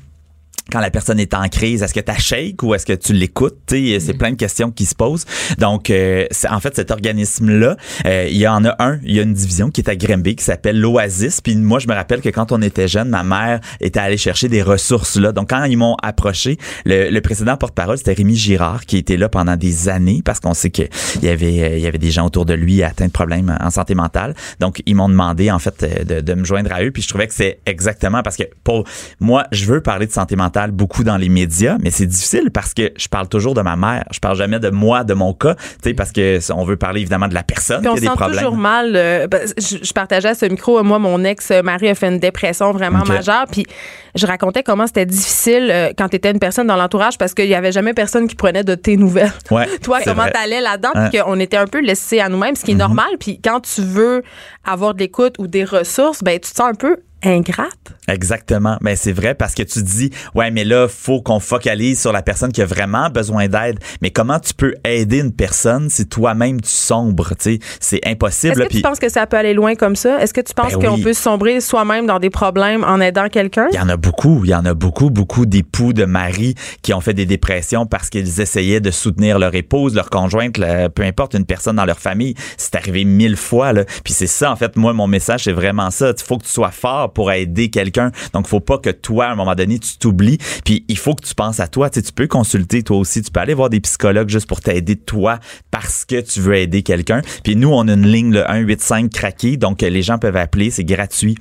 quand 0.71 0.81
la 0.81 0.91
personne 0.91 1.19
est 1.19 1.35
en 1.35 1.49
crise, 1.49 1.83
est-ce 1.83 1.95
que 1.95 2.01
tu 2.01 2.21
shake 2.21 2.63
ou 2.63 2.75
est-ce 2.75 2.85
que 2.85 2.93
tu 2.93 3.13
l'écoutes? 3.13 3.57
C'est 3.69 4.19
plein 4.19 4.31
de 4.31 4.37
questions 4.37 4.71
qui 4.71 4.85
se 4.85 4.95
posent. 4.95 5.25
Donc, 5.59 5.91
euh, 5.91 6.27
en 6.51 6.61
fait, 6.61 6.77
cet 6.77 6.91
organisme-là, 6.91 7.77
euh, 8.07 8.29
il 8.31 8.37
y 8.37 8.47
en 8.47 8.65
a 8.65 8.75
un, 8.79 8.99
il 9.03 9.15
y 9.15 9.19
a 9.19 9.23
une 9.23 9.33
division 9.33 9.71
qui 9.71 9.81
est 9.81 9.89
à 9.89 9.97
Grimby 9.97 10.37
qui 10.37 10.45
s'appelle 10.45 10.79
l'Oasis. 10.79 11.41
Puis 11.41 11.57
moi, 11.57 11.79
je 11.79 11.89
me 11.89 11.95
rappelle 11.95 12.21
que 12.21 12.29
quand 12.29 12.53
on 12.53 12.61
était 12.61 12.89
jeune, 12.89 13.09
ma 13.09 13.23
mère 13.23 13.61
était 13.81 14.01
allée 14.01 14.17
chercher 14.17 14.49
des 14.49 14.63
ressources 14.63 15.17
là. 15.17 15.33
Donc, 15.33 15.51
quand 15.51 15.65
ils 15.65 15.77
m'ont 15.77 15.97
approché, 16.03 16.59
le, 16.85 17.11
le 17.11 17.21
précédent 17.21 17.57
porte-parole, 17.57 17.97
c'était 17.97 18.13
Rémi 18.13 18.37
Girard 18.37 18.85
qui 18.85 18.99
était 18.99 19.17
là 19.17 19.29
pendant 19.29 19.57
des 19.57 19.89
années 19.89 20.23
parce 20.25 20.41
qu'on 20.41 20.55
sait 20.55 20.71
qu'il 20.71 20.89
y 21.23 21.29
avait, 21.29 21.63
euh, 21.63 21.77
il 21.77 21.83
y 21.83 21.87
avait 21.87 21.99
des 21.99 22.11
gens 22.11 22.27
autour 22.27 22.45
de 22.45 22.55
lui 22.55 22.83
atteints 22.83 23.07
de 23.07 23.13
problèmes 23.13 23.57
en 23.61 23.71
santé 23.71 23.95
mentale. 23.95 24.35
Donc, 24.61 24.83
ils 24.85 24.95
m'ont 24.95 25.09
demandé, 25.09 25.51
en 25.51 25.59
fait, 25.59 25.83
euh, 25.83 26.05
de, 26.05 26.21
de 26.21 26.35
me 26.35 26.45
joindre 26.45 26.73
à 26.73 26.83
eux. 26.83 26.91
Puis 26.91 27.03
je 27.03 27.09
trouvais 27.09 27.27
que 27.27 27.35
c'est 27.35 27.61
exactement 27.65 28.23
parce 28.23 28.37
que 28.37 28.45
pour 28.65 28.85
moi, 29.21 29.47
je 29.53 29.65
veux 29.65 29.81
parler 29.81 30.07
de 30.07 30.13
santé 30.13 30.37
mentale 30.37 30.58
beaucoup 30.67 31.05
dans 31.05 31.17
les 31.17 31.29
médias, 31.29 31.77
mais 31.81 31.91
c'est 31.91 32.07
difficile 32.07 32.51
parce 32.53 32.75
que 32.75 32.91
je 32.97 33.09
parle 33.09 33.29
toujours 33.29 33.55
de 33.55 33.63
ma 33.63 33.77
mère. 33.77 34.05
Je 34.11 34.19
parle 34.19 34.37
jamais 34.37 34.59
de 34.59 34.71
moi, 34.71 35.05
de 35.05 35.15
mon 35.15 35.33
cas, 35.33 35.55
tu 35.55 35.63
sais, 35.85 35.95
parce 35.95 36.11
que 36.13 36.39
on 36.53 36.65
veut 36.65 36.77
parler 36.77 37.01
évidemment 37.01 37.29
de 37.29 37.35
la 37.35 37.45
personne 37.45 37.83
qui 37.83 37.89
a 37.89 37.95
des 37.95 38.01
sent 38.01 38.07
problèmes. 38.09 38.39
toujours 38.39 38.57
mal. 38.57 38.93
euh, 38.97 39.27
ben, 39.29 39.41
je, 39.57 39.77
je 39.83 39.93
partageais 39.93 40.29
à 40.31 40.35
ce 40.35 40.47
micro, 40.47 40.83
moi, 40.83 40.99
mon 40.99 41.23
ex-mari 41.25 41.89
a 41.89 41.95
fait 41.95 42.09
une 42.09 42.19
dépression 42.19 42.73
vraiment 42.73 43.05
majeure. 43.05 43.45
Puis 43.51 43.65
je 44.15 44.27
racontais 44.27 44.63
comment 44.63 44.87
c'était 44.87 45.07
difficile 45.07 45.69
euh, 45.71 45.91
quand 45.97 46.09
tu 46.09 46.17
étais 46.17 46.31
une 46.31 46.41
personne 46.41 46.67
dans 46.67 46.77
l'entourage 46.77 47.19
parce 47.19 47.35
qu'il 47.35 47.47
y 47.47 47.55
avait 47.55 47.73
jamais 47.73 47.95
personne 47.95 48.27
qui 48.27 48.35
prenait 48.35 48.65
de 48.65 48.75
tes 48.75 48.97
nouvelles. 48.97 49.33
Ouais, 49.51 49.67
Toi, 49.83 50.01
comment 50.05 50.27
t'allais 50.33 50.61
là-dedans? 50.61 50.91
Ouais. 50.95 51.11
Puis 51.11 51.21
qu'on 51.21 51.39
était 51.39 51.57
un 51.57 51.67
peu 51.67 51.81
laissés 51.81 52.21
à 52.21 52.29
nous-mêmes, 52.29 52.57
ce 52.57 52.65
qui 52.65 52.73
est 52.73 52.75
normal. 52.75 53.09
Puis 53.21 53.41
quand 53.43 53.61
tu 53.61 53.83
veux 53.83 54.23
avoir 54.65 54.95
de 54.95 54.99
l'écoute 55.01 55.37
ou 55.39 55.47
des 55.47 55.65
ressources, 55.65 56.23
ben 56.23 56.35
tu 56.41 56.51
te 56.51 56.57
sens 56.57 56.69
un 56.71 56.75
peu 56.75 56.97
ingrate? 57.25 57.69
Exactement. 58.09 58.79
Mais 58.81 58.97
c'est 58.97 59.13
vrai 59.13 59.35
parce 59.35 59.55
que 59.55 59.63
tu 59.63 59.83
dis, 59.83 60.11
ouais, 60.35 60.51
mais 60.51 60.65
là, 60.65 60.89
faut 60.89 61.21
qu'on 61.21 61.41
focalise 61.41 62.01
sur 62.01 62.13
la 62.13 62.23
personne 62.23 62.53
qui 62.53 62.63
a 62.63 62.67
vraiment 62.67 63.11
besoin 63.11 63.49
d'aide. 63.49 63.79
Mais 64.01 64.11
comment 64.11 64.39
tu 64.39 64.55
peux 64.55 64.75
aider 64.85 65.19
une 65.19 65.33
personne 65.33 65.91
si 65.91 66.07
toi-même 66.07 66.61
tu 66.61 66.71
sombres, 66.71 67.31
tu 67.31 67.57
sais? 67.57 67.59
C'est 67.81 68.01
impossible. 68.07 68.53
Est-ce 68.53 68.61
que 68.63 68.69
puis 68.69 68.77
tu 68.79 68.83
penses 68.83 68.99
que 68.99 69.09
ça 69.09 69.27
peut 69.27 69.37
aller 69.37 69.55
loin 69.55 69.75
comme 69.75 69.97
ça? 69.97 70.21
Est-ce 70.21 70.33
que 70.33 70.41
tu 70.41 70.55
penses 70.55 70.75
Ben 70.75 70.89
qu'on 70.89 70.95
oui. 70.95 71.03
peut 71.03 71.13
sombrer 71.13 71.61
soi-même 71.61 72.07
dans 72.07 72.19
des 72.19 72.31
problèmes 72.31 72.85
en 72.85 73.01
aidant 73.01 73.29
quelqu'un? 73.29 73.69
Il 73.73 73.77
y 73.77 73.81
en 73.81 73.89
a 73.89 73.97
beaucoup, 73.97 74.43
il 74.45 74.51
y 74.51 74.55
en 74.55 74.65
a 74.65 74.75
beaucoup, 74.75 75.11
beaucoup 75.11 75.45
d'époux, 75.47 75.93
de 75.93 76.05
maris 76.05 76.55
qui 76.83 76.95
ont 76.95 77.01
fait 77.01 77.15
des 77.15 77.27
dépressions 77.27 77.87
parce 77.87 78.09
qu'ils 78.11 78.41
essayaient 78.41 78.81
de 78.81 78.91
soutenir 78.91 79.39
leur 79.39 79.55
épouse, 79.55 79.95
leur 79.95 80.11
conjointe, 80.11 80.57
le- 80.59 80.89
peu 80.89 81.03
importe, 81.03 81.35
une 81.35 81.45
personne 81.47 81.77
dans 81.77 81.85
leur 81.85 81.99
famille. 81.99 82.35
C'est 82.57 82.75
arrivé 82.75 83.05
mille 83.05 83.37
fois, 83.37 83.73
là. 83.73 83.85
Puis 84.05 84.13
c'est 84.15 84.27
ça, 84.27 84.51
en 84.51 84.57
fait, 84.57 84.77
moi, 84.77 84.93
mon 84.93 85.07
message, 85.07 85.45
c'est 85.45 85.53
vraiment 85.53 85.91
ça. 85.91 86.13
Il 86.17 86.25
faut 86.25 86.39
que 86.39 86.45
tu 86.45 86.51
sois 86.53 86.71
fort 86.71 87.08
pour 87.09 87.33
aider 87.33 87.71
quelqu'un. 87.71 88.11
Donc, 88.33 88.47
faut 88.47 88.61
pas 88.61 88.79
que 88.79 88.91
toi, 88.91 89.27
à 89.27 89.33
un 89.33 89.35
moment 89.35 89.55
donné, 89.55 89.79
tu 89.79 89.99
t'oublies. 89.99 90.39
Puis 90.65 90.85
il 90.89 90.99
faut 90.99 91.15
que 91.15 91.25
tu 91.25 91.35
penses 91.35 91.61
à 91.61 91.69
toi. 91.69 91.91
Tu 91.91 92.03
tu 92.03 92.13
peux 92.13 92.27
consulter 92.27 92.83
toi 92.83 92.97
aussi. 92.97 93.23
Tu 93.23 93.31
peux 93.31 93.41
aller 93.41 93.55
voir 93.55 93.71
des 93.71 93.81
psychologues 93.81 94.29
juste 94.29 94.47
pour 94.47 94.61
t'aider 94.61 94.97
toi 94.97 95.39
parce 95.71 96.05
que 96.05 96.21
tu 96.21 96.41
veux 96.41 96.57
aider 96.57 96.83
quelqu'un. 96.83 97.21
Puis 97.45 97.57
nous, 97.57 97.71
on 97.71 97.87
a 97.89 97.93
une 97.93 98.07
ligne, 98.07 98.33
le 98.33 98.41
185 98.41 99.11
craqué. 99.11 99.57
Donc, 99.57 99.83
les 99.83 100.03
gens 100.03 100.19
peuvent 100.19 100.37
appeler. 100.37 100.71
C'est 100.71 100.85
gratuit 100.85 101.37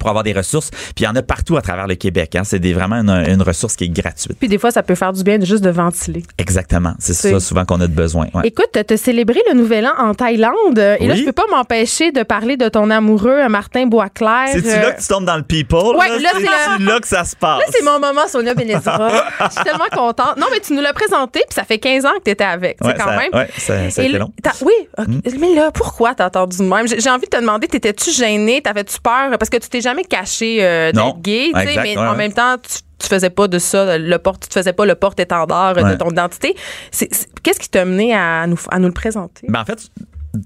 pour 0.00 0.08
avoir 0.08 0.24
des 0.24 0.32
ressources. 0.32 0.70
Puis 0.70 0.92
il 1.00 1.04
y 1.04 1.06
en 1.06 1.14
a 1.14 1.22
partout 1.22 1.56
à 1.56 1.62
travers 1.62 1.86
le 1.86 1.94
Québec. 1.94 2.34
Hein. 2.34 2.42
C'est 2.44 2.58
des- 2.58 2.72
vraiment 2.72 2.96
une, 2.96 3.10
une 3.10 3.42
ressource 3.42 3.76
qui 3.76 3.84
est 3.84 3.88
gratuite. 3.88 4.36
Puis 4.40 4.48
des 4.48 4.58
fois, 4.58 4.70
ça 4.72 4.82
peut 4.82 4.94
faire 4.96 5.12
du 5.12 5.22
bien 5.22 5.38
de 5.38 5.44
juste 5.46 5.62
de 5.62 5.70
ventiler. 5.70 6.24
Exactement. 6.38 6.94
C'est 6.98 7.12
ça 7.14 7.38
souvent 7.38 7.64
qu'on 7.64 7.80
a 7.80 7.86
de 7.86 7.92
besoin. 7.94 8.26
Ouais. 8.34 8.48
Écoute, 8.48 8.70
tu 8.72 8.94
as 8.94 8.96
célébré 8.96 9.40
le 9.48 9.54
Nouvel 9.54 9.86
An 9.86 9.92
en 9.98 10.14
Thaïlande. 10.14 10.78
Et 10.98 11.06
là, 11.06 11.14
je 11.14 11.22
peux 11.24 11.32
pas 11.32 11.46
m'empêcher 11.50 12.10
de 12.12 12.22
parler 12.22 12.56
de 12.56 12.68
ton 12.68 12.90
amoureux, 12.90 13.46
Martin 13.48 13.86
Boisclair. 13.86 14.48
C'est-tu 14.52 14.68
Euh, 14.68 14.82
là 14.82 14.92
que 14.92 15.00
tu 15.00 15.06
tombes 15.08 15.24
dans 15.26 15.36
le 15.36 15.42
people? 15.42 15.96
Ouais, 15.96 16.08
là, 16.18 16.30
c'est 16.34 16.40
C'est-tu 16.40 16.82
là 16.84 16.98
que 17.00 17.06
ça 17.08 17.24
se 17.24 17.36
passe? 17.36 17.60
Là, 17.60 17.64
c'est 17.70 17.84
mon 17.84 17.98
moment, 18.00 18.26
Sonia 18.28 18.54
Benezra. 18.54 19.10
Je 19.48 19.54
suis 19.54 19.64
tellement 19.64 19.84
contente. 19.92 20.36
Non, 20.38 20.46
mais 20.50 20.60
tu 20.60 20.72
nous 20.74 20.80
l'as 20.82 20.92
présenté, 20.92 21.40
puis 21.40 21.54
ça 21.54 21.64
fait 21.64 21.78
15 21.78 22.06
ans 22.06 22.12
que 22.18 22.24
tu 22.24 22.30
étais 22.30 22.44
avec. 22.44 22.76
C'est 22.80 22.86
Ouais, 22.88 22.94
quand 22.96 23.04
ça- 23.04 23.16
même. 23.16 23.30
ouais, 23.34 23.48
ça- 23.58 23.90
ça 23.90 24.00
a 24.00 24.04
Et 24.04 24.08
été 24.08 24.12
là, 24.14 24.18
long. 24.20 24.32
Oui, 24.62 24.72
ok. 24.98 25.34
mais 25.38 25.54
là, 25.54 25.70
pourquoi 25.72 26.14
t'as 26.14 26.26
entendu 26.26 26.58
de 26.58 26.62
même? 26.62 26.86
J'ai 26.86 27.10
envie 27.10 27.26
de 27.26 27.30
te 27.30 27.40
demander, 27.40 27.66
t'étais-tu 27.68 28.10
gêné? 28.10 28.60
T'avais-tu 28.62 29.00
peur? 29.00 29.36
Parce 29.38 29.50
que 29.50 29.56
tu 29.58 29.68
t'es 29.68 29.80
jamais 29.90 30.04
caché 30.04 30.58
euh, 30.64 30.92
d'être 30.92 31.20
gay, 31.20 31.48
Exact, 31.48 31.82
mais 31.82 31.96
ouais, 31.96 31.96
en 31.98 32.10
ouais. 32.12 32.16
même 32.16 32.32
temps, 32.32 32.56
tu, 32.58 32.78
tu 32.98 33.06
faisais 33.08 33.30
pas 33.30 33.48
de 33.48 33.58
ça, 33.58 33.98
le 33.98 34.18
porte, 34.18 34.42
tu 34.42 34.48
te 34.48 34.54
faisais 34.54 34.72
pas 34.72 34.84
le 34.86 34.94
porte-étendard 34.94 35.76
euh, 35.78 35.82
de 35.92 35.94
ton 35.96 36.10
identité. 36.10 36.54
C'est- 36.90 37.12
c'est- 37.14 37.28
Qu'est-ce 37.42 37.60
qui 37.60 37.68
t'a 37.68 37.84
mené 37.84 38.14
à 38.14 38.46
nous, 38.46 38.58
à 38.70 38.78
nous 38.78 38.88
le 38.88 38.92
présenter? 38.94 39.46
Ben, 39.48 39.60
en 39.60 39.64
fait, 39.64 39.78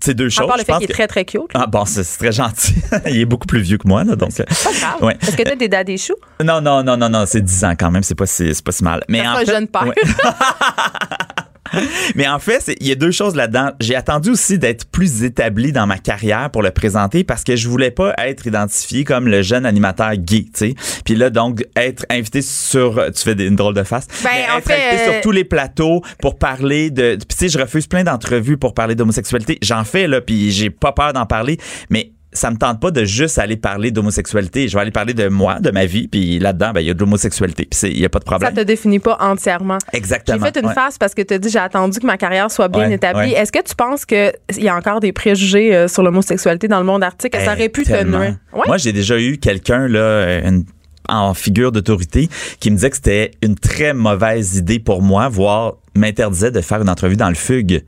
c'est 0.02 0.14
deux 0.14 0.28
choses. 0.30 0.44
À 0.44 0.48
part 0.48 0.56
le 0.56 0.64
fait 0.64 0.72
qu'il 0.74 0.84
est 0.84 0.86
que- 0.86 0.92
très, 0.92 1.06
très 1.08 1.24
cute. 1.24 1.42
Ah 1.54 1.66
bon, 1.66 1.84
c'est 1.84 2.04
c'est 2.04 2.18
très 2.18 2.32
gentil. 2.32 2.74
il 3.06 3.20
est 3.20 3.24
beaucoup 3.26 3.46
plus 3.46 3.60
vieux 3.60 3.76
que 3.78 3.86
moi, 3.88 4.04
là, 4.04 4.14
donc. 4.16 4.30
euh, 4.40 4.44
Pas 4.44 4.72
grave. 4.72 5.02
ouais. 5.02 5.16
Est-ce 5.20 5.36
que 5.36 5.42
t'as 5.42 5.56
des 5.56 5.68
daddy 5.68 5.98
choux? 5.98 6.14
Non, 6.42 6.60
non, 6.60 6.82
non, 6.82 6.96
non, 6.96 7.08
non, 7.08 7.24
c'est 7.26 7.42
10 7.42 7.64
ans 7.64 7.74
quand 7.78 7.90
même, 7.90 8.02
c'est 8.02 8.14
pas 8.14 8.26
si, 8.26 8.54
c'est 8.54 8.64
pas 8.64 8.72
si 8.72 8.82
mal. 8.84 9.02
Mais 9.08 9.26
en 9.26 9.32
un 9.32 9.36
fait, 9.40 9.46
jeune 9.46 9.66
père. 9.68 9.86
ouais. 9.86 9.94
Mais 12.14 12.28
en 12.28 12.38
fait, 12.38 12.74
il 12.80 12.86
y 12.86 12.92
a 12.92 12.94
deux 12.94 13.10
choses 13.10 13.34
là-dedans. 13.34 13.70
J'ai 13.80 13.94
attendu 13.96 14.30
aussi 14.30 14.58
d'être 14.58 14.86
plus 14.86 15.22
établi 15.24 15.72
dans 15.72 15.86
ma 15.86 15.98
carrière 15.98 16.50
pour 16.50 16.62
le 16.62 16.70
présenter 16.70 17.24
parce 17.24 17.44
que 17.44 17.56
je 17.56 17.68
voulais 17.68 17.90
pas 17.90 18.14
être 18.18 18.46
identifié 18.46 19.04
comme 19.04 19.28
le 19.28 19.42
jeune 19.42 19.66
animateur 19.66 20.14
gay, 20.16 20.44
tu 20.44 20.50
sais. 20.54 20.74
Puis 21.04 21.14
là, 21.14 21.30
donc, 21.30 21.64
être 21.76 22.04
invité 22.10 22.42
sur, 22.42 23.02
tu 23.14 23.22
fais 23.22 23.34
des- 23.34 23.46
une 23.46 23.56
drôle 23.56 23.74
de 23.74 23.82
face. 23.82 24.06
Ben, 24.22 24.30
Mais 24.32 24.44
en 24.54 24.58
être 24.58 24.66
fait, 24.66 24.74
invité 24.74 25.02
euh, 25.08 25.12
sur 25.12 25.20
tous 25.22 25.30
les 25.32 25.44
plateaux 25.44 26.02
pour 26.20 26.38
parler 26.38 26.90
de, 26.90 27.16
puis 27.16 27.26
tu 27.28 27.36
sais, 27.36 27.48
je 27.48 27.58
refuse 27.58 27.86
plein 27.86 28.04
d'entrevues 28.04 28.56
pour 28.56 28.74
parler 28.74 28.94
d'homosexualité. 28.94 29.58
J'en 29.62 29.84
fais, 29.84 30.06
là, 30.06 30.20
puis 30.20 30.50
j'ai 30.50 30.70
pas 30.70 30.92
peur 30.92 31.12
d'en 31.12 31.26
parler. 31.26 31.58
Mais 31.90 32.12
ça 32.34 32.50
me 32.50 32.56
tente 32.56 32.80
pas 32.80 32.90
de 32.90 33.04
juste 33.04 33.38
aller 33.38 33.56
parler 33.56 33.90
d'homosexualité. 33.90 34.68
Je 34.68 34.74
vais 34.76 34.82
aller 34.82 34.90
parler 34.90 35.14
de 35.14 35.28
moi, 35.28 35.60
de 35.60 35.70
ma 35.70 35.86
vie, 35.86 36.08
puis 36.08 36.38
là-dedans, 36.38 36.72
ben, 36.74 36.80
il 36.80 36.86
y 36.86 36.90
a 36.90 36.94
de 36.94 36.98
l'homosexualité, 37.00 37.66
puis 37.70 37.78
il 37.90 37.98
y 38.00 38.04
a 38.04 38.08
pas 38.08 38.18
de 38.18 38.24
Ça 38.24 38.30
problème. 38.32 38.54
te 38.54 38.60
définit 38.60 38.98
pas 38.98 39.16
entièrement. 39.20 39.78
Exactement. 39.92 40.38
J'ai 40.44 40.52
fait 40.52 40.60
une 40.60 40.66
ouais. 40.66 40.74
phase 40.74 40.98
parce 40.98 41.14
que 41.14 41.22
tu 41.22 41.32
as 41.34 41.38
dit 41.38 41.48
j'ai 41.48 41.58
attendu 41.58 41.98
que 42.00 42.06
ma 42.06 42.18
carrière 42.18 42.50
soit 42.50 42.68
bien 42.68 42.88
Ouais, 42.88 42.94
établie. 42.94 43.32
ouais. 43.32 43.38
Est-ce 43.40 43.52
que 43.52 43.62
tu 43.62 43.74
penses 43.74 44.04
qu'il 44.04 44.32
y 44.58 44.68
a 44.68 44.76
encore 44.76 45.00
des 45.00 45.12
préjugés 45.12 45.74
euh, 45.74 45.88
sur 45.88 46.02
l'homosexualité 46.02 46.68
dans 46.68 46.78
le 46.80 46.86
monde 46.86 47.02
artistique? 47.04 47.36
Ça 47.36 47.52
Eh, 47.52 47.56
aurait 47.56 47.68
pu 47.68 47.84
te 47.84 47.88
tellement. 47.88 48.18
nuire. 48.18 48.36
Ouais. 48.52 48.62
Moi, 48.66 48.76
j'ai 48.76 48.92
déjà 48.92 49.18
eu 49.18 49.38
quelqu'un 49.38 49.86
là, 49.88 50.40
une- 50.44 50.64
en 51.08 51.34
figure 51.34 51.70
d'autorité 51.70 52.30
qui 52.60 52.70
me 52.70 52.76
disait 52.76 52.88
que 52.88 52.96
c'était 52.96 53.30
une 53.42 53.56
très 53.56 53.92
mauvaise 53.92 54.56
idée 54.56 54.78
pour 54.78 55.02
moi, 55.02 55.28
voire 55.28 55.74
m'interdisait 55.94 56.50
de 56.50 56.60
faire 56.62 56.80
une 56.80 56.88
entrevue 56.88 57.16
dans 57.16 57.28
le 57.28 57.34
fugue 57.34 57.84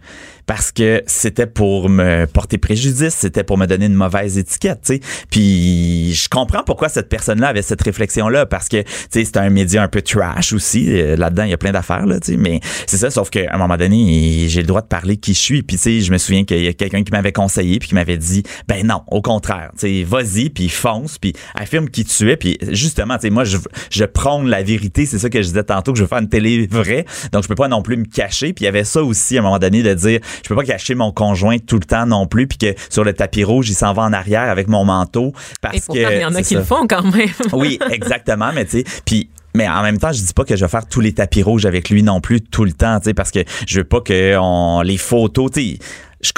parce 0.46 0.72
que 0.72 1.02
c'était 1.06 1.46
pour 1.46 1.88
me 1.88 2.26
porter 2.26 2.58
préjudice, 2.58 3.14
c'était 3.14 3.44
pour 3.44 3.58
me 3.58 3.66
donner 3.66 3.86
une 3.86 3.94
mauvaise 3.94 4.38
étiquette, 4.38 4.80
tu 4.84 4.94
sais. 4.94 5.00
Puis 5.30 6.14
je 6.14 6.28
comprends 6.28 6.62
pourquoi 6.64 6.88
cette 6.88 7.08
personne-là 7.08 7.48
avait 7.48 7.62
cette 7.62 7.82
réflexion-là 7.82 8.46
parce 8.46 8.68
que 8.68 8.82
tu 8.82 8.88
sais 9.10 9.24
c'est 9.24 9.36
un 9.36 9.50
média 9.50 9.82
un 9.82 9.88
peu 9.88 10.02
trash 10.02 10.52
aussi 10.52 10.86
Euh, 10.86 11.16
là-dedans, 11.16 11.44
il 11.44 11.50
y 11.50 11.54
a 11.54 11.58
plein 11.58 11.72
d'affaires 11.72 12.06
là, 12.06 12.20
tu 12.20 12.32
sais, 12.32 12.36
mais 12.36 12.60
c'est 12.86 12.96
ça 12.96 13.10
sauf 13.10 13.28
qu'à 13.30 13.52
un 13.52 13.58
moment 13.58 13.76
donné, 13.76 14.46
j'ai 14.48 14.60
le 14.60 14.66
droit 14.66 14.82
de 14.82 14.86
parler 14.86 15.16
qui 15.16 15.34
je 15.34 15.40
suis. 15.40 15.62
Puis 15.62 15.76
tu 15.76 15.82
sais, 15.82 16.00
je 16.00 16.12
me 16.12 16.18
souviens 16.18 16.44
qu'il 16.44 16.62
y 16.62 16.68
a 16.68 16.72
quelqu'un 16.72 17.02
qui 17.02 17.10
m'avait 17.12 17.32
conseillé 17.32 17.78
puis 17.78 17.88
qui 17.88 17.94
m'avait 17.94 18.18
dit 18.18 18.42
ben 18.68 18.86
non, 18.86 19.02
au 19.08 19.22
contraire, 19.22 19.70
tu 19.78 19.86
sais, 19.86 20.04
vas-y 20.04 20.50
puis 20.50 20.68
fonce 20.68 21.18
puis 21.18 21.32
affirme 21.54 21.88
qui 21.88 22.04
tu 22.04 22.30
es 22.30 22.36
puis 22.36 22.56
justement, 22.70 23.16
tu 23.16 23.22
sais 23.22 23.30
moi 23.30 23.44
je 23.44 23.58
je 23.90 24.04
prône 24.04 24.48
la 24.48 24.62
vérité, 24.62 25.06
c'est 25.06 25.18
ça 25.18 25.28
que 25.28 25.42
je 25.42 25.48
disais 25.48 25.64
tantôt 25.64 25.92
que 25.92 25.98
je 25.98 26.04
veux 26.04 26.08
faire 26.08 26.18
une 26.18 26.28
télé 26.28 26.66
vraie. 26.70 27.04
Donc 27.32 27.42
je 27.42 27.48
peux 27.48 27.54
pas 27.54 27.68
non 27.68 27.82
plus 27.82 27.96
me 27.96 28.04
cacher 28.04 28.52
puis 28.52 28.64
il 28.64 28.66
y 28.66 28.68
avait 28.68 28.84
ça 28.84 29.02
aussi 29.02 29.36
à 29.36 29.40
un 29.40 29.42
moment 29.42 29.58
donné 29.58 29.82
de 29.82 29.94
dire 29.94 30.20
je 30.42 30.48
peux 30.48 30.56
pas 30.56 30.64
cacher 30.64 30.94
mon 30.94 31.12
conjoint 31.12 31.58
tout 31.58 31.78
le 31.78 31.84
temps 31.84 32.06
non 32.06 32.26
plus 32.26 32.46
puis 32.46 32.58
que 32.58 32.74
sur 32.90 33.04
le 33.04 33.12
tapis 33.12 33.44
rouge, 33.44 33.68
il 33.70 33.74
s'en 33.74 33.92
va 33.92 34.02
en 34.02 34.12
arrière 34.12 34.48
avec 34.50 34.68
mon 34.68 34.84
manteau 34.84 35.32
parce 35.60 35.76
Et 35.76 35.80
que 35.80 35.86
pourtant, 35.86 36.08
il 36.10 36.20
y 36.20 36.24
en 36.24 36.34
a 36.34 36.42
qui 36.42 36.54
ça. 36.54 36.58
le 36.60 36.64
font 36.64 36.86
quand 36.86 37.02
même. 37.02 37.28
Oui, 37.52 37.78
exactement, 37.90 38.50
mais 38.54 38.64
tu 38.64 38.78
sais, 38.78 38.84
puis 39.04 39.30
mais 39.54 39.66
en 39.68 39.82
même 39.82 39.98
temps, 39.98 40.12
je 40.12 40.20
dis 40.20 40.34
pas 40.34 40.44
que 40.44 40.54
je 40.54 40.64
vais 40.66 40.70
faire 40.70 40.86
tous 40.86 41.00
les 41.00 41.14
tapis 41.14 41.42
rouges 41.42 41.64
avec 41.64 41.88
lui 41.88 42.02
non 42.02 42.20
plus 42.20 42.42
tout 42.42 42.64
le 42.64 42.72
temps, 42.72 42.98
tu 42.98 43.04
sais, 43.06 43.14
parce 43.14 43.30
que 43.30 43.40
je 43.66 43.78
veux 43.78 43.84
pas 43.84 44.02
que 44.02 44.36
on 44.38 44.82
les 44.82 44.98
photos, 44.98 45.50
tu 45.52 45.60
sais, 45.62 45.78
je 46.20 46.32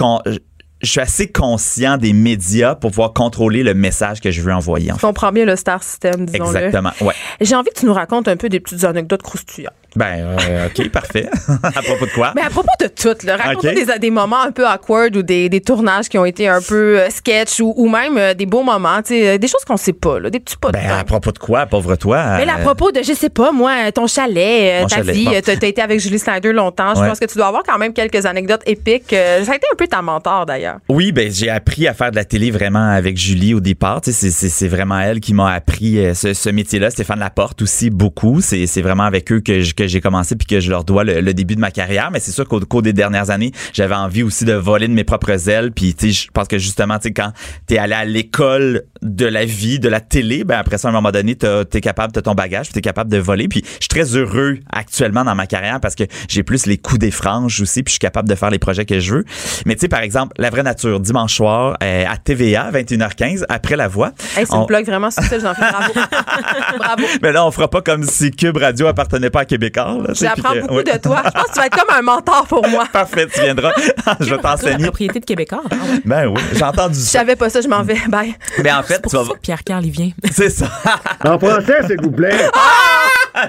je 0.80 0.88
suis 0.90 1.00
assez 1.00 1.30
conscient 1.30 1.96
des 1.96 2.12
médias 2.12 2.74
pour 2.74 2.90
pouvoir 2.90 3.12
contrôler 3.12 3.62
le 3.62 3.74
message 3.74 4.20
que 4.20 4.30
je 4.30 4.40
veux 4.42 4.52
envoyer. 4.52 4.92
En 4.92 4.96
fait. 4.96 5.06
comprends 5.06 5.32
bien 5.32 5.44
le 5.44 5.56
star 5.56 5.82
system, 5.82 6.24
disons-le. 6.26 6.56
Exactement. 6.56 6.90
Ouais. 7.00 7.14
J'ai 7.40 7.54
envie 7.56 7.70
que 7.74 7.80
tu 7.80 7.86
nous 7.86 7.94
racontes 7.94 8.28
un 8.28 8.36
peu 8.36 8.48
des 8.48 8.60
petites 8.60 8.84
anecdotes 8.84 9.22
croustillantes. 9.22 9.72
Ben, 9.96 10.36
euh, 10.48 10.66
ok, 10.66 10.88
parfait. 10.92 11.28
à 11.62 11.82
propos 11.82 12.06
de 12.06 12.10
quoi? 12.12 12.32
Mais 12.36 12.42
à 12.42 12.50
propos 12.50 12.68
de 12.80 12.86
tout, 12.88 13.16
là, 13.26 13.36
raconte-nous 13.36 13.70
Ok. 13.70 13.86
des, 13.94 13.98
des 13.98 14.10
moments 14.10 14.42
un 14.42 14.52
peu 14.52 14.66
awkward 14.68 15.16
ou 15.16 15.22
des, 15.22 15.48
des 15.48 15.60
tournages 15.62 16.08
qui 16.08 16.18
ont 16.18 16.26
été 16.26 16.46
un 16.46 16.60
peu 16.60 17.00
euh, 17.00 17.10
sketch 17.10 17.58
ou, 17.60 17.72
ou 17.76 17.88
même 17.88 18.16
euh, 18.18 18.34
des 18.34 18.46
beaux 18.46 18.62
moments, 18.62 19.00
des 19.08 19.38
choses 19.48 19.64
qu'on 19.66 19.78
sait 19.78 19.94
pas, 19.94 20.20
là, 20.20 20.30
des 20.30 20.38
petits 20.40 20.58
pas 20.58 20.68
de 20.68 20.74
Ben, 20.74 20.88
temps. 20.88 20.98
à 20.98 21.04
propos 21.04 21.32
de 21.32 21.38
quoi, 21.38 21.66
pauvre 21.66 21.96
toi? 21.96 22.36
Mais 22.36 22.44
là, 22.44 22.54
à 22.56 22.58
propos 22.58 22.92
de, 22.92 23.02
je 23.02 23.14
sais 23.14 23.30
pas, 23.30 23.50
moi, 23.50 23.90
ton 23.90 24.06
chalet, 24.06 24.82
ta 24.86 24.96
chalet, 24.96 25.14
vie, 25.16 25.24
bon. 25.24 25.32
t'as 25.42 25.56
t'as 25.56 25.66
été 25.66 25.80
avec 25.82 25.98
Julie 25.98 26.18
Snyder 26.18 26.52
longtemps. 26.52 26.94
Je 26.94 27.00
Ouais. 27.00 27.08
pense 27.08 27.18
que 27.18 27.24
tu 27.24 27.36
dois 27.38 27.46
avoir 27.46 27.62
quand 27.64 27.78
même 27.78 27.92
quelques 27.94 28.26
anecdotes 28.26 28.62
épiques. 28.66 29.06
Ça 29.10 29.52
a 29.52 29.56
été 29.56 29.66
un 29.72 29.76
peu 29.76 29.86
ta 29.88 30.02
mentor, 30.02 30.44
d'ailleurs. 30.46 30.67
Oui, 30.88 31.12
ben 31.12 31.30
j'ai 31.32 31.50
appris 31.50 31.86
à 31.86 31.94
faire 31.94 32.10
de 32.10 32.16
la 32.16 32.24
télé 32.24 32.50
vraiment 32.50 32.88
avec 32.90 33.16
Julie 33.16 33.54
au 33.54 33.60
départ. 33.60 34.00
Tu 34.00 34.12
sais, 34.12 34.30
c'est- 34.30 34.68
vraiment 34.68 34.98
elle 35.00 35.20
qui 35.20 35.32
m'a 35.32 35.50
appris 35.52 35.98
euh, 35.98 36.12
ce, 36.14 36.34
ce 36.34 36.50
métier-là. 36.50 36.90
Stéphane 36.90 37.20
Laporte 37.20 37.62
aussi 37.62 37.88
beaucoup. 37.88 38.40
C'est 38.40 38.82
vraiment 38.82 39.04
avec 39.04 39.32
eux 39.32 39.40
que 39.40 39.60
j'ai 39.60 40.00
commencé 40.00 40.36
puis 40.36 40.46
que 40.46 40.60
je 40.60 40.70
leur 40.70 40.84
dois 40.84 41.04
le, 41.04 41.32
début 41.32 41.54
de 41.54 41.60
ma 41.60 41.70
carrière. 41.70 42.10
Mais 42.10 42.20
c'est 42.20 42.32
sûr 42.32 42.46
qu'au 42.46 42.60
cours 42.60 42.82
des 42.82 42.92
dernières 42.92 43.30
années, 43.30 43.52
j'avais 43.72 43.94
envie 43.94 44.22
aussi 44.22 44.44
de 44.44 44.52
voler 44.52 44.88
de 44.88 44.92
mes 44.92 45.04
propres 45.04 45.48
ailes. 45.48 45.72
Puis 45.72 45.94
tu 45.94 46.12
sais, 46.12 46.24
je 46.26 46.30
pense 46.30 46.48
que 46.48 46.58
justement, 46.58 46.98
tu 46.98 47.08
sais, 47.08 47.12
quand 47.12 47.32
t'es 47.66 47.78
allé 47.78 47.94
à 47.94 48.04
l'école 48.04 48.82
de 49.02 49.26
la 49.26 49.44
vie, 49.44 49.78
de 49.78 49.88
la 49.88 50.00
télé, 50.00 50.44
ben 50.44 50.58
après 50.58 50.76
ça, 50.78 50.88
à 50.88 50.90
un 50.90 50.94
moment 50.94 51.12
donné, 51.12 51.36
t'es 51.36 51.80
capable, 51.80 52.12
t'as 52.12 52.22
ton 52.22 52.34
bagage, 52.34 52.70
t'es 52.70 52.80
capable 52.80 53.10
de 53.10 53.18
voler. 53.18 53.48
Puis 53.48 53.62
je 53.64 53.70
suis 53.70 53.88
très 53.88 54.16
heureux 54.16 54.58
actuellement 54.70 55.24
dans 55.24 55.34
ma 55.34 55.46
carrière 55.46 55.80
parce 55.80 55.94
que 55.94 56.04
j'ai 56.28 56.42
plus 56.42 56.66
les 56.66 56.76
coups 56.78 56.98
des 56.98 57.10
franges 57.10 57.60
aussi, 57.60 57.82
puis 57.82 57.90
je 57.90 57.94
suis 57.94 57.98
capable 58.00 58.28
de 58.28 58.34
faire 58.34 58.50
les 58.50 58.58
projets 58.58 58.84
que 58.84 59.00
je 59.00 59.14
veux. 59.14 59.24
Mais 59.66 59.74
tu 59.74 59.80
sais, 59.82 59.88
par 59.88 60.00
exemple, 60.00 60.34
La 60.38 60.50
Vraie 60.50 60.57
Nature, 60.62 61.00
dimanche 61.00 61.34
soir, 61.36 61.76
euh, 61.82 62.04
à 62.08 62.16
TVA, 62.16 62.70
21h15, 62.72 63.44
après 63.48 63.76
La 63.76 63.88
Voix. 63.88 64.12
Hey, 64.36 64.44
c'est 64.46 64.54
On- 64.54 64.60
une 64.62 64.66
blog 64.66 64.84
vraiment 64.86 65.10
subtile, 65.10 65.40
j'en 65.42 65.54
fais 65.54 65.62
bravo. 65.70 65.92
bravo. 66.78 67.02
Mais 67.22 67.32
là, 67.32 67.46
on 67.46 67.50
fera 67.50 67.68
pas 67.68 67.80
comme 67.82 68.02
si 68.04 68.30
Cube 68.30 68.56
Radio 68.56 68.86
appartenait 68.86 69.30
pas 69.30 69.40
à 69.40 69.44
Québécois. 69.44 69.98
J'apprends 70.12 70.52
que- 70.54 70.60
beaucoup 70.60 70.74
oui. 70.76 70.84
de 70.84 70.98
toi. 70.98 71.22
Je 71.24 71.30
pense 71.30 71.44
que 71.44 71.52
tu 71.52 71.58
vas 71.60 71.66
être 71.66 71.78
comme 71.78 71.96
un 71.96 72.02
mentor 72.02 72.46
pour 72.48 72.66
moi. 72.68 72.84
Parfait, 72.92 73.26
tu 73.32 73.40
viendras. 73.40 73.72
je 74.20 74.24
vais 74.26 74.36
la 74.36 74.42
t'enseigner. 74.42 74.84
propriété 74.84 75.20
de 75.20 75.24
Québécois. 75.24 75.62
Ah 75.70 75.74
ouais. 75.74 76.00
Ben 76.04 76.26
oui, 76.26 76.40
j'ai 76.54 76.64
entendu 76.64 76.94
Je 76.94 77.00
ça. 77.00 77.18
savais 77.20 77.36
pas 77.36 77.50
ça, 77.50 77.60
je 77.60 77.68
m'en 77.68 77.82
vais. 77.82 77.98
Bye. 78.08 78.34
Mais 78.62 78.72
en 78.72 78.82
fait, 78.82 79.00
Pour 79.02 79.10
tu 79.12 79.16
vas 79.18 79.24
ça 79.24 79.32
que 79.34 79.38
Pierre 79.40 79.64
Carl, 79.64 79.84
il 79.84 79.90
vient. 79.90 80.10
C'est 80.32 80.50
ça. 80.50 80.66
En 81.24 81.38
français, 81.38 81.86
s'il 81.86 82.00
vous 82.02 82.10
plaît. 82.12 82.36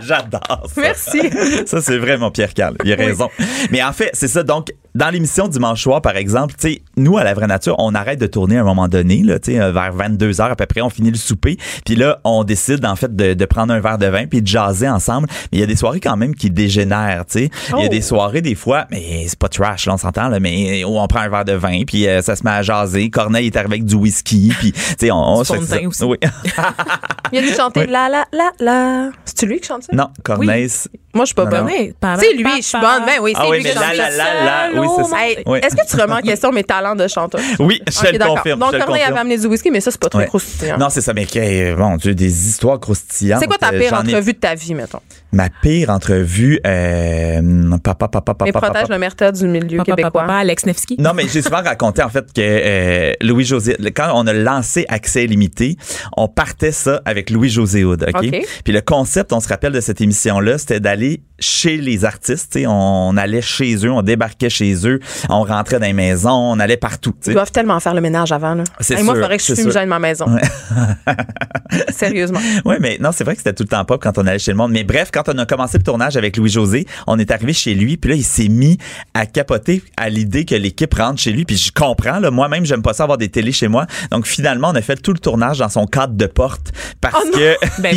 J'adore 0.01 0.67
ça. 0.73 0.81
Merci. 0.81 1.21
Ça, 1.65 1.81
c'est 1.81 1.97
vraiment 1.97 2.29
Pierre 2.31 2.53
Carl. 2.53 2.75
Il 2.83 2.93
a 2.93 2.95
raison. 2.95 3.29
Mais 3.71 3.81
en 3.83 3.91
fait, 3.93 4.11
c'est 4.13 4.27
ça. 4.27 4.43
Donc, 4.43 4.67
dans 4.95 5.09
l'émission 5.09 5.47
Dimanche 5.47 5.83
soir, 5.83 6.01
par 6.01 6.15
exemple, 6.17 6.53
tu 6.59 6.69
sais, 6.73 6.81
nous, 6.97 7.17
à 7.17 7.23
la 7.23 7.33
vraie 7.33 7.47
nature, 7.47 7.75
on 7.77 7.93
arrête 7.95 8.19
de 8.19 8.27
tourner 8.27 8.57
à 8.57 8.61
un 8.61 8.65
moment 8.65 8.87
donné, 8.87 9.21
là, 9.23 9.39
tu 9.39 9.51
sais, 9.53 9.59
euh, 9.59 9.71
vers 9.71 9.93
22 9.93 10.41
heures 10.41 10.51
à 10.51 10.55
peu 10.55 10.65
près, 10.65 10.81
on 10.81 10.89
finit 10.89 11.11
le 11.11 11.17
souper. 11.17 11.57
Puis 11.85 11.95
là, 11.95 12.19
on 12.23 12.43
décide, 12.43 12.85
en 12.85 12.95
fait, 12.95 13.15
de, 13.15 13.33
de 13.33 13.45
prendre 13.45 13.73
un 13.73 13.79
verre 13.79 13.97
de 13.97 14.07
vin 14.07 14.25
puis 14.25 14.41
de 14.41 14.47
jaser 14.47 14.89
ensemble. 14.89 15.27
Mais 15.51 15.57
il 15.57 15.61
y 15.61 15.63
a 15.63 15.67
des 15.67 15.75
soirées 15.75 15.99
quand 15.99 16.17
même 16.17 16.35
qui 16.35 16.49
dégénèrent, 16.49 17.25
tu 17.25 17.39
sais. 17.39 17.49
Il 17.69 17.79
y 17.79 17.83
a 17.83 17.85
Oh. 17.85 17.89
des 17.89 18.01
soirées, 18.01 18.41
des 18.41 18.55
fois, 18.55 18.87
mais 18.91 19.25
c'est 19.27 19.37
pas 19.39 19.47
trash, 19.49 19.85
là, 19.85 19.93
on 19.93 19.97
s'entend, 19.97 20.27
là, 20.29 20.39
mais 20.39 20.83
où 20.83 20.97
on 20.99 21.07
prend 21.07 21.19
un 21.21 21.29
verre 21.29 21.45
de 21.45 21.53
vin 21.53 21.83
puis 21.85 22.07
euh, 22.07 22.21
ça 22.21 22.35
se 22.35 22.43
met 22.43 22.51
à 22.51 22.61
jaser. 22.61 23.09
Corneille 23.09 23.47
est 23.47 23.55
arrivé 23.57 23.75
avec 23.75 23.85
du 23.85 23.95
whisky 23.95 24.53
puis, 24.59 24.71
tu 24.71 24.81
sais, 24.99 25.11
on, 25.11 25.17
on 25.17 25.43
se 25.43 25.53
fait 25.61 25.85
aussi. 25.85 26.03
Oui. 26.03 26.17
Il 27.31 27.37
a 27.39 27.41
dû 27.41 27.53
chanter 27.53 27.85
la 27.85 28.09
la 28.09 28.25
la 28.33 28.51
la. 28.59 29.09
C'est-tu 29.25 29.45
lui 29.45 29.59
qui 29.59 29.67
chante 29.67 29.83
ça? 29.83 29.95
non, 29.95 30.09
Corneille, 30.23 30.67
Moi, 31.13 31.25
je 31.25 31.27
suis 31.29 31.35
pas 31.35 31.45
Non, 31.45 31.49
bonne. 31.49 31.65
Ouais, 31.65 31.93
C'est 32.19 32.33
lui, 32.33 32.45
je 32.57 32.61
suis 32.61 32.79
bonne. 32.79 33.03
Ben 33.05 33.13
oui, 33.21 33.33
c'est 33.35 33.41
Ah 33.41 33.45
lui 33.45 33.51
oui, 33.51 33.57
qui 33.59 33.63
mais 33.63 33.73
la, 33.73 33.93
la, 33.95 34.69
la, 34.69 34.79
oui, 34.79 34.87
c'est 34.97 35.03
ça. 35.05 35.25
Hey, 35.27 35.37
Oui. 35.47 35.59
Est-ce 35.63 35.75
que 35.75 35.87
tu 35.89 35.99
remets 35.99 36.13
en 36.13 36.21
question 36.21 36.51
mes 36.51 36.63
talents 36.63 36.95
de 36.95 37.07
chanteuse? 37.07 37.41
Oui, 37.59 37.81
je 37.91 37.99
Ok, 37.99 38.11
le 38.11 38.17
d'accord. 38.19 38.35
confirme. 38.35 38.59
Donc, 38.59 38.73
le 38.73 38.79
Corneille 38.79 39.03
avait 39.03 39.17
amené 39.19 39.37
du 39.37 39.47
whisky, 39.47 39.71
mais 39.71 39.81
ça, 39.81 39.89
c'est 39.91 39.99
pas 39.99 40.09
très 40.09 40.19
Ouais. 40.19 40.27
croustillant. 40.27 40.77
Non, 40.77 40.89
c'est 40.89 41.01
ça, 41.01 41.13
mais 41.13 41.25
que, 41.25 41.73
bon 41.75 41.95
Dieu, 41.97 42.13
des 42.13 42.47
histoires 42.47 42.79
croustillantes. 42.79 43.39
C'est 43.41 43.47
quoi 43.47 43.57
ta 43.57 43.73
Euh, 43.73 43.79
pire 43.79 43.93
entrevue 43.93 44.33
de 44.33 44.37
ta 44.39 44.53
vie, 44.53 44.75
mettons? 44.75 44.99
Ma 45.31 45.49
pire 45.61 45.91
entrevue, 45.91 46.59
euh, 46.65 47.77
papa, 47.83 48.07
papa, 48.07 48.33
papa, 48.33 48.51
protège 48.51 48.71
papa. 48.81 48.93
le 48.93 48.97
merta 48.99 49.31
du 49.31 49.47
milieu 49.47 49.77
Papa, 49.77 49.91
québécois. 49.95 50.21
papa, 50.21 50.33
Alex 50.37 50.65
Nevsky. 50.65 50.95
Non, 50.99 51.13
mais 51.13 51.27
j'ai 51.27 51.43
souvent 51.43 51.61
raconté 51.61 52.01
en 52.01 52.09
fait 52.09 52.33
que 52.33 52.41
euh, 52.41 53.13
Louis 53.21 53.45
José, 53.45 53.77
quand 53.95 54.11
on 54.15 54.25
a 54.25 54.33
lancé 54.33 54.85
Accès 54.89 55.27
limité, 55.27 55.75
on 56.17 56.27
partait 56.27 56.71
ça 56.71 57.01
avec 57.05 57.29
Louis 57.29 57.49
José 57.49 57.83
Hood, 57.83 58.03
ok? 58.07 58.23
Ok. 58.25 58.41
Puis 58.63 58.73
le 58.73 58.81
concept, 58.81 59.31
on 59.31 59.39
se 59.39 59.47
rappelle 59.47 59.71
de 59.73 59.81
cette 59.81 60.01
émission-là, 60.01 60.57
c'était 60.57 60.79
d'aller 60.79 61.21
chez 61.39 61.77
les 61.77 62.05
artistes, 62.05 62.57
on 62.67 63.15
allait 63.17 63.41
chez 63.41 63.75
eux, 63.85 63.91
on 63.91 64.01
débarquait 64.01 64.49
chez 64.49 64.87
eux, 64.87 64.99
on 65.29 65.43
rentrait 65.43 65.79
dans 65.79 65.85
les 65.85 65.93
maisons, 65.93 66.29
on 66.31 66.59
allait 66.59 66.77
partout, 66.77 67.13
tu 67.21 67.31
Ils 67.31 67.33
doivent 67.33 67.51
tellement 67.51 67.79
faire 67.79 67.93
le 67.93 68.01
ménage 68.01 68.31
avant, 68.31 68.55
là. 68.55 68.63
C'est 68.79 68.95
Hey, 68.95 69.03
Moi, 69.03 69.15
il 69.15 69.21
faudrait 69.21 69.37
que 69.37 69.43
je 69.43 69.55
fume 69.55 69.69
de 69.69 69.85
ma 69.85 69.99
maison. 69.99 70.25
Sérieusement. 71.89 72.39
Oui, 72.65 72.75
mais 72.79 72.97
non, 72.99 73.11
c'est 73.11 73.23
vrai 73.23 73.35
que 73.35 73.39
c'était 73.39 73.53
tout 73.53 73.63
le 73.63 73.69
temps 73.69 73.85
pop 73.85 74.01
quand 74.01 74.17
on 74.17 74.25
allait 74.27 74.39
chez 74.39 74.51
le 74.51 74.57
monde. 74.57 74.71
Mais 74.71 74.83
bref, 74.83 75.09
quand 75.13 75.23
on 75.27 75.37
a 75.37 75.45
commencé 75.45 75.77
le 75.77 75.83
tournage 75.83 76.17
avec 76.17 76.37
Louis-José, 76.37 76.85
on 77.07 77.19
est 77.19 77.31
arrivé 77.31 77.53
chez 77.53 77.73
lui, 77.73 77.97
puis 77.97 78.11
là, 78.11 78.15
il 78.15 78.23
s'est 78.23 78.47
mis 78.47 78.77
à 79.13 79.25
capoter 79.25 79.83
à 79.97 80.09
l'idée 80.09 80.45
que 80.45 80.55
l'équipe 80.55 80.93
rentre 80.93 81.19
chez 81.19 81.31
lui. 81.31 81.45
Puis 81.45 81.57
je 81.57 81.71
comprends, 81.71 82.19
là, 82.19 82.31
moi-même, 82.31 82.65
j'aime 82.65 82.81
pas 82.81 82.93
ça 82.93 83.03
avoir 83.03 83.17
des 83.17 83.29
télés 83.29 83.51
chez 83.51 83.67
moi. 83.67 83.85
Donc 84.11 84.25
finalement, 84.25 84.69
on 84.69 84.75
a 84.75 84.81
fait 84.81 84.97
tout 84.97 85.13
le 85.13 85.19
tournage 85.19 85.59
dans 85.59 85.69
son 85.69 85.85
cadre 85.85 86.13
de 86.13 86.25
porte 86.25 86.71
parce 87.01 87.23
Oh 87.25 87.31
que... 87.37 87.55
Ben, 87.79 87.95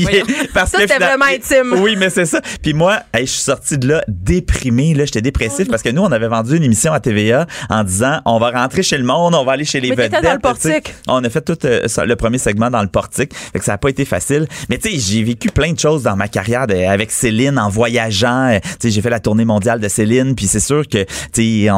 parce 0.55 0.71
Ça, 0.71 0.79
que 0.79 0.83
c'était 0.87 0.99
vraiment 1.05 1.25
intime. 1.25 1.75
Oui, 1.83 1.97
mais 1.97 2.09
c'est 2.11 2.27
ça. 2.27 2.41
Puis 2.63 2.73
moi, 2.73 3.01
hey, 3.13 3.27
je 3.33 3.43
je 3.43 3.45
suis 3.45 3.51
sorti 3.51 3.79
de 3.79 3.89
là 3.89 4.05
déprimé. 4.09 4.95
Là, 4.95 5.05
j'étais 5.05 5.21
dépressif 5.23 5.69
parce 5.69 5.83
que 5.83 5.89
nous, 5.89 6.03
on 6.03 6.13
avait 6.13 6.29
vendu 6.29 6.57
une 6.57 6.63
émission 6.63 6.93
à 6.93 7.01
TVA 7.01 7.47
en 7.71 7.83
disant 7.83 8.21
on 8.25 8.39
va 8.39 8.51
rentrer 8.51 8.83
chez 8.83 8.99
le 8.99 9.05
monde, 9.05 9.35
on 9.35 9.45
va 9.45 9.53
aller 9.53 9.65
chez 9.65 9.81
les 9.81 9.91
Mais 9.91 9.97
vedettes. 9.97 10.23
dans 10.23 10.33
le 10.33 10.39
portique. 10.39 10.95
On 11.09 11.23
a 11.25 11.29
fait 11.31 11.41
tout 11.41 11.57
euh, 11.65 11.89
ça, 11.89 12.05
le 12.05 12.15
premier 12.17 12.39
segment 12.39 12.71
dans 12.71 12.83
le 12.83 12.89
portique. 12.89 13.35
Fait 13.35 13.59
que 13.59 13.65
ça 13.65 13.73
a 13.75 13.79
pas 13.79 13.89
été 13.89 14.05
facile. 14.05 14.47
Mais 14.69 14.79
tu 14.79 14.91
sais, 14.91 14.99
j'ai 14.99 15.23
vécu 15.25 15.49
plein 15.51 15.73
de 15.73 15.79
choses 15.79 16.03
dans 16.05 16.15
ma 16.17 16.29
carrière 16.29 16.67
de- 16.67 16.75
avec 16.75 17.11
Céline 17.11 17.59
en 17.59 17.69
voyageant. 17.69 18.51
Euh, 18.51 18.59
Tu 18.63 18.89
sais, 18.89 18.91
j'ai 18.91 19.03
fait 19.03 19.11
la 19.11 19.21
tournée 19.21 19.45
mondiale 19.45 19.81
de 19.81 19.89
Céline. 19.89 20.35
Puis 20.35 20.47
c'est 20.47 20.61
sûr 20.61 20.87
que 20.87 21.05
tu 21.33 21.65
sais, 21.65 21.71
on, 21.71 21.75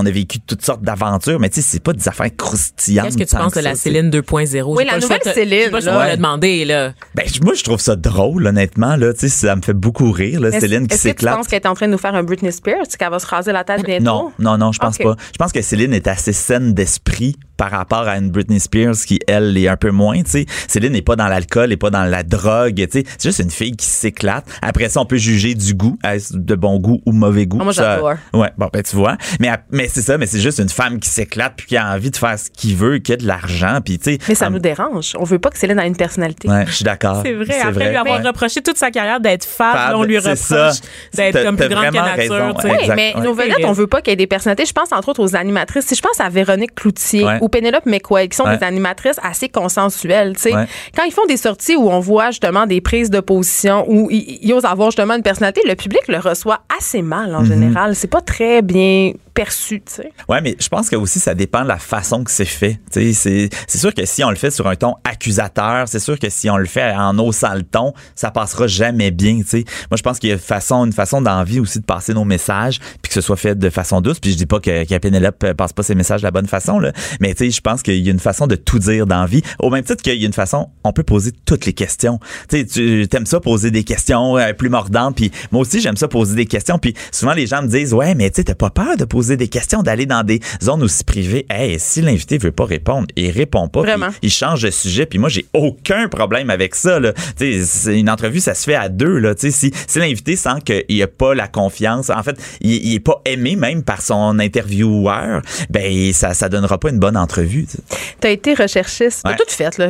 on 0.00 0.04
a 0.06 0.10
vécu 0.10 0.40
toutes 0.40 0.64
sortes 0.64 0.82
d'aventures. 0.82 1.38
Mais 1.40 1.48
tu 1.48 1.62
sais, 1.62 1.66
c'est 1.70 1.82
pas 1.82 1.92
des 1.92 2.06
affaires 2.08 2.30
croustillantes. 2.36 3.06
Qu'est-ce 3.06 3.18
que 3.18 3.24
tu 3.24 3.36
penses 3.36 3.52
de 3.52 3.60
ça, 3.60 3.62
la. 3.62 3.74
Céline 3.76 4.10
2.0? 4.10 4.62
Oui, 4.76 4.84
la 4.84 4.98
nouvelle 4.98 5.20
de- 5.24 5.30
Céline, 5.30 5.70
pas 5.70 5.80
le 5.80 5.86
là. 5.86 5.92
de 5.92 5.98
Ouais. 6.10 6.16
demander, 6.16 6.64
là. 6.64 6.92
Ben, 7.14 7.24
je- 7.32 7.40
moi, 7.42 7.54
je 7.54 7.62
trouve 7.62 7.80
ça 7.80 7.94
drôle, 7.96 8.46
honnêtement. 8.46 8.96
Là, 8.96 9.12
tu 9.12 9.20
sais, 9.20 9.28
ça 9.28 9.54
me 9.56 9.62
fait 9.62 9.72
beaucoup 9.72 10.10
rire, 10.10 10.40
là, 10.40 10.50
Céline 10.58 10.87
qui 10.88 10.94
Est-ce 10.94 11.02
que 11.04 11.08
tu 11.08 11.18
s'éclate. 11.20 11.36
penses 11.36 11.46
qu'elle 11.48 11.60
est 11.62 11.66
en 11.66 11.74
train 11.74 11.86
de 11.86 11.92
nous 11.92 11.98
faire 11.98 12.14
un 12.14 12.22
Britney 12.22 12.52
Spears, 12.52 12.86
qu'elle 12.98 13.10
va 13.10 13.18
se 13.18 13.26
raser 13.26 13.52
la 13.52 13.64
tête 13.64 13.84
bientôt? 13.84 14.04
Non, 14.04 14.32
non, 14.38 14.58
non, 14.58 14.72
je 14.72 14.78
pense 14.78 14.98
pas. 14.98 15.14
Je 15.32 15.38
pense 15.38 15.52
que 15.52 15.62
Céline 15.62 15.92
est 15.94 16.06
assez 16.08 16.32
saine 16.32 16.74
d'esprit 16.74 17.36
par 17.56 17.70
rapport 17.72 18.06
à 18.06 18.16
une 18.18 18.30
Britney 18.30 18.60
Spears 18.60 18.94
qui, 18.94 19.18
elle, 19.26 19.56
est 19.58 19.66
un 19.66 19.76
peu 19.76 19.90
moins, 19.90 20.22
tu 20.22 20.30
sais. 20.30 20.46
Céline 20.68 20.92
n'est 20.92 21.02
pas 21.02 21.16
dans 21.16 21.26
l'alcool, 21.26 21.70
n'est 21.70 21.76
pas 21.76 21.90
dans 21.90 22.04
la 22.04 22.22
drogue, 22.22 22.76
tu 22.76 23.00
sais. 23.00 23.04
C'est 23.18 23.28
juste 23.30 23.40
une 23.40 23.50
fille 23.50 23.72
qui 23.72 23.86
s'éclate. 23.86 24.44
Après 24.62 24.88
ça, 24.88 25.00
on 25.00 25.06
peut 25.06 25.16
juger 25.16 25.54
du 25.54 25.74
goût, 25.74 25.98
est-ce 26.04 26.36
de 26.36 26.54
bon 26.54 26.78
goût 26.78 27.00
ou 27.04 27.10
mauvais 27.12 27.46
goût. 27.46 27.58
Ah, 27.60 27.64
moi, 27.64 27.72
j'adore. 27.72 28.14
Ouais, 28.32 28.50
bon, 28.56 28.68
ben, 28.72 28.82
tu 28.82 28.94
vois. 28.94 29.16
Mais, 29.40 29.88
c'est 29.88 30.02
ça, 30.02 30.18
mais 30.18 30.26
c'est 30.26 30.38
juste 30.40 30.58
une 30.60 30.68
femme 30.68 31.00
qui 31.00 31.08
s'éclate 31.08 31.54
puis 31.56 31.66
qui 31.66 31.76
a 31.76 31.92
envie 31.92 32.10
de 32.12 32.16
faire 32.16 32.38
ce 32.38 32.48
qu'il 32.48 32.76
veut, 32.76 32.98
qui 32.98 33.12
a 33.12 33.16
de 33.16 33.26
l'argent, 33.26 33.80
puis 33.84 33.98
tu 33.98 34.12
sais. 34.12 34.18
Mais 34.28 34.34
ça 34.36 34.46
en- 34.46 34.50
nous 34.50 34.58
dérange. 34.60 35.14
On 35.18 35.24
veut 35.24 35.40
pas 35.40 35.50
que 35.50 35.58
Céline 35.58 35.80
ait 35.80 35.86
une 35.88 35.96
personnalité. 35.96 36.48
Ouais, 36.48 36.64
je 36.66 36.72
suis 36.72 36.84
d'accord. 36.84 37.22
C'est 37.24 37.34
vrai. 37.34 37.60
Après 37.60 37.90
lui 37.90 37.96
avoir 37.96 38.20
Ouais. 38.20 38.26
reproché 38.26 38.62
toute 38.62 38.76
sa 38.78 38.90
carrière 38.92 39.18
d'être 39.20 39.46
là, 39.58 39.92
on 39.98 40.04
lui 40.04 40.18
reproche 40.18 40.38
ça. 40.38 40.70
D'être 41.14 41.42
comme 41.44 41.56
plus 41.56 41.68
grande 41.68 41.86
que 41.90 41.94
nature. 41.96 42.34
raison. 42.34 42.54
Oui, 42.64 42.70
mais 42.96 43.14
ouais. 43.16 43.22
nos 43.22 43.34
vedettes, 43.34 43.64
on 43.64 43.72
veut 43.72 43.86
pas 43.86 44.00
qu'il 44.00 44.10
y 44.10 44.14
ait 44.14 44.16
des 44.16 44.26
personnalités. 44.26 44.64
Je 44.66 44.72
pense 44.72 44.92
entre 44.92 45.08
autres 45.08 45.22
aux 45.22 45.36
animatrices. 45.36 45.86
Si 45.86 45.94
je 45.94 46.02
pense 46.02 46.20
à 46.20 46.28
Véronique 46.28 46.74
Cloutier 46.74 47.24
Ouais. 47.24 47.38
ou 47.40 47.48
Pénélope 47.48 47.86
McQuaid, 47.86 48.30
qui 48.30 48.36
sont 48.36 48.44
Ouais. 48.44 48.56
des 48.58 48.64
animatrices 48.64 49.18
assez 49.22 49.48
consensuelles, 49.48 50.34
tu 50.36 50.42
sais. 50.42 50.52
Quand 50.96 51.04
ils 51.04 51.12
font 51.12 51.26
des 51.26 51.36
sorties 51.36 51.76
où 51.76 51.88
on 51.90 52.00
voit 52.00 52.30
justement 52.30 52.66
des 52.66 52.80
prises 52.80 53.10
de 53.10 53.20
position, 53.20 53.84
où 53.88 54.08
ils, 54.10 54.38
ils 54.42 54.52
osent 54.52 54.64
avoir 54.64 54.88
justement 54.90 55.14
une 55.14 55.22
personnalité, 55.22 55.62
le 55.66 55.74
public 55.74 56.02
le 56.08 56.18
reçoit 56.18 56.60
assez 56.78 57.02
mal 57.02 57.34
en 57.34 57.44
général. 57.44 57.94
C'est 57.94 58.10
pas 58.10 58.20
très 58.20 58.62
bien 58.62 59.12
perçu. 59.38 59.80
Ouais, 60.28 60.40
mais 60.40 60.56
je 60.58 60.68
pense 60.68 60.90
que 60.90 60.96
aussi 60.96 61.20
ça 61.20 61.32
dépend 61.32 61.62
de 61.62 61.68
la 61.68 61.78
façon 61.78 62.24
que 62.24 62.30
c'est 62.30 62.44
fait. 62.44 62.80
C'est 62.90 63.48
sûr 63.68 63.94
que 63.94 64.04
si 64.04 64.24
on 64.24 64.30
le 64.30 64.36
fait 64.36 64.50
sur 64.50 64.66
un 64.66 64.74
ton 64.74 64.96
accusateur, 65.04 65.86
c'est 65.86 66.00
sûr 66.00 66.18
que 66.18 66.28
si 66.28 66.50
on 66.50 66.56
le 66.56 66.66
fait 66.66 66.92
en 66.92 67.16
haussant 67.18 67.54
le 67.54 67.62
ton, 67.62 67.92
ça 68.16 68.32
passera 68.32 68.66
jamais 68.66 69.12
bien. 69.12 69.34
Moi 69.34 69.96
je 69.96 70.02
pense 70.02 70.18
qu'il 70.18 70.30
y 70.30 70.32
a 70.32 70.34
une 70.34 70.40
façon, 70.40 70.84
une 70.84 70.92
façon 70.92 71.22
d'envie 71.22 71.60
aussi 71.60 71.78
de 71.78 71.84
passer 71.84 72.14
nos 72.14 72.24
messages, 72.24 72.80
puis 73.00 73.10
que 73.10 73.14
ce 73.14 73.20
soit 73.20 73.36
fait 73.36 73.56
de 73.56 73.70
façon 73.70 74.00
douce. 74.00 74.18
Puis 74.18 74.32
je 74.32 74.36
dis 74.36 74.46
pas 74.46 74.58
que, 74.58 74.84
que 74.84 74.98
Pénélope 74.98 75.44
euh, 75.44 75.54
passe 75.54 75.72
pas 75.72 75.84
ses 75.84 75.94
messages 75.94 76.22
de 76.22 76.26
la 76.26 76.32
bonne 76.32 76.48
façon 76.48 76.80
là, 76.80 76.92
mais 77.20 77.36
je 77.38 77.60
pense 77.60 77.82
qu'il 77.82 78.04
y 78.04 78.08
a 78.08 78.10
une 78.10 78.18
façon 78.18 78.48
de 78.48 78.56
tout 78.56 78.80
dire 78.80 79.06
d'envie. 79.06 79.42
Au 79.60 79.70
même 79.70 79.84
titre 79.84 80.02
qu'il 80.02 80.20
y 80.20 80.24
a 80.24 80.26
une 80.26 80.32
façon, 80.32 80.70
on 80.82 80.92
peut 80.92 81.04
poser 81.04 81.30
toutes 81.46 81.64
les 81.64 81.74
questions. 81.74 82.18
Tu 82.48 82.66
sais, 82.66 82.66
tu 82.66 83.16
aimes 83.16 83.26
ça 83.26 83.38
poser 83.38 83.70
des 83.70 83.84
questions 83.84 84.36
euh, 84.36 84.52
plus 84.52 84.68
mordantes, 84.68 85.14
puis 85.14 85.30
moi 85.52 85.62
aussi 85.62 85.80
j'aime 85.80 85.96
ça 85.96 86.08
poser 86.08 86.34
des 86.34 86.46
questions. 86.46 86.80
Puis 86.80 86.94
souvent 87.12 87.34
les 87.34 87.46
gens 87.46 87.62
me 87.62 87.68
disent 87.68 87.94
ouais, 87.94 88.16
mais 88.16 88.32
tu 88.32 88.42
t'as 88.42 88.56
pas 88.56 88.70
peur 88.70 88.96
de 88.96 89.04
poser 89.04 89.27
des 89.36 89.48
questions, 89.48 89.82
d'aller 89.82 90.06
dans 90.06 90.24
des 90.24 90.40
zones 90.62 90.82
aussi 90.82 91.04
privées. 91.04 91.46
Hey, 91.50 91.78
si 91.78 92.00
l'invité 92.02 92.38
veut 92.38 92.52
pas 92.52 92.64
répondre, 92.64 93.06
il 93.16 93.30
répond 93.30 93.68
pas. 93.68 93.80
Vraiment. 93.80 94.08
Il 94.22 94.30
change 94.30 94.62
de 94.62 94.70
sujet. 94.70 95.06
Puis 95.06 95.18
moi 95.18 95.28
j'ai 95.28 95.46
aucun 95.52 96.08
problème 96.08 96.50
avec 96.50 96.74
ça. 96.74 96.98
Là. 97.00 97.12
Tu 97.12 97.60
sais, 97.60 97.64
c'est 97.64 97.98
une 97.98 98.10
entrevue, 98.10 98.40
ça 98.40 98.54
se 98.54 98.64
fait 98.64 98.74
à 98.74 98.88
deux. 98.88 99.18
Là. 99.18 99.34
Tu 99.34 99.50
sais, 99.50 99.50
si, 99.50 99.72
si 99.86 99.98
l'invité 99.98 100.36
sent 100.36 100.60
qu'il 100.64 101.02
a 101.02 101.06
pas 101.06 101.34
la 101.34 101.48
confiance, 101.48 102.10
en 102.10 102.22
fait, 102.22 102.36
il, 102.60 102.72
il 102.86 102.94
est 102.94 103.00
pas 103.00 103.20
aimé 103.24 103.56
même 103.56 103.82
par 103.82 104.00
son 104.02 104.38
intervieweur, 104.38 105.42
ben 105.70 106.12
ça 106.12 106.34
ça 106.34 106.48
donnera 106.48 106.78
pas 106.78 106.90
une 106.90 106.98
bonne 106.98 107.16
entrevue. 107.16 107.66
tu. 107.66 107.76
T'as 108.20 108.30
été 108.30 108.54
recherchiste. 108.54 109.20
T'as 109.24 109.30
Ouais. 109.30 109.36
tout 109.36 109.44
fait, 109.48 109.76
là. 109.78 109.88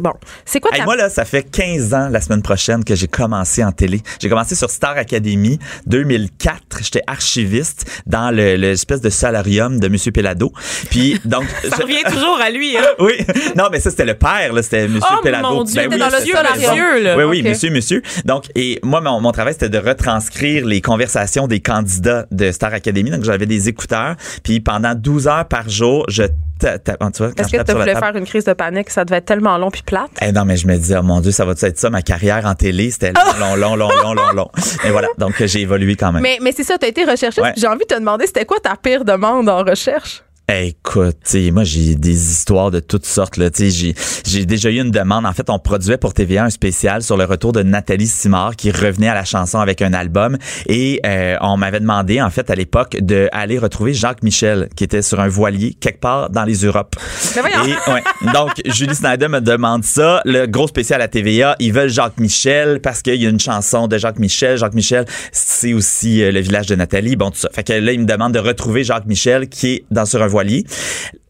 Bon. 0.00 0.12
C'est 0.44 0.60
quoi 0.60 0.70
Hey, 0.72 0.78
ta. 0.80 0.84
moi, 0.84 0.96
là, 0.96 1.08
ça 1.10 1.24
fait 1.24 1.42
15 1.50 1.94
ans 1.94 2.08
la 2.08 2.20
semaine 2.20 2.42
prochaine 2.42 2.84
que 2.84 2.94
j'ai 2.94 3.08
commencé 3.08 3.62
en 3.64 3.72
télé. 3.72 4.00
J'ai 4.20 4.28
commencé 4.28 4.54
sur 4.54 4.70
Star 4.70 4.96
Academy 4.96 5.58
2004. 5.86 6.60
J'étais 6.82 7.02
archiviste 7.06 7.84
dans 8.06 8.30
le- 8.34 8.56
l'espèce 8.70 9.00
de 9.00 9.10
solarium 9.10 9.78
de 9.80 9.88
Monsieur 9.88 10.12
Pelado. 10.12 10.52
Puis, 10.90 11.20
donc. 11.24 11.44
Ça 11.68 11.76
je- 11.78 11.82
revient 11.82 12.02
toujours 12.10 12.38
à 12.40 12.50
lui. 12.50 12.76
Hein? 12.76 12.82
oui. 12.98 13.14
Non, 13.56 13.64
mais 13.70 13.80
ça, 13.80 13.90
c'était 13.90 14.04
le 14.04 14.14
père, 14.14 14.52
là. 14.52 14.62
C'était 14.62 14.88
Monsieur 14.88 15.08
Oh, 15.18 15.22
Pelado. 15.22 15.48
mon 15.48 15.64
Dieu, 15.64 15.82
Ben 15.82 15.92
oui, 15.92 15.98
dans 15.98 16.06
le 16.06 16.10
c'était 16.12 16.24
vieux 16.24 16.34
sa 16.34 16.40
raison. 16.42 16.68
monsieur, 16.70 17.02
là. 17.02 17.16
Oui, 17.16 17.24
oui, 17.24 17.42
monsieur, 17.42 17.70
monsieur. 17.70 18.02
Donc, 18.24 18.44
et 18.54 18.78
moi, 18.82 19.00
mon, 19.00 19.20
mon 19.20 19.32
travail, 19.32 19.52
c'était 19.54 19.68
de 19.68 19.78
retranscrire 19.78 20.66
les 20.66 20.80
conversations 20.80 21.46
des 21.46 21.60
candidats 21.60 22.26
de 22.30 22.50
Star 22.52 22.72
Academy. 22.74 23.10
Donc, 23.10 23.24
j'avais 23.24 23.46
des 23.46 23.68
écouteurs. 23.68 24.16
Puis, 24.42 24.60
pendant 24.60 24.94
12 24.94 25.28
heures 25.28 25.46
par 25.48 25.68
jour, 25.68 26.04
je 26.08 26.22
tu 26.60 27.22
Est-ce 27.40 27.56
que 27.56 27.62
tu 27.62 27.72
voulais 27.72 27.94
faire 27.94 28.16
une 28.16 28.24
crise 28.24 28.44
de 28.44 28.52
panique? 28.52 28.90
Ça 28.90 29.04
devait 29.04 29.18
être 29.18 29.26
tellement 29.26 29.58
long 29.58 29.70
puis 29.70 29.82
plate. 29.82 30.10
eh 30.22 30.32
non, 30.32 30.44
mais 30.44 30.56
je 30.56 30.66
me 30.66 30.76
dis, 30.76 30.94
oh 30.96 31.02
mon 31.02 31.20
Dieu, 31.20 31.32
ça 31.32 31.44
va 31.44 31.52
être 31.52 31.78
ça, 31.78 31.90
ma 31.90 32.02
carrière 32.02 32.46
en 32.46 32.54
télé? 32.54 32.90
C'était 32.90 33.12
long, 33.12 33.56
long, 33.56 33.76
long, 33.76 33.90
long, 34.02 34.14
long, 34.14 34.32
long. 34.32 34.50
Et 34.84 34.90
voilà. 34.90 35.08
Donc, 35.18 35.42
j'ai 35.44 35.60
évolué 35.60 35.96
quand 35.96 36.12
même. 36.12 36.22
Mais, 36.22 36.38
mais 36.40 36.52
c'est 36.52 36.64
ça, 36.64 36.78
t'as 36.78 36.88
été 36.88 37.04
recherchiste. 37.04 37.40
Ouais. 37.40 37.52
J'ai 37.56 37.66
envie 37.66 37.80
de 37.80 37.94
te 37.94 37.98
demander, 37.98 38.26
c'était 38.26 38.44
quoi 38.44 38.58
ta 38.60 38.76
pire 38.76 39.04
demande 39.04 39.48
en 39.48 39.64
recherche? 39.64 40.22
Écoute, 40.52 41.36
moi 41.52 41.62
j'ai 41.62 41.94
des 41.94 42.32
histoires 42.32 42.72
de 42.72 42.80
toutes 42.80 43.06
sortes 43.06 43.36
là. 43.36 43.50
J'ai 43.56 43.94
j'ai 44.26 44.46
déjà 44.46 44.68
eu 44.70 44.80
une 44.80 44.90
demande. 44.90 45.24
En 45.24 45.32
fait, 45.32 45.48
on 45.48 45.60
produisait 45.60 45.96
pour 45.96 46.12
TVA 46.12 46.44
un 46.44 46.50
spécial 46.50 47.02
sur 47.02 47.16
le 47.16 47.24
retour 47.24 47.52
de 47.52 47.62
Nathalie 47.62 48.08
Simard 48.08 48.56
qui 48.56 48.72
revenait 48.72 49.08
à 49.08 49.14
la 49.14 49.24
chanson 49.24 49.60
avec 49.60 49.80
un 49.80 49.92
album 49.92 50.36
et 50.66 51.00
euh, 51.06 51.36
on 51.40 51.56
m'avait 51.56 51.78
demandé 51.78 52.20
en 52.20 52.30
fait 52.30 52.50
à 52.50 52.56
l'époque 52.56 52.96
de 53.00 53.28
aller 53.30 53.58
retrouver 53.58 53.94
Jacques 53.94 54.24
Michel 54.24 54.68
qui 54.74 54.82
était 54.82 55.02
sur 55.02 55.20
un 55.20 55.28
voilier 55.28 55.74
quelque 55.74 56.00
part 56.00 56.30
dans 56.30 56.44
les 56.44 56.64
Europes. 56.64 56.96
Et, 57.36 57.90
ouais. 57.92 58.02
Donc 58.34 58.50
Julie 58.64 58.96
Snyder 58.96 59.28
me 59.28 59.40
demande 59.40 59.84
ça. 59.84 60.20
Le 60.24 60.46
gros 60.46 60.66
spécial 60.66 61.00
à 61.00 61.06
TVA, 61.06 61.54
ils 61.60 61.72
veulent 61.72 61.90
Jacques 61.90 62.18
Michel 62.18 62.80
parce 62.80 63.02
qu'il 63.02 63.22
y 63.22 63.26
a 63.26 63.28
une 63.28 63.38
chanson 63.38 63.86
de 63.86 63.98
Jacques 63.98 64.18
Michel. 64.18 64.58
Jacques 64.58 64.74
Michel, 64.74 65.04
c'est 65.30 65.74
aussi 65.74 66.24
euh, 66.24 66.32
le 66.32 66.40
village 66.40 66.66
de 66.66 66.74
Nathalie. 66.74 67.14
Bon, 67.14 67.30
tout 67.30 67.38
ça. 67.38 67.50
Fait 67.52 67.62
que 67.62 67.72
là, 67.72 67.92
ils 67.92 68.00
me 68.00 68.06
demandent 68.06 68.34
de 68.34 68.40
retrouver 68.40 68.82
Jacques 68.82 69.06
Michel 69.06 69.48
qui 69.48 69.74
est 69.74 69.84
dans 69.92 70.06
sur 70.06 70.20
un 70.20 70.26
voilier. 70.26 70.39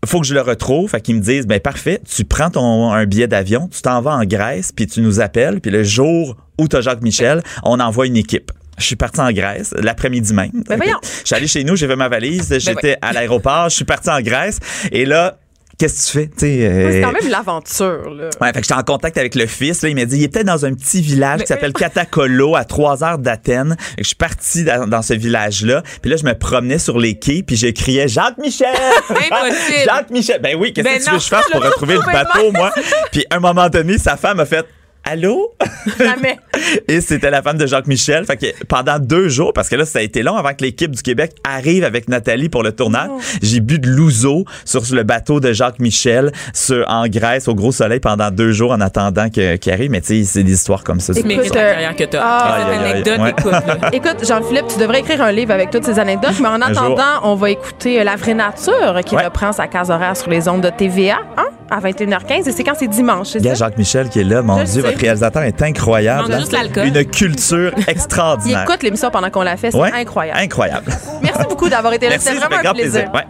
Faut 0.06 0.20
que 0.20 0.26
je 0.26 0.34
le 0.34 0.40
retrouve. 0.40 0.90
Fait 0.90 1.00
qu'ils 1.00 1.16
me 1.16 1.20
disent, 1.20 1.46
ben 1.46 1.60
parfait, 1.60 2.00
tu 2.08 2.24
prends 2.24 2.50
ton 2.50 2.90
un 2.92 3.06
billet 3.06 3.26
d'avion, 3.26 3.68
tu 3.68 3.82
t'en 3.82 4.00
vas 4.00 4.12
en 4.12 4.24
Grèce, 4.24 4.72
puis 4.72 4.86
tu 4.86 5.00
nous 5.00 5.20
appelles, 5.20 5.60
puis 5.60 5.70
le 5.70 5.84
jour 5.84 6.36
où 6.58 6.68
t'as 6.68 6.80
Jacques 6.80 7.02
Michel, 7.02 7.42
on 7.64 7.80
envoie 7.80 8.06
une 8.06 8.16
équipe. 8.16 8.52
Je 8.78 8.84
suis 8.84 8.96
parti 8.96 9.20
en 9.20 9.30
Grèce 9.30 9.74
l'après-midi 9.78 10.32
même. 10.32 10.50
Ben 10.68 10.76
voyons. 10.76 10.98
Je 11.02 11.26
suis 11.26 11.34
allé 11.34 11.46
chez 11.46 11.64
nous, 11.64 11.76
j'ai 11.76 11.86
fait 11.86 11.96
ma 11.96 12.08
valise, 12.08 12.56
j'étais 12.58 12.96
à 13.02 13.12
l'aéroport, 13.12 13.68
je 13.68 13.76
suis 13.76 13.84
parti 13.84 14.08
en 14.08 14.20
Grèce 14.22 14.58
et 14.90 15.04
là 15.04 15.38
qu'est-ce 15.80 16.12
que 16.12 16.18
tu 16.20 16.28
fais? 16.40 16.46
Euh, 16.46 16.92
C'est 16.92 17.00
quand 17.00 17.12
même 17.12 17.30
l'aventure, 17.30 18.10
là. 18.10 18.28
Ouais, 18.40 18.48
fait 18.52 18.60
que 18.60 18.62
j'étais 18.62 18.74
en 18.74 18.82
contact 18.82 19.16
avec 19.18 19.34
le 19.34 19.46
fils. 19.46 19.82
Là, 19.82 19.88
il 19.88 19.96
m'a 19.96 20.04
dit, 20.04 20.18
il 20.18 20.22
est 20.24 20.28
peut-être 20.28 20.46
dans 20.46 20.64
un 20.66 20.74
petit 20.74 21.00
village 21.00 21.38
Mais- 21.38 21.44
qui 21.44 21.48
s'appelle 21.48 21.72
Katakolo, 21.72 22.54
à 22.56 22.64
trois 22.64 23.02
heures 23.02 23.18
d'Athènes. 23.18 23.76
Je 23.98 24.04
suis 24.04 24.14
parti 24.14 24.64
dans, 24.64 24.86
dans 24.86 25.02
ce 25.02 25.14
village-là. 25.14 25.82
Puis 26.02 26.10
là, 26.10 26.16
je 26.18 26.24
me 26.24 26.34
promenais 26.34 26.78
sur 26.78 26.98
les 26.98 27.18
quais, 27.18 27.42
puis 27.42 27.56
je 27.56 27.68
criais 27.68 28.06
Jacques 28.08 28.38
Michel. 28.38 28.68
Impossible. 29.08 29.78
Jacques 29.86 30.10
Michel. 30.10 30.40
Ben 30.42 30.56
oui, 30.58 30.72
qu'est-ce 30.72 30.84
Ben 30.84 30.98
que 30.98 31.04
tu 31.04 31.10
veux 31.10 31.16
que 31.16 31.22
je 31.24 31.28
fasse 31.28 31.46
pour 31.50 31.62
retrouver 31.62 31.94
le 31.94 32.12
bateau, 32.12 32.52
moi? 32.52 32.70
Puis 33.10 33.24
à 33.30 33.36
un 33.36 33.40
moment 33.40 33.68
donné, 33.68 33.98
sa 33.98 34.16
femme 34.16 34.40
a 34.40 34.44
fait. 34.46 34.64
Allô? 35.04 35.52
Jamais. 35.98 36.38
Et 36.88 37.00
c'était 37.00 37.30
la 37.30 37.42
femme 37.42 37.56
de 37.58 37.66
Jacques 37.66 37.86
Michel. 37.86 38.24
Fait 38.26 38.36
que 38.36 38.64
pendant 38.66 38.98
deux 38.98 39.28
jours, 39.28 39.52
parce 39.52 39.68
que 39.68 39.76
là, 39.76 39.84
ça 39.84 39.98
a 39.98 40.02
été 40.02 40.22
long 40.22 40.36
avant 40.36 40.50
que 40.50 40.62
l'équipe 40.62 40.90
du 40.90 41.02
Québec 41.02 41.32
arrive 41.42 41.84
avec 41.84 42.08
Nathalie 42.08 42.48
pour 42.48 42.62
le 42.62 42.72
tournage, 42.72 43.08
j'ai 43.42 43.60
bu 43.60 43.78
de 43.78 43.88
l'ouzo 43.88 44.44
sur 44.64 44.82
le 44.92 45.02
bateau 45.02 45.40
de 45.40 45.52
Jacques 45.52 45.78
Michel 45.80 46.32
sur, 46.52 46.84
en 46.88 47.06
Grèce 47.08 47.48
au 47.48 47.54
gros 47.54 47.72
soleil 47.72 47.98
pendant 48.00 48.30
deux 48.30 48.52
jours 48.52 48.72
en 48.72 48.80
attendant 48.80 49.30
que- 49.30 49.56
qu'il 49.56 49.72
arrive. 49.72 49.90
Mais 49.90 50.00
tu 50.00 50.22
sais, 50.22 50.24
c'est 50.24 50.42
des 50.44 50.52
histoires 50.52 50.84
comme 50.84 51.00
ça. 51.00 51.12
Écoute, 51.16 51.56
euh, 51.56 51.92
que 51.92 52.04
ah, 52.18 52.66
anecdote, 52.80 53.18
Ouais. 53.20 53.30
écoute. 53.30 53.54
Écoute, 53.92 54.26
Jean-Philippe, 54.26 54.66
tu 54.68 54.78
devrais 54.78 55.00
écrire 55.00 55.22
un 55.22 55.32
livre 55.32 55.52
avec 55.52 55.70
toutes 55.70 55.84
ces 55.84 55.98
anecdotes, 55.98 56.38
mais 56.40 56.48
en 56.48 56.60
attendant, 56.60 57.20
on 57.24 57.34
va 57.34 57.50
écouter 57.50 58.00
euh, 58.00 58.04
La 58.04 58.16
vraie 58.16 58.34
nature 58.34 59.00
qui 59.04 59.16
Ouais. 59.16 59.24
reprend 59.24 59.52
sa 59.52 59.66
case 59.66 59.90
horaire 59.90 60.16
sur 60.16 60.30
les 60.30 60.46
ondes 60.48 60.60
de 60.62 60.70
TVA 60.70 61.18
hein, 61.36 61.46
à 61.70 61.80
21h15. 61.80 62.48
Et 62.48 62.52
c'est 62.52 62.64
quand 62.64 62.74
c'est 62.78 62.88
dimanche, 62.88 63.28
c'est 63.28 63.38
Il 63.38 63.44
y 63.46 63.50
a? 63.50 63.54
Jacques 63.54 63.78
Michel 63.78 64.08
qui 64.08 64.20
est 64.20 64.24
là. 64.24 64.42
Mon 64.42 64.58
Je 64.60 64.64
Dieu, 64.64 64.82
sais. 64.82 64.88
votre 64.88 64.98
réalisateur 65.00 65.42
est 65.42 65.62
incroyable. 65.62 66.24
Il 66.28 66.38
juste 66.38 66.52
l'alcool. 66.52 66.86
Une 66.86 67.04
culture 67.04 67.72
Il 67.78 67.84
extraordinaire. 67.88 68.62
écoute 68.64 68.82
l'émission 68.82 69.10
pendant 69.10 69.30
qu'on 69.30 69.42
la 69.42 69.56
fait, 69.56 69.70
c'est 69.70 69.78
Ouais. 69.78 69.90
incroyable. 69.92 70.38
Incroyable. 70.40 70.92
Merci 71.22 71.44
beaucoup 71.48 71.68
d'avoir 71.68 71.92
été 71.92 72.08
là. 72.08 72.16
C'était 72.18 72.36
vraiment 72.36 72.56
un 72.56 72.62
grand 72.62 72.72
plaisir. 72.74 73.10
plaisir. 73.10 73.12
Ouais. 73.14 73.26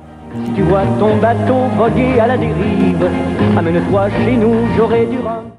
Tu 0.55 0.63
vois 0.63 0.83
ton 0.99 1.17
bateau 1.17 1.65
voguer 1.77 2.21
à 2.21 2.27
la 2.29 2.37
dérive. 2.37 3.09
Amène-toi 3.59 4.09
chez 4.25 4.37
nous, 4.37 4.55
j'aurai 4.77 5.07
du 5.07 5.19
rhum. 5.19 5.51